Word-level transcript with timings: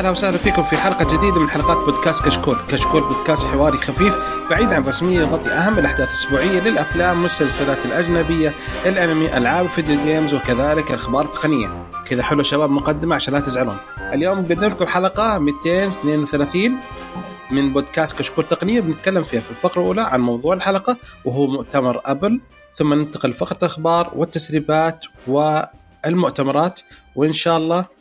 أهلا 0.00 0.10
وسهلا 0.10 0.36
فيكم 0.36 0.62
في 0.62 0.76
حلقة 0.76 1.16
جديدة 1.16 1.40
من 1.40 1.50
حلقات 1.50 1.76
بودكاست 1.76 2.24
كشكول، 2.24 2.56
كشكول 2.68 3.02
بودكاست 3.02 3.46
حواري 3.46 3.78
خفيف 3.78 4.14
بعيد 4.50 4.72
عن 4.72 4.84
رسمية 4.84 5.18
يغطي 5.18 5.50
أهم 5.50 5.78
الأحداث 5.78 6.08
الأسبوعية 6.08 6.60
للأفلام 6.60 7.16
والمسلسلات 7.16 7.78
الأجنبية، 7.84 8.52
الأنمي، 8.86 9.36
ألعاب 9.36 9.64
ال 9.64 9.71
video 9.71 10.04
games 10.04 10.34
وكذلك 10.34 10.90
الأخبار 10.90 11.24
التقنية. 11.24 11.68
كذا 12.06 12.22
حلو 12.22 12.42
شباب 12.42 12.70
مقدمة 12.70 13.14
عشان 13.14 13.34
لا 13.34 13.40
تزعلون. 13.40 13.76
اليوم 14.12 14.38
نقدم 14.38 14.68
لكم 14.68 14.86
حلقة 14.86 15.38
232 15.38 16.76
من 17.50 17.72
بودكاست 17.72 18.18
كشكول 18.18 18.44
تقنية 18.44 18.80
بنتكلم 18.80 19.24
فيها 19.24 19.40
في 19.40 19.50
الفقرة 19.50 19.80
الأولى 19.80 20.02
عن 20.02 20.20
موضوع 20.20 20.54
الحلقة 20.54 20.96
وهو 21.24 21.46
مؤتمر 21.46 22.00
أبل 22.04 22.40
ثم 22.74 22.94
ننتقل 22.94 23.30
لفقرة 23.30 23.58
الأخبار 23.58 24.12
والتسريبات 24.16 25.04
والمؤتمرات 25.26 26.80
وإن 27.16 27.32
شاء 27.32 27.56
الله 27.56 27.99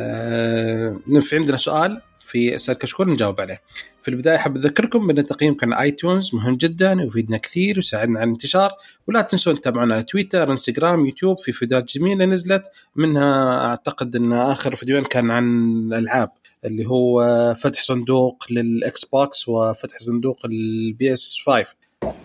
آه 0.00 1.20
في 1.22 1.36
عندنا 1.36 1.56
سؤال 1.56 2.00
في 2.20 2.54
اسأل 2.54 2.74
كشكول 2.74 3.10
نجاوب 3.10 3.40
عليه. 3.40 3.62
في 4.02 4.08
البداية 4.10 4.36
حاب 4.36 4.56
أذكركم 4.56 5.06
بأن 5.06 5.26
تقييمكم 5.26 5.74
على 5.74 5.82
iTunes 5.82 6.34
مهم 6.34 6.56
جدا 6.56 7.02
ويفيدنا 7.02 7.36
كثير 7.36 7.74
ويساعدنا 7.76 8.18
على 8.18 8.26
الانتشار. 8.26 8.70
ولا 9.06 9.22
تنسون 9.22 9.60
تتابعونا 9.60 9.94
على 9.94 10.02
تويتر 10.02 10.52
انستغرام 10.52 11.06
يوتيوب 11.06 11.38
في 11.40 11.52
فيديوهات 11.52 11.84
جميلة 11.96 12.24
نزلت. 12.24 12.62
منها 12.96 13.64
أعتقد 13.66 14.16
أن 14.16 14.32
آخر 14.32 14.74
فيديوين 14.74 15.04
كان 15.04 15.30
عن 15.30 15.44
الألعاب 15.92 16.30
اللي 16.64 16.86
هو 16.86 17.24
فتح 17.54 17.82
صندوق 17.82 18.44
لل 18.50 19.04
Xbox 19.04 19.48
وفتح 19.48 19.98
صندوق 19.98 20.38
ال 20.44 21.12
PS 21.12 21.36
5 21.46 21.66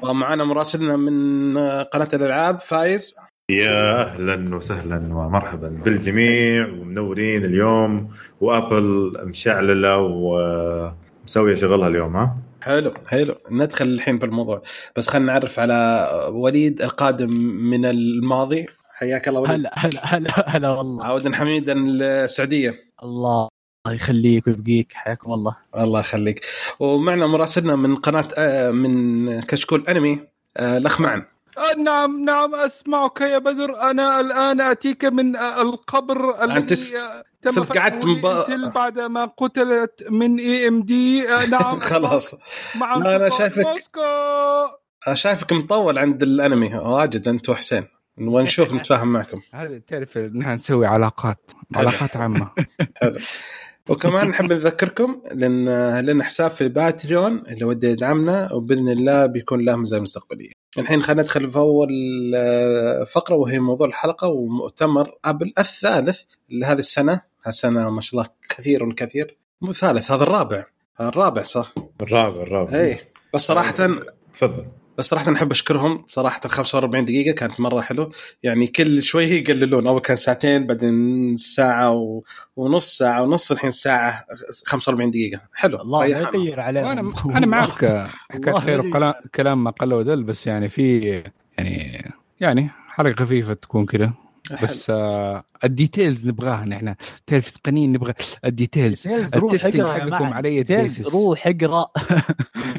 ومعنا 0.01 0.43
مراسلنا 0.43 0.95
من 0.97 1.57
قناة 1.83 2.09
الألعاب 2.13 2.59
فايز. 2.59 3.15
يا 3.49 4.01
أهلا 4.01 4.55
وسهلا 4.55 4.97
ومرحبا 4.97 5.67
بالجميع 5.67 6.67
ومنورين 6.67 7.45
اليوم. 7.45 8.09
وأبل 8.41 9.13
مشعللة 9.23 9.97
ومسوية 9.97 11.55
شغلها 11.55 11.87
اليوم 11.87 12.15
ها؟ 12.17 12.37
حلو 12.63 12.93
حلو. 13.07 13.35
ندخل 13.51 13.85
الحين 13.85 14.17
بالموضوع. 14.17 14.61
بس 14.95 15.07
خلينا 15.07 15.33
نعرف 15.33 15.59
على 15.59 16.09
وليد 16.33 16.81
القادم 16.81 17.29
من 17.69 17.85
الماضي. 17.85 18.65
حياك 18.93 19.27
الله 19.27 19.39
وليد. 19.41 19.53
هلا 19.55 19.71
هلا 19.75 19.99
هلا 20.03 20.49
هلا 20.49 20.69
والله. 20.69 21.05
عودا 21.05 21.35
حميدا 21.35 21.73
السعوديه 21.77 22.73
الله 23.03 23.47
يخليك 23.87 24.47
ويبقيك. 24.47 24.93
حياكم 24.93 25.33
الله. 25.33 25.55
الله 25.77 25.99
يخليك. 25.99 26.45
ومعنا 26.79 27.27
مراسلنا 27.27 27.75
من 27.75 27.95
قناة 27.95 28.27
آه، 28.37 28.71
من 28.71 29.41
كشكول 29.41 29.83
أنمي 29.89 30.19
آه، 30.57 30.77
الأخ 30.77 31.01
معن. 31.01 31.23
نعم 31.77 32.23
نعم 32.25 32.55
أسمعك 32.55 33.21
يا 33.21 33.37
بدر. 33.37 33.81
أنا 33.81 34.19
الآن 34.19 34.61
أتيك 34.61 35.05
من 35.05 35.35
القبر 35.35 36.43
أنت 36.43 36.71
الذي 36.71 36.91
تم 37.41 37.49
صرت 37.51 37.65
فتحه 37.65 37.89
قعدت 37.89 38.05
مب- 38.05 38.25
لإنتل 38.25 38.71
بعدما 38.71 39.25
قتلت 39.25 40.03
من 40.09 40.39
اي 40.39 40.67
ام 40.67 40.81
دي 40.83 41.21
نعم. 41.27 41.75
خلاص. 41.79 42.35
مع 42.75 42.95
لا، 42.97 43.15
أنا 43.15 43.29
سلطان 43.29 43.49
شايفك- 43.49 43.67
موسكو. 43.67 44.01
شايفك 45.13 45.53
مطول 45.53 45.97
عند 45.97 46.23
الأنمي. 46.23 46.75
واجد 46.75 47.27
أنت 47.27 47.49
وحسين. 47.49 47.83
ونشوف 48.21 48.73
نتفاهم 48.73 49.07
معكم. 49.13 49.41
هذا 49.53 49.77
تعرف 49.87 50.17
نحن 50.17 50.49
نسوي 50.53 50.85
علاقات 50.85 51.51
علاقات 51.75 52.17
عامة. 52.17 52.49
حلو. 53.01 53.17
وكمان 53.89 54.27
نحب 54.29 54.53
نذكركم 54.53 55.21
لأن 55.33 55.65
لنا 56.05 56.23
حساب 56.23 56.51
في 56.51 56.67
باتريون 56.67 57.43
اللي 57.47 57.65
ودي 57.65 57.87
يدعمنا 57.87 58.53
وبإذن 58.53 58.89
الله 58.89 59.25
بيكون 59.25 59.65
له 59.65 59.75
مزايا 59.75 60.01
مستقبليه. 60.01 60.51
الحين 60.77 61.01
خلينا 61.03 61.21
ندخل 61.21 61.51
في 61.51 61.57
أول 61.57 61.91
آه، 62.35 63.03
فقرة 63.03 63.35
وهي 63.35 63.59
موضوع 63.59 63.87
الحلقة 63.87 64.27
ومؤتمر 64.27 65.17
أبل 65.25 65.53
الثالث 65.59 66.21
لهذه 66.49 66.79
السنة، 66.79 67.21
هالسنه 67.45 67.89
ما 67.89 68.01
شاء 68.01 68.19
الله 68.19 68.31
كثير 68.49 68.93
كثير 68.93 69.37
مو 69.61 69.73
ثالث 69.73 70.11
هذا 70.11 70.23
الرابع. 70.23 70.65
الرابع 71.01 71.41
صح؟ 71.41 71.73
الرابع 72.01 72.41
الرابع. 72.41 72.79
اي 72.79 72.99
بس 73.33 73.41
صراحة 73.41 73.89
تفضل. 74.33 74.65
بس 74.97 75.05
صراحة 75.05 75.31
نحب 75.31 75.51
أشكرهم. 75.51 76.03
صراحة 76.07 76.41
ال 76.45 76.49
45 76.49 77.05
دقيقة 77.05 77.35
كانت 77.35 77.59
مرة 77.59 77.81
حلو. 77.81 78.11
يعني 78.43 78.67
كل 78.67 79.03
شوي 79.03 79.25
يقللون. 79.25 79.87
أول 79.87 80.01
كان 80.01 80.15
ساعتين 80.15 80.67
بعدين 80.67 81.37
ساعة 81.37 81.91
و... 81.91 82.23
ونص 82.55 82.97
ساعة 82.97 83.21
ونص 83.21 83.51
الحين 83.51 83.71
ساعة 83.71 84.25
45 84.65 85.11
دقيقة. 85.11 85.41
حلو. 85.53 85.81
الله. 85.81 86.05
يغير 86.05 86.59
عليهم. 86.59 86.85
وأنا 86.85 87.37
أنا 87.37 87.45
معك 87.45 87.69
حكايه 88.29 88.53
والله 88.53 88.59
خير 88.59 89.13
كلام 89.35 89.63
ما 89.63 89.71
قل 89.71 89.93
ودل 89.93 90.23
بس 90.23 90.47
يعني 90.47 90.69
في 90.69 90.99
يعني 91.57 92.11
يعني 92.39 92.69
حلقه 92.87 93.13
خفيفة 93.13 93.53
تكون 93.53 93.85
كذا 93.85 94.13
بس 94.63 94.89
آه 94.89 95.43
ال 95.63 95.71
details 95.71 96.27
نبغاها 96.27 96.65
نحن. 96.65 96.95
تعرف 97.27 97.49
تقنيين 97.49 97.91
نبغى 97.93 98.13
ال 98.45 98.52
details. 98.52 99.07
details 99.07 99.35
روح 99.35 99.53
ال 99.53 99.57
testing 99.57 99.79
اقرأ 99.79 99.99
حقكم. 99.99 100.33
على 100.33 100.49
details. 100.49 101.07
روح 101.07 101.47
اقرأ. 101.47 101.87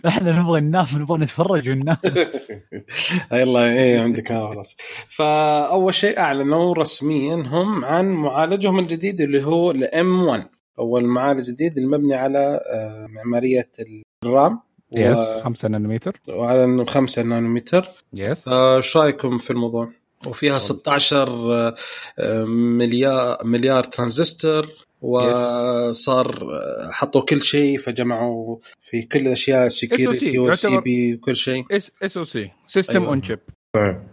إحنا 0.06 0.40
نبغى 0.40 0.60
ننام 0.60 0.86
نبغى 0.94 1.18
نتفرج 1.18 1.68
وننام 1.68 1.96
يلا 3.32 3.64
إيه 3.72 4.00
عندك 4.00 4.28
خلاص. 4.28 4.76
فأول 5.06 5.94
شيء 5.94 6.18
أعلنوا 6.18 6.74
رسميا 6.74 7.34
هم 7.34 7.84
عن 7.84 8.08
معالجهم 8.08 8.78
الجديد 8.78 9.20
اللي 9.20 9.44
هو 9.44 9.70
ال 9.70 9.96
M 9.96 10.22
1 10.22 10.46
هو 10.78 10.98
المعالج 10.98 11.48
الجديد 11.48 11.78
المبني 11.78 12.14
على 12.14 12.60
آه، 12.72 13.06
معمارية 13.10 13.70
ال 14.24 14.33
ARM 14.33 14.60
يس 14.92 15.18
5 15.18 15.68
نانومتر. 15.68 16.20
وعلى 16.28 16.64
إنه 16.64 16.84
5 16.84 17.22
نانومتر. 17.22 17.88
yes 18.14 18.48
إيش 18.48 18.96
رأيكم 18.96 19.38
في 19.38 19.50
الموضوع؟ 19.50 19.90
وفيها 20.26 20.58
16 20.58 21.28
آه، 21.28 21.74
آه، 22.18 22.44
مليار 22.44 23.38
مليار 23.44 23.84
ترانزستور 23.84 24.68
وصار 25.02 26.42
آه، 26.42 26.90
حطوا 26.92 27.20
كل 27.20 27.42
شيء 27.42 27.78
فجمعوا 27.78 28.56
في 28.80 29.02
كل 29.02 29.18
الاشياء 29.18 29.68
security 29.68 30.38
وال 30.38 30.80
CP 30.80 31.14
وكل 31.14 31.36
شيء 31.36 31.64
SoC 32.02 32.16
system. 32.16 33.04
on 33.04 33.22
chip. 33.22 33.38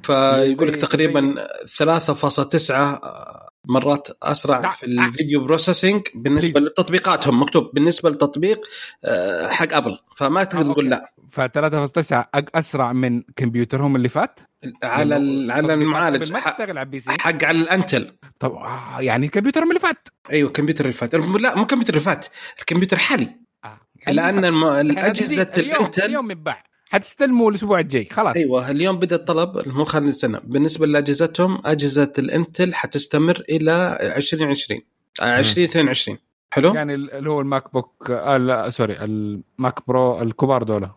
فيقول 0.03 0.67
لك 0.67 0.75
تقريبا 0.75 1.35
3.9 1.77 3.42
مرات 3.67 4.07
أسرع 4.23 4.59
لا، 4.59 4.69
في 4.69 4.85
ال 4.85 4.94
video 4.94 5.39
processing 5.45 6.01
بالنسبة. 6.15 6.59
لتطبيقاتهم. 6.59 7.41
مكتوب 7.41 7.71
بالنسبة 7.73 8.09
للتطبيق 8.09 8.61
آه، 9.05 9.47
حق 9.47 9.73
أبل. 9.73 9.97
فما 10.17 10.43
تقدر 10.43 10.69
آه، 10.69 10.73
تقول 10.73 10.93
okay. 10.93 11.01
لا. 11.01 11.13
ف 11.31 11.41
3.9 11.41 12.21
أق- 12.37 12.43
أسرع 12.55 12.93
من 12.93 13.21
كمبيوترهم 13.35 13.95
اللي 13.95 14.09
فات؟ 14.09 14.39
على 14.83 15.17
ال- 15.17 15.51
على 15.51 15.73
المعالج. 15.73 16.31
ما 16.31 16.39
حق 16.39 16.51
تشتغل 16.51 16.69
على 16.77 16.81
ال 16.85 16.99
PC. 16.99 17.09
حق 17.19 17.43
على 17.43 17.57
ال 17.59 17.67
Intel. 17.67 18.15
طب 18.39 18.51
آه، 18.51 19.01
يعني 19.01 19.27
كمبيوترهم 19.27 19.69
اللي 19.69 19.79
فات. 19.79 20.07
أيوه 20.31 20.47
الكمبيوتر 20.47 20.85
اللي 20.85 20.93
فات. 20.93 21.15
لا 21.15 21.55
مو 21.55 21.61
الكمبيوتر 21.61 21.93
اللي 21.93 22.05
فات. 22.05 22.25
الكمبيوتر 22.59 22.97
الحالي 22.97 23.27
آه. 23.65 23.79
لأن 24.07 24.45
الأجهزة 24.45 25.51
اليوم 25.57 25.75
ال 25.79 25.83
Intel 25.83 26.03
اليوم 26.03 26.31
ينباع 26.31 26.63
حتستلموا 26.93 27.49
الأسبوع 27.49 27.79
الجاي 27.79 28.07
خلاص. 28.11 28.35
أيوه 28.35 28.71
اليوم 28.71 28.99
بدأ 28.99 29.15
الطلب 29.15 29.67
مو 29.67 29.85
خلال 29.85 30.07
السنة 30.07 30.41
بالنسبة 30.43 30.87
لاجهزتهم 30.87 31.61
أجهزة 31.65 32.13
ال 32.19 32.28
Intel 32.28 32.73
حتستمر 32.73 33.43
إلى 33.49 33.97
2020 34.17 34.81
آه، 35.21 35.39
2022 35.39 36.17
حلو؟ 36.51 36.73
يعني 36.75 36.95
ال- 36.95 37.11
اللي 37.13 37.29
هو 37.29 37.41
ال 37.41 37.73
MacBook 37.73 38.11
آه 38.11 38.37
لا 38.37 38.69
sorry 38.69 38.97
ال 39.03 39.24
Mac 39.24 39.87
Pro 39.87 40.21
الكبار 40.21 40.63
دول. 40.63 40.89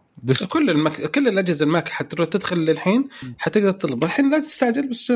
كل 0.49 0.71
ال 0.71 0.77
Mac... 0.77 1.11
كل 1.11 1.29
الأجهزة 1.29 1.65
ال 1.65 1.71
Mac 1.71 1.89
حتروح 1.89 2.29
تدخل 2.29 2.57
للحين 2.59 3.09
حتقدر 3.39 3.71
تطلب. 3.71 4.05
الحين 4.05 4.31
لا 4.31 4.39
تستعجل 4.39 4.89
بس 4.89 5.13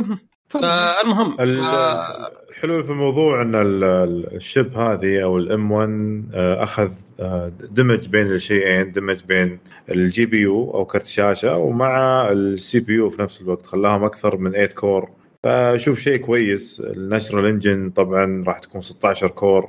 فالمهم 0.50 1.36
الحلو 1.40 2.82
في 2.82 2.90
الموضوع 2.90 3.42
إن 3.42 3.54
ال- 3.54 3.84
ال- 3.84 4.36
ال 4.36 4.44
chip 4.44 4.76
هذه 4.78 5.22
أو 5.24 5.38
ال 5.38 5.54
M 5.54 5.70
1 5.72 6.24
أخذ 6.34 6.90
آه، 7.20 7.52
دمج 7.70 8.08
بين 8.08 8.26
الشيئين 8.26 8.92
دمج 8.92 9.22
بين 9.24 9.58
ال 9.90 10.26
GPU 10.26 10.70
أو 10.74 10.84
كرت 10.84 11.06
شاشة 11.06 11.56
ومع 11.56 12.28
ال 12.32 12.80
CPU 12.80 13.10
في 13.10 13.22
نفس 13.22 13.40
الوقت 13.42 13.66
خلاهم 13.66 14.04
أكثر 14.04 14.36
من 14.36 14.50
8 14.52 14.66
core 14.66 15.10
فشوف 15.44 15.98
شيء 15.98 16.16
كويس. 16.16 16.82
ال 16.86 16.95
neural 16.95 17.48
engine 17.48 17.90
طبعا 17.90 18.44
راح 18.46 18.58
تكون 18.58 18.80
16 18.82 19.28
core 19.28 19.68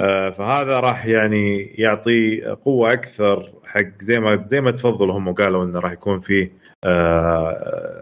آه، 0.00 0.30
فهذا 0.30 0.80
راح 0.80 1.06
يعني 1.06 1.62
يعطي 1.64 2.40
قوة 2.64 2.92
أكثر 2.92 3.42
حق 3.64 3.86
زي 4.00 4.20
ما 4.20 4.44
زي 4.48 4.60
ما 4.60 4.70
تفضلوا 4.70 5.18
هم 5.18 5.32
قالوا 5.32 5.64
إنه 5.64 5.80
راح 5.80 5.92
يكون 5.92 6.20
فيه 6.20 6.44
آه، 6.44 6.65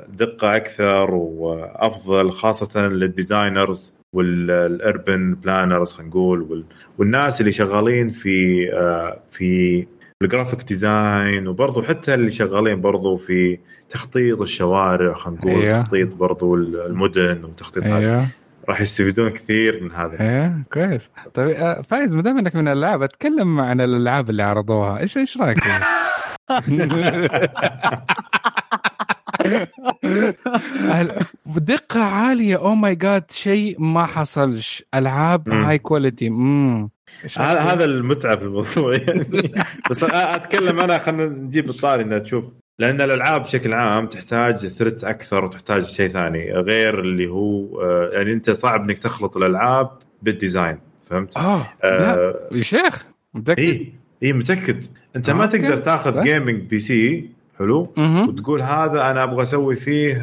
دقة 0.09 0.57
أكثر 0.57 1.11
وأفضل 1.15 2.31
خاصة 2.31 2.81
لل 2.89 3.08
designers 3.08 3.95
وال 4.13 4.48
urban 4.48 5.35
planners 5.35 5.93
خلينا 5.93 6.11
نقول 6.11 6.43
وال- 6.43 6.65
والناس 6.99 7.41
اللي 7.41 7.53
شغالين 7.53 8.11
في 8.11 8.67
آه، 8.73 9.21
في 9.31 9.87
ال 10.23 10.28
graphic 10.28 10.63
design 10.63 11.49
وبرضه 11.49 11.83
حتى 11.83 12.15
اللي 12.15 12.31
شغالين 12.31 12.81
برضه 12.81 13.17
في 13.17 13.59
تخطيط 13.91 14.41
الشوارع 14.43 15.15
خلينا 15.15 15.41
نقول 15.41 15.63
أيوه. 15.63 15.83
تخطيط 15.83 16.15
برضه 16.15 16.55
المدن 16.55 17.45
وتخطيط 17.45 17.85
هذا. 17.85 17.97
أيوه 17.99 18.27
راح 18.69 18.81
يستفيدون 18.81 19.31
كثير 19.31 19.83
من 19.85 19.93
هذا. 19.93 20.21
أيوه 20.21 20.63
كويس. 20.73 21.11
طيب 21.35 21.49
آه، 21.49 21.81
فايز 21.81 22.15
ما 22.15 22.23
دام 22.23 22.39
إنك 22.39 22.57
من 22.57 22.69
الألعاب 22.69 23.03
أتكلم 23.03 23.61
عن 23.61 23.81
الألعاب 23.81 24.31
اللي 24.31 24.43
عرضوها. 24.43 24.99
إيش 25.01 25.17
إيش 25.17 25.37
رأيك 25.39 25.59
بدقه 31.47 32.01
عالية. 32.01 32.57
oh 32.57 32.75
my 32.75 32.95
God 32.95 33.31
شيء 33.31 33.81
ما 33.81 34.07
حصلش 34.07 34.85
ألعاب. 34.95 35.49
high 35.49 35.79
quality 35.79 36.27
امم 36.29 36.91
هذا 37.37 37.61
هذا 37.61 37.85
المتعة 37.85 38.37
في 38.37 38.43
الموضوع 38.43 38.95
يعني. 38.97 39.53
بس 39.91 40.05
أتكلم 40.05 40.81
أنا 40.81 40.99
خلينا 40.99 41.27
نجيب 41.27 41.71
الطاري 41.71 42.03
انها 42.03 42.19
تشوف. 42.19 42.53
لأن 42.79 43.01
الألعاب 43.01 43.43
بشكل 43.43 43.73
عام 43.73 44.07
تحتاج 44.07 44.67
thread 44.67 45.05
أكثر 45.05 45.45
وتحتاج 45.45 45.85
شيء 45.85 46.09
ثاني 46.09 46.53
غير 46.53 47.01
اللي 47.01 47.27
هو 47.27 47.81
آه، 47.83 48.11
يعني 48.13 48.33
أنت 48.33 48.51
صعب 48.51 48.83
إنك 48.83 48.99
تخلط 48.99 49.37
الألعاب 49.37 49.91
بال 50.23 50.37
design 50.37 50.79
فهمت؟ 51.11 51.37
آه 51.37 51.67
لا. 51.83 52.15
آه 52.15 52.49
يا 52.53 52.63
شيخ 52.63 53.05
متأكد؟ 53.35 53.61
اي 53.61 53.93
اي 54.23 54.33
متأكد. 54.33 54.85
أنت 55.17 55.31
ما 55.31 55.45
آه، 55.45 55.47
تقدر 55.47 55.71
okay. 55.71 55.83
تاخذ. 55.83 56.23
gaming 56.23 56.61
PC 56.63 57.31
حلو؟ 57.59 57.93
مهم. 57.97 58.29
وتقول 58.29 58.63
هذا 58.63 59.11
أنا 59.11 59.23
أبغى 59.23 59.43
أسوي 59.43 59.77
فيه 59.77 60.23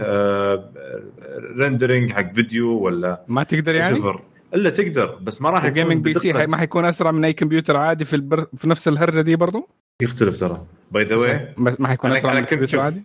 rendering 1.57 2.11
حق 2.11 2.33
فيديو 2.33 2.79
ولا 2.79 3.25
ما 3.27 3.43
تقدر 3.43 3.75
يعني؟ 3.75 3.99
شفر 3.99 4.21
إلا 4.53 4.69
تقدر 4.69 5.15
بس 5.21 5.41
ما 5.41 5.49
راح 5.49 5.65
يكون 5.65 5.77
ال 5.81 6.03
gaming 6.03 6.13
PC 6.13 6.33
ما 6.33 6.57
حيكون 6.57 6.85
أسرع 6.85 7.11
من 7.11 7.25
أي 7.25 7.33
كمبيوتر 7.33 7.77
عادي 7.77 8.05
في 8.05 8.15
البر... 8.15 8.45
في 8.57 8.69
نفس 8.69 8.87
الهرجة 8.87 9.21
دي 9.21 9.35
برضو؟ 9.35 9.67
يختلف 10.01 10.39
ترى. 10.39 10.65
by 10.91 11.03
the 11.03 11.15
way 11.15 11.53
بس 11.57 11.81
ما 11.81 11.87
حيكون 11.87 12.11
أسرع 12.11 12.33
من 12.33 12.39
كنت 12.39 12.51
الكمبيوتر 12.51 12.71
شوف 12.71 12.81
عادي؟ 12.81 13.03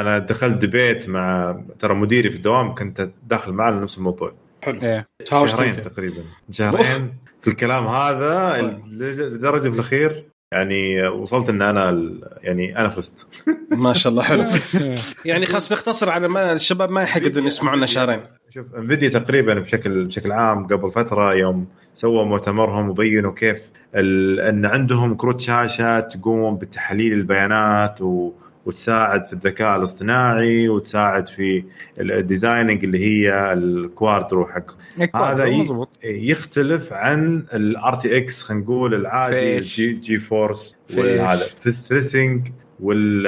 أنا 0.00 0.18
دخلت 0.18 0.56
debate 0.56 1.08
مع 1.08 1.56
ترى 1.78 1.94
مديري 1.94 2.30
في 2.30 2.36
الدوام 2.36 2.74
كنت 2.74 3.08
داخل 3.26 3.52
معه 3.52 3.66
على 3.66 3.80
نفس 3.80 3.98
الموضوع 3.98 4.32
إيه. 4.68 5.08
تهاوشت 5.26 5.56
شهرين. 5.56 5.72
تقريبا. 5.72 6.22
شهرين. 6.50 7.14
في 7.40 7.48
الكلام 7.48 7.86
هذا 7.86 8.62
لدرجة 8.92 9.68
في 9.68 9.74
الأخير 9.74 10.24
يعني 10.52 11.08
وصلت 11.08 11.48
إن 11.48 11.62
أنا 11.62 11.90
ال- 11.90 12.20
يعني 12.42 12.78
أنا 12.78 12.88
فزت. 12.88 13.26
ما 13.70 13.92
شاء 13.92 14.10
الله 14.10 14.22
حلو. 14.22 14.44
يعني 15.24 15.46
خلاص 15.46 15.72
نختصر 15.72 16.10
على 16.10 16.28
ما 16.28 16.52
الشباب 16.52 16.90
ما 16.90 17.02
يحقدون 17.02 17.46
يسمعونا 17.46 17.86
شهرين. 17.86 18.20
شوف 18.50 18.66
Nvidia 18.74 19.08
تقريبا 19.08 19.54
بشكل 19.54 20.04
بشكل 20.04 20.32
عام 20.32 20.66
قبل 20.66 20.90
فترة 20.92 21.34
يوم 21.34 21.66
سووا 21.94 22.24
مؤتمرهم 22.24 22.88
وبينوا 22.90 23.32
كيف 23.32 23.58
ال... 23.94 24.40
إن 24.40 24.66
عندهم 24.66 25.14
كروت 25.14 25.40
شاشة 25.40 26.00
تقوم 26.00 26.56
بتحليل 26.56 27.12
البيانات 27.12 28.00
و... 28.02 28.32
وتساعد 28.66 29.24
في 29.24 29.32
الذكاء 29.32 29.76
الاصطناعي 29.76 30.68
وتساعد 30.68 31.28
في 31.28 31.64
ال 32.00 32.08
designing 32.08 32.84
اللي 32.84 32.98
هي 32.98 33.52
ال 33.52 33.65
Quadro 33.65 34.46
حق 34.46 34.70
هذا 35.16 35.44
مضبوط. 35.44 35.88
يختلف 36.04 36.92
عن 36.92 37.46
ال 37.54 37.94
RTX 37.94 38.42
خلينا 38.42 38.64
نقول 38.64 38.94
العادي. 38.94 39.58
ال 39.58 39.92
G 39.92 40.18
GeForce 40.18 40.76
فيش. 40.86 40.96
والهذا. 40.96 41.46
ال 41.66 41.74
threading 41.74 42.48
وال 42.80 43.26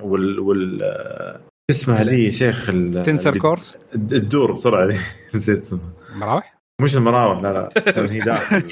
وال 0.00 0.38
وال 0.38 1.40
اسمها 1.70 2.04
ذي 2.04 2.24
يا 2.24 2.30
شيخ 2.30 2.66
تنسر 3.04 3.38
كورس 3.38 3.78
الدور 3.94 4.52
بسرعة 4.52 4.94
نسيت 5.34 5.58
اسمها 5.58 5.80
مراوح؟ 6.14 6.60
مش 6.82 6.96
المراوح 6.96 7.42
لا 7.42 7.52
لا 7.52 8.12
هي 8.12 8.20
داخل. 8.20 8.62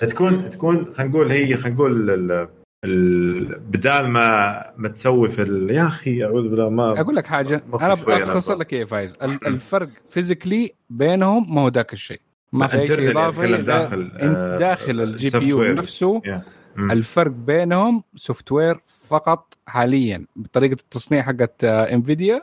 تكون 0.10 0.48
تكون 0.48 0.84
خلينا 0.84 1.10
نقول 1.12 1.32
هي 1.32 1.56
خلينا 1.56 1.76
نقول 1.76 2.48
بدال 2.84 4.08
ما 4.08 4.64
ما 4.76 4.88
تسوي 4.88 5.28
في 5.30 5.42
ال- 5.42 5.70
يا 5.70 5.86
أخي 5.86 6.24
أعوذ 6.24 6.48
بالله 6.48 6.68
ما 6.70 7.00
أقول 7.00 7.16
لك 7.16 7.26
حاجة 7.26 7.62
أنا 7.80 7.92
اختصر 7.92 8.52
أبغى. 8.52 8.60
لك 8.64 8.72
إيه 8.72 8.84
فايز 8.84 9.14
ال- 9.22 9.46
الفرق 9.46 9.88
فيزيكلي 10.10 10.70
بينهم 10.90 11.54
ما 11.54 11.60
هو 11.60 11.68
ذاك 11.68 11.92
الشيء 11.92 12.20
ما 12.52 12.66
في 12.66 12.78
أي 12.80 12.86
شيء 12.86 13.10
إضافي 13.10 13.62
داخل، 13.62 14.00
انت 14.22 14.36
آه، 14.36 14.56
داخل 14.56 15.00
الجي 15.00 15.38
بي 15.38 15.46
يو. 15.48 15.62
نفسه 15.64 16.22
يا. 16.26 16.42
مم. 16.76 16.90
الفرق 16.90 17.30
بينهم 17.30 18.02
software 18.14 18.80
فقط 19.08 19.58
حاليا 19.66 20.26
بطريقة 20.36 20.72
التصنيع 20.80 21.22
حقت 21.22 21.64
انفيديا 21.64 22.42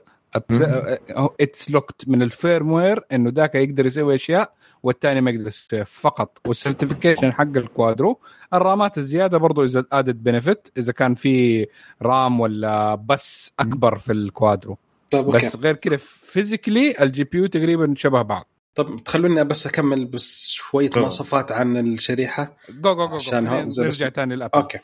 it's 1.40 1.72
locked 1.72 2.08
من 2.08 2.22
ال 2.22 2.72
firmware 2.72 3.06
إنه 3.12 3.32
ذاك 3.36 3.56
يقدر 3.56 3.86
يسوي 3.86 4.16
أشياء 4.16 4.54
والثاني 4.84 5.22
ما 5.22 5.32
يقدر 5.32 5.48
يسويها 5.48 5.84
فقط. 5.84 6.40
وال 6.48 6.59
certification 6.59 7.34
حق 7.34 7.42
الكوادرو 7.42 8.20
ال 8.54 8.63
RAMات 8.63 8.98
الزيادة 8.98 9.38
برضو 9.38 9.64
اذا 9.64 9.86
added 9.92 10.24
benefit 10.24 10.68
إذا 10.78 10.94
كان 10.94 11.16
في 11.16 11.68
RAM 12.02 12.40
ولا 12.40 12.96
بس 12.96 13.52
أكبر 13.60 13.98
في 13.98 14.12
الكوادرو 14.12 14.78
طيب 15.12 15.26
بس 15.26 15.56
غير 15.56 15.76
كذا 15.76 15.98
physically 15.98 16.96
ال 17.02 17.24
GPU 17.24 17.46
تقريبا 17.48 17.94
شبه 17.98 18.22
بعض. 18.22 18.55
طب 18.76 19.04
تخلوني 19.06 19.44
بس 19.44 19.68
أكمل 19.68 20.06
بس 20.06 20.46
شوية. 20.48 20.90
مواصفات 20.96 21.52
عن 21.52 21.78
الشريحة 21.78 22.58
جو 22.70 22.94
جو 22.96 23.08
جو 23.08 23.16
عشان 23.16 23.68
نرجع 23.80 24.10
ثاني 24.10 24.36
للابل 24.36 24.52
أوكي 24.56 24.78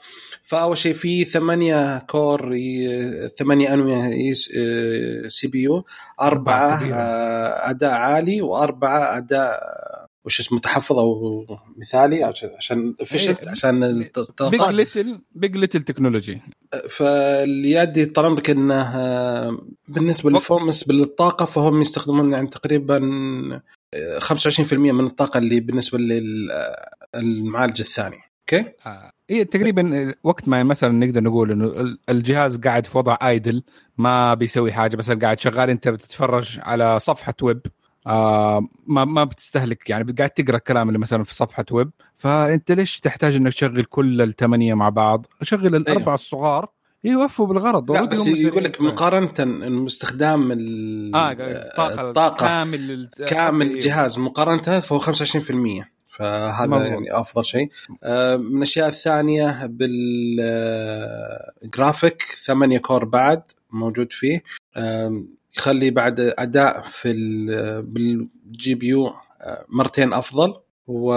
فأول 0.43 0.77
شيء 0.77 0.93
في 0.93 1.25
ثمانية 1.25 1.99
كور 1.99 2.53
ي- 2.55 3.29
ثمانية 3.39 3.73
أنوية 3.73 4.33
سي 5.27 5.47
بي 5.47 5.61
يو 5.61 5.85
أربعة. 6.21 6.83
آه، 6.93 7.69
أداء 7.69 7.91
عالي 7.91 8.41
وأربعة 8.41 9.17
أداء 9.17 9.59
وش 10.25 10.39
اسمه 10.39 10.57
متحفظ 10.57 10.97
أو 10.99 11.45
مثالي 11.77 12.23
عشان- 12.23 12.49
عشان 12.57 12.95
efficient، 13.03 13.13
إيه. 13.43 13.49
عشان 13.49 14.09
بيج 14.51 14.61
ليتل 14.69 15.19
بيج 15.35 15.55
ليتل 15.57 15.81
تكنولوجي 15.81 16.41
فاليادي 16.89 18.05
طال 18.05 18.25
عمرك 18.25 18.49
إنه 18.49 18.81
آه، 18.81 19.57
بالنسبة 19.87 20.29
للفورمس 20.29 20.83
بالطاقة 20.83 21.45
فهم 21.45 21.81
يستخدمون 21.81 22.33
يعني 22.33 22.47
تقريبا 22.47 22.99
25% 24.19 24.73
من 24.73 25.05
الطاقة 25.05 25.37
اللي 25.37 25.59
بالنسبة 25.59 25.97
للمعالج 27.15 27.81
الثاني. 27.81 28.17
أوكي؟ 28.41 28.71
آه، 28.85 29.11
هي 29.29 29.45
تقريبا 29.45 30.13
وقت 30.23 30.47
ما 30.47 30.63
مثلا 30.63 30.89
نقدر 31.05 31.23
نقول 31.23 31.51
إنه 31.51 31.65
ال- 31.65 31.99
الجهاز 32.09 32.57
قاعد 32.57 32.85
في 32.85 32.97
وضع 32.97 33.17
idle 33.23 33.63
ما 33.97 34.33
بيسوي 34.33 34.71
حاجة 34.73 34.97
مثلا 34.97 35.19
قاعد 35.19 35.39
شغال 35.39 35.69
أنت 35.69 35.87
بتتفرج 35.87 36.59
على 36.63 36.99
صفحة 36.99 37.33
ويب. 37.41 37.61
آه 38.07 38.67
ما 38.87 39.05
ما 39.05 39.23
بتستهلك 39.23 39.89
يعني 39.89 40.13
قاعد 40.13 40.29
تقرأ 40.29 40.57
الكلام 40.57 40.87
اللي 40.87 40.99
مثلا 40.99 41.23
في 41.23 41.35
صفحة 41.35 41.65
ويب. 41.71 41.91
فأنت 42.17 42.71
ليش 42.71 42.99
تحتاج 42.99 43.35
إنك 43.35 43.53
تشغل 43.53 43.83
كل 43.83 44.21
الثمانيه 44.21 44.73
مع 44.73 44.89
بعض؟ 44.89 45.25
شغل 45.41 45.75
الأربعة 45.75 46.13
الصغار 46.13 46.69
يوفوا 47.03 47.47
بالغرض 47.47 47.91
لا 47.91 48.05
بس 48.05 48.27
يقول 48.27 48.63
لك. 48.63 48.81
مقارنة 48.81 49.33
استخدام 49.87 50.51
ال- 50.51 51.15
آه 51.15 51.31
الطاقه 51.31 52.09
الطاقه 52.09 52.47
كامل 52.47 53.09
كامل. 53.27 53.67
الجهاز 53.71 54.19
مقارنته 54.19 54.79
فهو 54.79 54.99
25% 54.99 55.91
فهذا 56.09 56.65
مظبوط. 56.69 56.87
يعني 56.87 57.19
أفضل 57.19 57.45
شيء 57.45 57.69
آه، 58.03 58.35
من 58.37 58.57
الأشياء 58.57 58.87
الثانية 58.89 59.65
بالجرافيك 61.63 62.21
8 62.45 62.77
core 62.77 63.05
بعد 63.05 63.41
موجود 63.71 64.13
فيه 64.13 64.41
يخلي 65.57 65.91
بعد 65.91 66.19
أداء 66.19 66.81
في 66.81 67.11
ال- 67.11 67.81
بال 67.81 68.75
GPU 68.75 69.07
آه، 69.41 69.65
مرتين 69.69 70.13
أفضل 70.13 70.53
و 70.87 71.13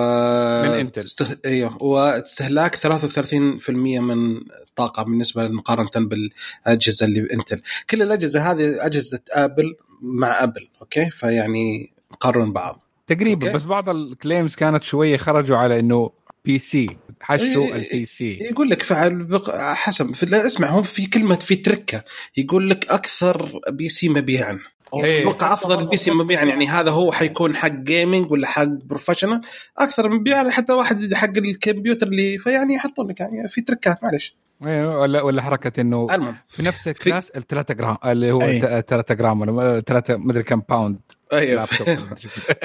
من 0.63 0.69
إنتل. 0.69 1.03
تست- 1.03 1.47
أيوه 1.47 1.83
واستهلاك 1.83 2.75
33% 2.77 4.01
من 4.01 4.37
الطاقه 4.63 5.03
بالنسبة 5.03 5.49
مقارنة 5.49 5.91
بالأجهزة 6.09 7.07
اللي 7.07 7.29
انتل 7.33 7.63
كل 7.91 8.03
الأجهزة 8.03 8.51
هذه 8.51 8.87
أجهزة 8.87 9.21
ابل 9.33 9.77
مع 10.03 10.43
ابل 10.43 10.69
أوكي 10.83 11.11
فيعني 11.11 11.93
نقارن 12.13 12.53
بعض 12.53 12.81
تقريبا 13.07 13.47
أوكي. 13.47 13.57
بس 13.59 13.65
بعض 13.65 13.89
ال 13.89 13.98
claims 13.98 14.55
كانت 14.55 14.83
شوية 14.85 15.17
خرجوا 15.17 15.57
على 15.57 15.79
إنه 15.81 16.11
PC 16.45 16.97
حشوا 17.21 17.47
إيه، 17.47 17.75
البي 17.75 18.05
سي. 18.05 18.39
يقول 18.41 18.71
لك 18.71 18.83
فعل 18.83 19.25
بق... 19.25 19.57
حسب 19.57 20.15
في... 20.15 20.27
لا 20.27 20.47
اسمع 20.47 20.69
هو 20.69 20.83
في 20.83 21.07
كلمة 21.07 21.35
في 21.35 21.57
تركة 21.57 22.05
يقول 22.37 22.71
لك 22.71 22.91
أكثر 22.91 23.61
PC 23.71 24.09
مبيعا. 24.09 24.59
إيه. 24.95 25.21
أتوقع 25.21 25.53
أفضل 25.53 25.87
PC 25.87 26.11
مبيعا 26.11 26.45
يعني 26.45 26.67
هذا 26.67 26.91
هو 26.91 27.13
حيكون 27.13 27.57
حق 27.57 27.69
gaming 27.69 28.31
ولا 28.31 28.47
حق 28.47 28.65
professional 28.65 29.41
أكثر 29.79 30.09
مبيعا 30.09 30.51
حتى 30.51 30.73
واحد 30.73 31.15
حق 31.15 31.37
الكمبيوتر 31.37 32.07
اللي 32.07 32.39
فيعني 32.39 32.75
يحطون 32.75 33.09
لك 33.09 33.21
يعني 33.21 33.49
في 33.49 33.61
تركات 33.61 34.05
معلش. 34.05 34.37
ولا 34.61 35.23
ولا 35.23 35.43
حركة 35.43 35.81
إنه 35.81 36.07
المهم 36.11 36.37
في 36.49 36.63
نفس 36.63 36.89
الكلاس 36.89 37.31
الثلاثة 37.31 37.75
جرام 37.75 37.97
اللي 38.05 38.33
هو. 38.33 38.41
3 38.81 39.15
جرام 39.15 39.41
ولا 39.41 39.81
3 39.81 40.17
مدري 40.17 40.43
كم 40.43 40.63
باوند 40.69 41.01
أيوه. 41.33 41.69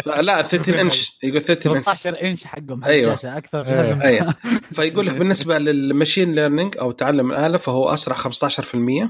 لا 0.22 0.42
30 0.42 0.76
إنش 0.80 1.18
يقول 1.24 1.42
30 1.42 1.76
إنش 1.76 1.84
13 1.84 2.22
إنش 2.22 2.46
حقهم 2.46 2.84
أيوة. 2.84 3.14
الشاشه 3.14 3.38
أكثر 3.38 3.66
إيه. 3.66 3.74
لازم 3.74 4.02
أيوه 4.02 4.36
فيقول 4.76 5.08
لك 5.08 5.14
بالنسبة 5.14 5.58
للماشين 5.58 6.34
ليرنينج 6.34 6.78
أو 6.82 6.92
تعلم 6.92 7.32
الآلة 7.32 7.58
فهو 7.58 7.90
أسرع 7.90 8.16
15% 8.16 9.08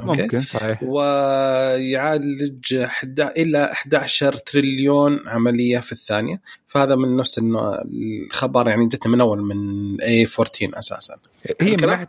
ممكن 0.00 0.40
صحيح. 0.40 0.82
ويعالج 0.82 2.82
حدا 2.84 3.28
إلى 3.36 3.64
11 3.72 4.32
تريليون 4.36 5.20
عملية 5.26 5.78
في 5.78 5.92
الثانية. 5.92 6.40
فهذا 6.68 6.94
من 6.96 7.16
نفس 7.16 7.40
الخبر 7.44 8.68
يعني 8.68 8.86
جتنا 8.86 9.12
من 9.12 9.20
أول 9.20 9.42
من 9.42 9.56
اي 10.00 10.26
14 10.38 10.78
أساسا. 10.78 11.16
هي 11.60 11.76
من؟ 11.76 11.86
ناحية 11.86 12.08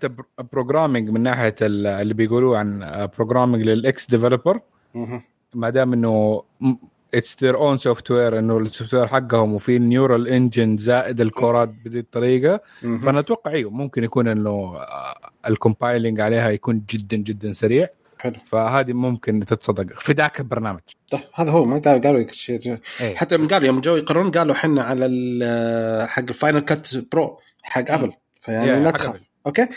programming 0.53 1.09
من 1.09 1.23
ناحية 1.23 1.55
ال- 1.61 1.87
اللي 1.87 2.13
بيقولوه 2.13 2.57
عن 2.57 2.79
programming 3.17 3.63
لل 3.63 3.86
ex 3.86 4.09
developer 4.09 4.59
ما 5.53 5.69
دام 5.69 5.93
إنه 5.93 6.43
it's 7.13 7.43
their 7.43 7.57
own 7.57 7.77
software 7.77 8.39
انه 8.39 8.57
ال 8.57 8.93
software 8.93 9.07
حقهم 9.07 9.53
وفي 9.53 9.75
ال 9.75 9.83
neural 9.83 10.27
engine 10.27 10.77
زائد 10.77 11.21
ال 11.21 11.29
coreات 11.29 11.69
بهذه 11.85 11.99
الطريقة. 11.99 12.61
فأنا 12.81 13.19
أتوقع 13.19 13.51
أيوه 13.51 13.71
ممكن 13.71 14.03
يكون 14.03 14.27
إنه 14.27 14.73
ال 15.47 15.55
compiling 15.55 16.21
عليها 16.21 16.49
يكون 16.49 16.83
جدا 16.89 17.17
جدا 17.17 17.51
سريع. 17.53 17.87
حلو. 18.19 18.35
فهذه 18.45 18.93
ممكن 18.93 19.45
تتصدق 19.45 19.99
في 19.99 20.13
ذاك 20.13 20.39
البرنامج. 20.39 20.79
طيب 21.11 21.21
هذا 21.33 21.51
هو 21.51 21.65
ما 21.65 21.79
قال 21.79 22.01
قالوا 22.01 22.25
شيء 22.31 22.77
إيه. 23.01 23.15
حتى 23.15 23.37
قالوا 23.37 23.67
يوم 23.67 23.81
جو 23.81 23.95
يقررون 23.95 24.31
قالوا 24.31 24.55
إحنا 24.55 24.81
على 24.81 25.05
ال- 25.05 26.09
حق 26.09 26.23
الفاينل 26.29 26.59
كات 26.59 26.87
برو 27.11 27.39
حق 27.63 27.91
ابل 27.91 28.11
فيعني 28.41 28.79
لا 28.83 28.91
تخاف. 28.91 29.15
أوكي؟ 29.47 29.67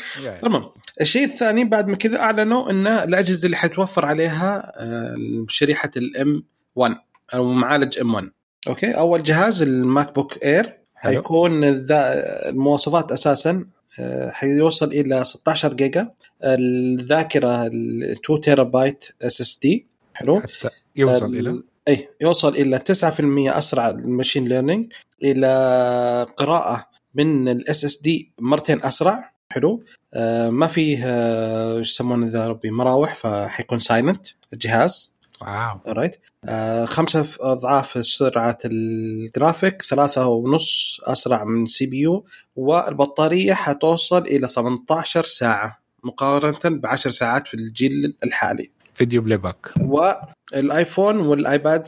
المهم 0.44 0.70
الشيء 1.00 1.24
الثاني 1.24 1.64
بعد 1.64 1.88
ما 1.88 1.96
كذا 1.96 2.18
أعلنوا 2.20 2.70
إن 2.70 2.86
الأجهزة 2.86 3.46
اللي 3.46 3.56
حتوفر 3.56 4.04
عليها 4.04 4.72
آه، 4.76 5.44
شريحة 5.48 5.90
ال 5.96 6.42
M1 6.76 6.96
أو 7.34 7.52
معالج 7.52 7.98
M1 7.98 8.30
أوكي 8.68 8.90
أول 8.90 9.22
جهاز 9.22 9.62
الماك 9.62 10.14
بوك 10.14 10.44
إير. 10.44 10.78
حيكون 10.94 11.64
المواصفات 11.64 13.12
أساسا 13.12 13.66
آه، 14.00 14.30
حيوصل 14.30 14.86
إلى 14.88 15.24
16 15.24 15.74
جيجا. 15.74 16.10
الذاكرة 16.44 17.66
ال 17.66 18.10
2 18.24 18.40
تيرا 18.40 18.62
بايت 18.62 19.04
SSD 19.22 19.86
حلو. 20.14 20.40
حتى 20.40 20.68
يوصل 20.96 21.24
ال- 21.26 21.38
إلى 21.48 21.62
اي 21.88 22.08
يوصل 22.20 22.52
إلى 22.56 22.78
9% 22.78 23.58
أسرع 23.58 23.88
ال 23.90 23.97
machine 23.98 24.48
learning. 24.48 24.92
إلى 25.22 26.26
قراءة 26.36 26.86
من 27.14 27.48
ال 27.48 27.84
SSD 27.84 28.32
مرتين 28.40 28.82
أسرع. 28.84 29.32
حلو. 29.50 29.82
آه 30.14 30.50
ما 30.50 30.66
فيه 30.66 30.98
آه، 31.06 31.80
يسمونه 31.80 32.26
ذا 32.26 32.46
ربي 32.46 32.70
مراوح 32.70 33.14
فحيكون 33.14 33.78
silent 33.78 34.26
الجهاز. 34.52 35.11
واو. 35.42 35.78
right 35.86 36.16
آه 36.48 36.84
خمسة 36.84 37.26
أضعاف 37.40 38.04
سرعة 38.04 38.58
الجرافيك 38.64 39.82
ثلاثة 39.82 40.26
ونص 40.26 41.00
أسرع 41.04 41.44
من 41.44 41.66
CPU 41.66 42.24
والبطارية 42.56 43.52
حتوصل 43.52 44.22
إلى 44.22 44.48
18 44.48 45.24
ساعة 45.24 45.78
مقارنة 46.04 46.78
ب 46.78 46.86
10 46.86 47.10
ساعات 47.10 47.48
في 47.48 47.54
الجيل 47.54 48.16
الحالي. 48.24 48.70
video 48.94 49.22
playback 49.22 49.74
والآيفون 49.80 51.18
والآيباد 51.18 51.82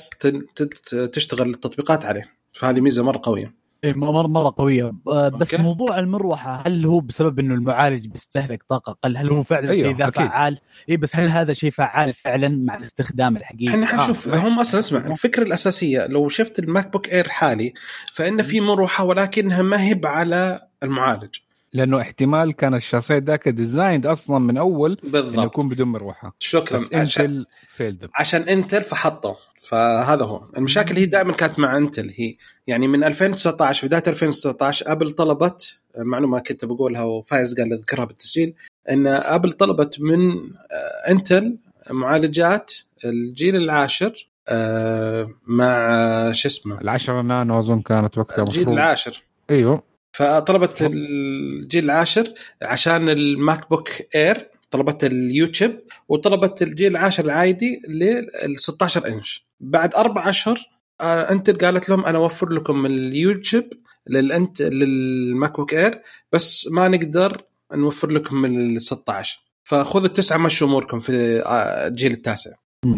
تشتغل 1.13 1.51
التطبيقات 1.51 2.05
عليه 2.05 2.33
فهذه 2.53 2.81
ميزة 2.81 3.03
مرة 3.03 3.21
قوية. 3.23 3.64
مره 3.93 4.27
مره 4.27 4.55
قوية. 4.59 4.93
آه، 5.09 5.29
بس 5.29 5.55
أوكي. 5.55 5.65
موضوع 5.65 5.99
المروحة 5.99 6.63
هل 6.67 6.87
هو 6.87 7.01
بسبب 7.01 7.39
إنه 7.39 7.55
المعالج 7.55 8.07
بيستهلك 8.07 8.63
طاقة 8.69 8.91
أقل 8.91 9.17
هل 9.17 9.31
هو 9.31 9.43
فعلا 9.43 9.71
أيوه، 9.71 9.89
شيء 9.89 9.97
ذا. 9.97 10.11
فعال؟ 10.11 10.59
اي 10.91 10.97
بس 10.97 11.17
هل 11.17 11.29
هذا 11.29 11.53
شيء 11.53 11.71
فعال 11.71 12.15
فعلا 12.15 12.49
مع 12.49 12.77
الاستخدام 12.77 13.37
الحقيقي؟ 13.37 13.69
إحنا 13.69 13.87
حنشوف 13.87 14.35
آه. 14.35 14.49
هم 14.49 14.61
أصلا 14.61 14.81
اسمع 14.81 15.07
الفكرة 15.07 15.43
الأساسية 15.43 16.07
لو 16.07 16.29
شفت 16.29 16.59
الماك 16.59 16.93
بوك 16.93 17.13
إير 17.13 17.29
حالي 17.29 17.73
فإن 18.15 18.43
في 18.43 18.61
مروحة 18.61 19.05
ولكنها 19.05 19.63
ما 19.63 19.83
هي 19.83 20.01
على 20.05 20.61
المعالج. 20.83 21.35
لأنه 21.73 22.01
احتمال 22.01 22.53
كان 22.53 22.75
الشاصيه 22.75 23.17
ذاك 23.17 23.49
designed 23.49 24.07
أصلا 24.07 24.39
من 24.39 24.57
أول 24.57 24.99
إنه 25.05 25.13
بالضبط. 25.13 25.45
يكون 25.47 25.69
بدون 25.69 25.89
مروحة. 25.89 26.35
شكرا. 26.39 26.81
عشان, 26.95 27.25
انتل 27.25 27.47
failed 27.69 28.09
عشان 28.15 28.43
إنتل 28.43 28.83
فحطوا 28.83 29.35
فهذا 29.65 30.25
هو. 30.25 30.45
المشاكل 30.57 30.97
هي 30.97 31.07
دائما 31.07 31.33
كانت 31.33 31.59
مع 31.59 31.77
انتل. 31.77 32.13
هي 32.17 32.37
يعني 32.67 32.89
من 32.89 33.05
2019 33.05 33.87
بداية 33.87 34.03
2019 34.07 34.93
أبل 34.93 35.13
طلبت 35.13 35.81
معلومة 35.99 36.39
كنت 36.39 36.65
بقولها 36.65 37.03
وفايز 37.03 37.61
قال 37.61 37.73
أذكرها 37.73 38.05
بالتسجيل 38.05 38.55
إن 38.91 39.07
أبل 39.07 39.53
طلبت 39.53 40.01
من 40.01 40.31
آه، 40.31 41.11
انتل 41.11 41.57
معالجات 41.91 42.75
الجيل 43.05 43.57
العاشر 43.57 44.29
آه، 44.49 45.31
مع 45.47 45.67
آه، 45.67 46.33
شو 46.33 46.49
اسمه؟ 46.49 46.81
العشرة 46.81 47.23
نانو 47.23 47.59
أظن 47.59 47.81
كانت 47.81 48.19
وقتها 48.19 48.43
الجيل 48.43 48.63
مفروض. 48.63 48.79
العاشر. 48.79 49.23
إيوه. 49.51 49.83
فطلبت 50.13 50.83
الجيل 50.83 51.85
العاشر 51.85 52.33
عشان 52.63 53.09
ال 53.09 53.71
MacBook 53.71 53.89
Air 54.15 54.51
طلبت 54.71 55.05
ال 55.05 55.16
U 55.16 55.27
type 55.27 55.73
وطلبت 56.09 56.63
الجيل 56.63 56.91
العاشر 56.91 57.25
العادي 57.25 57.83
لل 57.89 58.57
16 58.57 59.09
إنش. 59.09 59.47
بعد 59.65 59.95
أربع 59.95 60.29
أشهر 60.29 60.59
آه 61.01 61.31
Intel 61.31 61.65
قالت 61.65 61.89
لهم 61.89 62.05
أنا 62.05 62.19
أوفر 62.19 62.49
لكم 62.49 62.87
ال 62.87 63.00
U 63.00 63.13
type 63.13 63.65
لل 64.07 64.19
Intel 64.19 64.50
لل 64.50 64.63
MacBook 64.63 65.75
Air 65.75 66.03
بس 66.33 66.69
ما 66.71 66.89
نقدر 66.89 67.45
نوفر 67.73 68.11
لكم 68.11 68.37
من 68.37 68.77
ال 68.77 68.83
16 68.83 69.41
فخذوا 69.65 70.07
التسعة 70.07 70.37
مشوا 70.37 70.69
أموركم 70.69 70.99
في 70.99 71.43
آه، 71.47 71.87
الجيل 71.87 72.13
التاسع. 72.13 72.51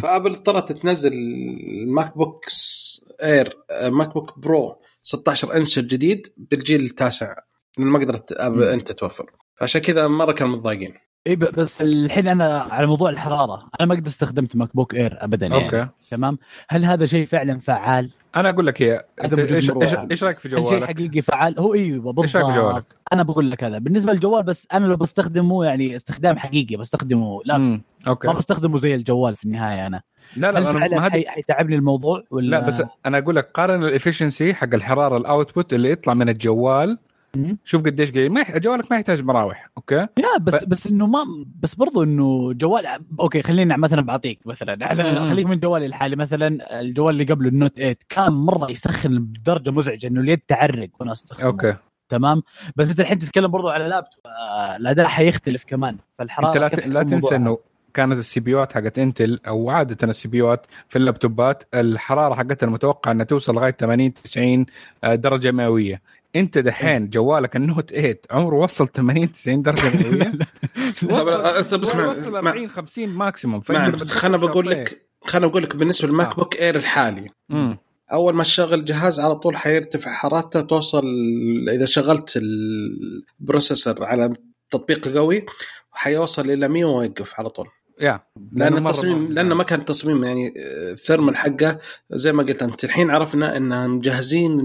ف 0.02 0.07
Apple 0.07 0.30
اضطرت 0.30 0.72
تنزل 0.72 1.12
ال 1.12 2.16
MacBook 2.18 2.44
Air 3.22 3.58
آه، 3.70 3.88
MacBook 3.88 4.38
Pro 4.38 4.76
16 5.02 5.56
انش 5.56 5.78
الجديد 5.78 6.32
بالجيل 6.36 6.84
التاسع 6.84 7.34
ما 7.78 7.98
قدرت. 7.98 8.32
Intel 8.32 8.92
توفر 8.92 9.30
عشان 9.60 9.80
كذا 9.80 10.08
مرة 10.08 10.32
كانوا 10.32 10.56
متضايقين 10.56 10.94
اي 11.26 11.36
بس 11.36 11.82
الحين 11.82 12.28
أنا 12.28 12.58
على 12.70 12.86
موضوع 12.86 13.10
الحرارة 13.10 13.68
أنا 13.80 13.88
ما 13.88 13.94
قد 13.94 14.06
استخدمت 14.06 14.56
MacBook 14.56 14.94
Air 14.94 15.18
ابدا 15.20 15.46
يعني 15.46 15.64
okay 15.64 15.88
تمام 16.10 16.38
هل 16.68 16.84
هذا 16.84 17.06
شيء 17.06 17.26
فعلا 17.26 17.60
فعال؟ 17.60 18.10
أنا 18.36 18.48
أقول 18.50 18.66
لك 18.66 18.82
هي 18.82 19.04
أنت 19.24 19.38
إيش 19.38 19.70
إيش, 20.10 20.24
رأيك 20.24 20.38
في 20.38 20.48
هل 20.48 20.52
شيء 20.52 20.60
جوالك؟ 20.60 20.84
حقيقي 20.84 21.22
فعال؟ 21.22 21.58
هو 21.60 21.74
أيوه 21.74 22.14
إيش 22.22 22.36
رأيك 22.36 22.46
في 22.46 22.52
بالضبط 22.52 22.70
جوالك؟ 22.72 22.84
أنا 23.12 23.22
بقول 23.22 23.50
لك 23.50 23.64
هذا 23.64 23.78
بالنسبة 23.78 24.12
للجوال 24.12 24.42
بس 24.42 24.68
أنا 24.72 24.86
لو 24.86 24.96
بستخدمه 24.96 25.64
يعني 25.64 25.96
استخدام 25.96 26.38
حقيقي 26.38 26.76
بستخدمه 26.76 27.40
لا 27.44 27.58
مم. 27.58 27.82
okay 28.08 28.28
ما 28.28 28.32
بستخدمه 28.34 28.78
زي 28.78 28.94
الجوال 28.94 29.36
في 29.36 29.44
النهاية 29.44 29.86
أنا 29.86 30.02
لا 30.36 30.48
هل 30.50 30.54
لا 30.54 30.58
أنا 30.70 30.72
فعلا 30.72 31.10
حي- 31.10 31.28
حيتعبني 31.28 31.76
الموضوع 31.76 32.22
ولا 32.30 32.50
لا 32.50 32.66
بس 32.66 32.82
أنا 33.06 33.18
أقول 33.18 33.36
لك 33.36 33.50
قارن 33.54 33.84
ال 33.84 33.91
efficiency 33.91 34.54
حق 34.54 34.74
الحرارة 34.74 35.16
ال 35.16 35.24
output 35.24 35.72
اللي 35.72 35.90
يطلع 35.90 36.14
من 36.14 36.28
الجوال. 36.28 36.98
شوف 37.64 37.82
قديش 37.82 38.10
قليل. 38.12 38.32
ما 38.32 38.40
يح... 38.40 38.56
جوالك 38.56 38.90
ما 38.90 38.96
يحتاج 38.96 39.22
مراوح 39.22 39.70
okay؟ 39.76 39.96
لا 39.96 40.38
بس 40.40 40.54
ف- 40.54 40.64
بس 40.64 40.86
إنه 40.86 41.06
ما 41.06 41.24
بس 41.60 41.74
برضو 41.74 42.02
إنه 42.02 42.52
جوال 42.52 42.86
okay 43.20 43.42
خلينا 43.42 43.76
مثلا 43.76 44.02
بعطيك 44.02 44.38
مثلا. 44.46 44.86
على. 44.86 45.28
خليك 45.30 45.46
من 45.46 45.60
جوالي 45.60 45.86
الحالي. 45.86 46.16
مثلا 46.16 46.80
الجوال 46.80 47.14
اللي 47.14 47.24
قبله 47.32 47.48
ال 47.48 47.54
Note 47.54 47.76
8 47.76 47.96
كان 48.08 48.32
مرة 48.32 48.70
يسخن 48.70 49.18
بدرجة 49.18 49.70
مزعجة 49.70 50.06
إنه 50.06 50.20
اليد 50.20 50.38
تعرق 50.48 50.88
وأنا 51.00 51.12
أستخدمه. 51.12 51.46
okay. 51.46 51.74
تمام؟ 52.08 52.42
بس 52.76 52.90
أنت 52.90 53.00
الحين 53.00 53.18
تتكلم 53.18 53.50
برضو 53.50 53.68
على 53.68 53.88
لابتوب. 53.88 54.20
آه، 54.26 54.76
الاداء 54.76 55.06
حيختلف 55.06 55.64
كمان. 55.64 55.96
فالحرارة 56.18 56.48
أنت 56.48 56.58
لا, 56.58 56.68
ت... 56.68 56.86
لا 56.86 57.02
تنسى؟ 57.02 57.36
إنه 57.36 57.58
كانت 57.94 58.12
ال 58.18 58.40
CPU 58.40 58.50
ات 58.50 58.72
حقت 58.72 58.98
Intel 58.98 59.40
أو 59.48 59.70
عادة 59.70 60.08
ال 60.08 60.28
CPU 60.28 60.38
ات 60.38 60.66
في 60.88 60.96
اللابتوبات 60.96 61.62
الحرارة 61.74 62.34
حقتها 62.34 62.66
المتوقع 62.66 63.10
إنها 63.10 63.24
توصل 63.24 63.54
لغاية 63.54 63.70
80 63.72 64.14
90 64.14 64.66
درجة 65.04 65.52
مئوية. 65.52 66.02
انت 66.36 66.58
دحين 66.58 67.10
جوالك 67.10 67.56
ال 67.56 67.63
Note 67.63 67.90
8 67.94 68.20
عمره 68.30 68.54
وصل 68.56 68.88
80 68.88 69.26
90 69.32 69.62
درجة 69.62 69.88
مئويه 69.96 70.32
طب 71.10 71.28
أنت 71.28 71.74
بس 71.74 71.94
مع- 71.94 72.08
وصل 72.08 72.30
مع- 72.32 72.50
40 72.50 72.68
50 72.70 73.08
maximum 73.08 73.60
خلنا 73.60 74.36
بقول. 74.36 74.70
لك 74.70 75.02
خلنا 75.24 75.46
بقول 75.46 75.62
لك 75.62 75.76
بالنسبة 75.76 76.08
لل 76.08 76.16
Mac 76.16 76.28
آه. 76.28 76.34
Book 76.34 76.56
Air 76.60 76.76
الحالي 76.76 77.30
مم. 77.48 77.78
أول 78.12 78.34
ما 78.34 78.42
تشغل 78.42 78.74
الجهاز 78.78 79.20
على 79.20 79.34
طول 79.34 79.56
حيرتفع 79.56 80.12
حرارته 80.12 80.60
توصل 80.60 81.04
إذا 81.68 81.86
شغلت 81.86 82.36
ال 83.40 83.47
processor 83.47 84.04
على 84.04 84.32
تطبيق 84.70 85.08
قوي 85.08 85.46
حيوصل 85.92 86.50
إلى 86.50 86.68
100 86.68 86.84
ويوقف 86.84 87.40
على 87.40 87.48
طول 87.48 87.68
yeah 88.00 88.20
لأن 88.52 88.76
التصميم 88.86 89.32
لأنه 89.32 89.54
ما 89.54 89.62
كان 89.64 89.84
تصميم 89.84 90.24
يعني 90.24 90.48
آه، 90.48 90.92
ال 90.92 90.98
thermal 90.98 91.36
حقه 91.36 91.78
زي 92.10 92.32
ما 92.32 92.42
قلت 92.42 92.62
أنت 92.62 92.84
الحين 92.84 93.10
عرفنا 93.10 93.56
انهم 93.56 93.96
مجهزين 93.96 94.60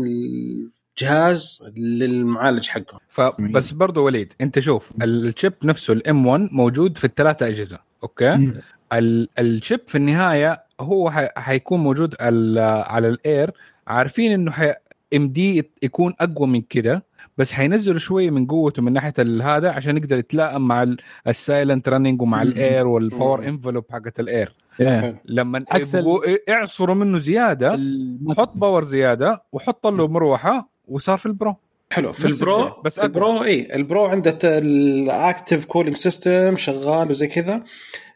الجهاز 0.97 1.71
للمعالج 1.77 2.67
حقه 2.67 2.99
فبس 3.09 3.71
برضو 3.71 4.05
وليد 4.05 4.33
انت 4.41 4.59
شوف 4.59 4.91
ال 5.01 5.12
chip 5.12 5.53
نفسه 5.63 5.93
ال 5.93 6.27
M1 6.27 6.49
موجود 6.51 6.97
في 6.97 7.05
الثلاثة 7.05 7.47
أجهزة 7.47 7.79
okay؟ 8.03 8.53
ال 9.39 9.47
chip 9.47 9.79
في 9.87 9.95
النهاية 9.97 10.63
هو 10.79 11.11
حيكون 11.37 11.79
موجود 11.79 12.15
ال- 12.21 12.59
على 12.83 13.07
ال 13.07 13.16
Air. 13.16 13.51
عارفين 13.87 14.31
إنه 14.31 14.51
حي... 14.51 14.73
يمدي 15.15 15.71
يكون 15.83 16.13
أقوى 16.19 16.47
من 16.47 16.61
كده 16.61 17.05
بس 17.37 17.51
حينزلوا 17.51 17.99
شوية 17.99 18.29
من 18.29 18.45
قوته 18.47 18.81
من 18.81 18.93
ناحية 18.93 19.13
هذا 19.41 19.71
عشان 19.71 19.97
يقدر 19.97 20.17
يتلائم 20.17 20.67
مع 20.67 20.95
ال 21.27 21.36
silent 21.36 21.89
running 21.89 22.21
ومع. 22.21 22.41
ال 22.41 22.87
Air 22.87 23.03
وال 23.03 23.14
power. 23.14 23.45
envelope 23.47 23.85
حقت 23.91 24.19
ال 24.19 24.27
Air. 24.27 24.55
لما 25.25 25.65
اعصروا 26.49 26.95
منه 26.95 27.17
زيادة 27.17 27.79
حط 28.37 28.57
power 28.57 28.83
زيادة 28.83 29.43
وحط 29.51 29.87
له 29.87 30.07
مروحة 30.07 30.70
وصار 30.91 31.17
في 31.17 31.25
ال 31.25 31.31
Pro. 31.31 31.55
حلو 31.91 32.13
في 32.13 32.25
ال 32.25 32.39
Pro 32.39 32.81
بس. 32.85 32.99
ال 32.99 33.10
Pro 33.10 33.43
اي 33.43 33.75
ال 33.75 33.83
Pro 33.83 34.05
عنده 34.05 34.39
ال 34.43 34.61
active 34.61 35.65
cooling 35.65 35.95
system 35.95 36.57
شغال 36.57 37.11
وزي 37.11 37.27
كذا. 37.27 37.63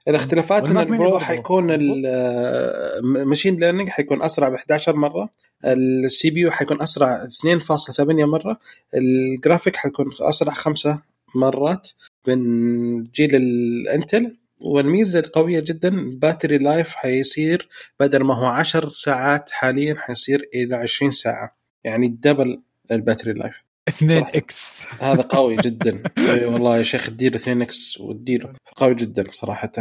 الاختلافات 0.07 0.63
إن 0.63 0.77
ال 0.77 0.86
Pro. 0.86 1.19
حيكون 1.19 1.67
ال 1.71 1.95
machine 1.95 3.59
learning 3.59 3.89
حيكون 3.89 4.21
أسرع 4.21 4.49
ب 4.49 4.53
11 4.53 4.95
مره 4.95 5.29
ال 5.65 6.29
CPU 6.29 6.51
حيكون 6.51 6.81
أسرع 6.81 7.27
2.8 7.45 8.25
مرة. 8.25 8.59
الجرافيك 8.95 9.75
حيكون 9.75 10.05
أسرع 10.21 10.53
خمسة 10.53 11.01
مرات 11.35 11.89
من 12.27 13.03
جيل 13.03 13.35
ال 13.35 13.50
Intel. 13.50 14.37
والميزة 14.59 15.19
القوية 15.19 15.59
جدا 15.59 16.19
battery 16.19 16.57
life 16.57 16.89
حيصير 16.89 17.69
بدل 17.99 18.23
ما 18.23 18.35
هو 18.35 18.45
10 18.45 18.89
ساعات 18.89 19.49
حاليا 19.51 19.95
حيصير 19.97 20.49
إلى 20.55 20.75
20 20.75 21.11
ساعة. 21.11 21.55
يعني 21.83 22.07
double 22.07 22.61
ال 22.91 22.96
battery 22.97 23.33
life. 23.33 23.53
2 23.87 24.11
صراحة. 24.19 24.37
X. 24.37 24.85
هذا 24.99 25.21
قوي 25.35 25.55
جدا. 25.55 26.03
إي 26.17 26.45
والله 26.45 26.77
يا 26.77 26.83
شيخ 26.83 27.09
اديله 27.09 27.35
2 27.35 27.61
X 27.61 27.97
واديله 27.99 28.53
قوي 28.75 28.95
جدا 28.95 29.25
صراحة. 29.31 29.71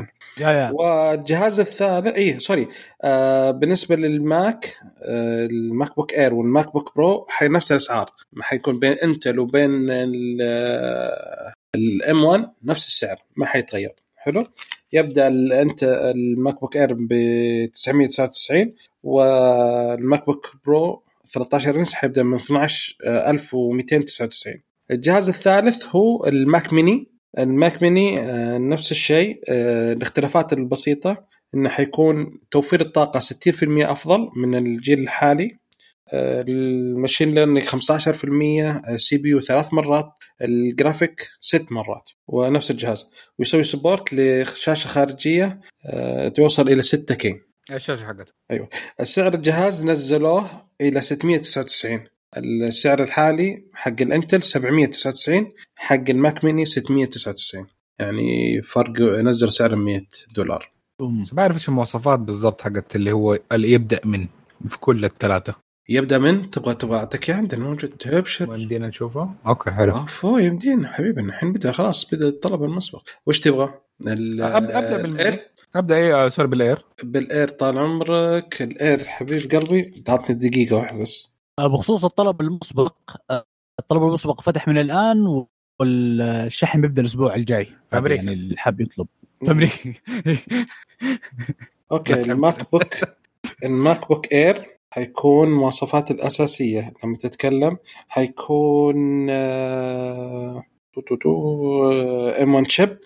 yeah 0.40 0.48
yeah. 0.50 0.70
والجهاز 0.70 1.60
الثالث 1.60 2.06
إي 2.06 2.40
sorry. 2.40 2.68
آه 3.04 3.50
بالنسبة 3.50 3.96
لل 3.96 4.29
Mac 4.29 4.78
آه 5.02 5.46
ال 5.46 5.96
MacBook 5.96 6.14
Air 6.14 6.34
وال 6.34 6.72
MacBook 6.72 6.96
Pro 6.96 7.26
حي 7.28 7.48
نفس 7.48 7.72
الأسعار. 7.72 8.10
ما 8.32 8.42
حيكون 8.42 8.78
بين 8.78 8.92
Intel 8.92 9.38
وبين 9.38 9.90
ال 11.74 12.24
M1 12.24 12.50
نفس 12.64 12.86
السعر 12.88 13.16
ما 13.36 13.46
حيتغير. 13.46 13.94
حلو؟ 14.16 14.46
يبدأ 14.92 15.26
أنت 15.62 15.82
ال 16.14 16.60
MacBook 16.60 16.76
Air 16.76 16.92
ب 16.94 17.08
999 17.74 18.74
وال 19.02 20.26
MacBook 20.26 20.52
Pro 20.66 21.03
13 21.34 21.78
انش 21.78 21.94
حيبدأ 21.94 22.22
من 22.22 22.34
12299 22.34 24.54
الجهاز 24.90 25.28
الثالث 25.28 25.86
هو 25.86 26.26
ال 26.26 26.38
Mac 26.38 26.72
mini. 26.72 27.10
ال 27.38 27.49
Mac 27.49 27.82
mini 27.82 28.20
آه، 28.20 28.58
نفس 28.58 28.92
الشيء 28.92 29.40
آه، 29.48 29.92
الاختلافات 29.92 30.52
البسيطة 30.52 31.26
إنه 31.54 31.68
حيكون 31.68 32.40
توفير 32.50 32.80
الطاقة 32.80 33.20
60% 33.20 33.90
أفضل 33.90 34.30
من 34.36 34.54
الجيل 34.54 35.00
الحالي. 35.00 35.58
آه، 36.12 36.44
ال 36.48 36.59
machine 36.59 37.34
learning 37.34 37.66
15% 37.66 38.96
CPU 38.96 39.40
ثلاث 39.40 39.74
مرات 39.74 40.12
الجرافيك 40.42 41.28
ست 41.40 41.72
مرات 41.72 42.10
ونفس 42.28 42.70
الجهاز. 42.70 43.10
ويسوي 43.38 43.62
support 43.62 44.14
لشاشة 44.14 44.88
خارجية 44.88 45.60
آه، 45.86 46.28
توصل 46.28 46.68
إلى 46.68 46.82
6K. 46.82 47.40
الشاشه 47.70 48.06
حقته. 48.06 48.32
السعر 49.00 49.34
الجهاز 49.34 49.84
نزلوه 49.84 50.44
إلى 50.80 51.00
699 51.00 52.04
السعر 52.36 53.02
الحالي 53.02 53.64
حق 53.74 54.00
ال 54.00 54.07
Intel 54.07 54.42
799 54.42 55.52
حق 55.76 56.10
ال 56.10 56.19
Mac 56.19 56.44
mini 56.44 56.64
699 56.64 57.66
يعني 57.98 58.62
فرق 58.62 59.00
نزل 59.00 59.52
سعر 59.52 59.76
100 59.76 60.00
دولار. 60.34 60.70
بس 61.22 61.34
ما 61.34 61.42
أعرف 61.42 61.54
إيش 61.56 61.68
المواصفات 61.68 62.18
بالضبط 62.18 62.60
حقت 62.60 62.96
اللي 62.96 63.12
هو 63.12 63.38
اللي 63.52 63.72
يبدأ 63.72 64.00
من 64.04 64.26
في 64.64 64.78
كل 64.78 65.04
الثلاثة. 65.04 65.54
يبدأ 65.88 66.18
من 66.18 66.50
تبغى 66.50 66.74
تبغى 66.74 66.98
أعطيك 66.98 67.30
إياه؟ 67.30 67.36
عندنا 67.36 67.64
موجود. 67.64 67.94
ابشر 68.06 68.58
يمدينا 68.58 68.88
نشوفه. 68.88 69.34
okay 69.46 69.70
حلو. 69.70 69.92
اوف 69.92 70.24
يمدينا 70.24 70.88
حبيبي. 70.88 71.20
الحين 71.20 71.52
بدأ 71.52 71.72
خلاص 71.72 72.14
بدأ 72.14 72.28
الطلب 72.28 72.64
المسبق. 72.64 73.02
وش 73.26 73.40
تبغى؟ 73.40 73.74
أبدأ 74.00 74.78
ابدا 74.78 75.04
ال 75.04 75.05
Air 75.05 75.06
بال 75.06 75.24
Air 75.24 75.50
أبدأ 75.76 75.96
اي 75.96 76.14
آه، 76.14 76.28
sorry 76.28 76.48
بال 76.48 76.63
Air 76.63 76.84
بال 77.04 77.22
Air 77.22 77.48
طال 77.48 77.78
عمرك 77.78 78.62
ال 78.62 78.73
Air 78.73 79.04
حبيب 79.04 79.50
قلبي 79.50 79.82
تعطني 79.82 80.36
دقيقه 80.36 80.76
واحدة 80.76 80.98
بس. 80.98 81.32
آه، 81.58 81.66
بخصوص 81.66 82.04
الطلب 82.04 82.40
المسبق 82.40 82.96
آه، 83.30 83.44
الطلب 83.78 84.02
المسبق 84.02 84.40
فتح 84.40 84.68
من 84.68 84.78
الآن 84.78 85.46
والشحن 85.80 86.80
بيبدأ 86.80 87.00
الأسبوع 87.00 87.34
الجاي. 87.34 87.64
في 87.64 87.98
أمريكا. 87.98 88.22
يعني 88.22 88.32
اللي 88.32 88.56
حاب 88.56 88.80
يطلب. 88.80 89.06
في 89.44 89.50
أمريكا. 89.50 89.92
okay 91.92 92.22
ال 92.22 92.72
MacBook 92.72 92.94
ال 93.64 94.08
MacBook 94.08 94.32
Air 94.32 94.78
حيكون 94.90 95.48
مواصفات 95.48 96.10
الأساسية. 96.10 96.92
لما 97.04 97.16
تتكلم 97.16 97.76
حيكون 98.08 99.26
آه، 99.30 100.62
تو 100.94 101.00
تو 101.00 101.16
تو 101.16 101.92
M1 102.42 102.54
chip 102.54 102.98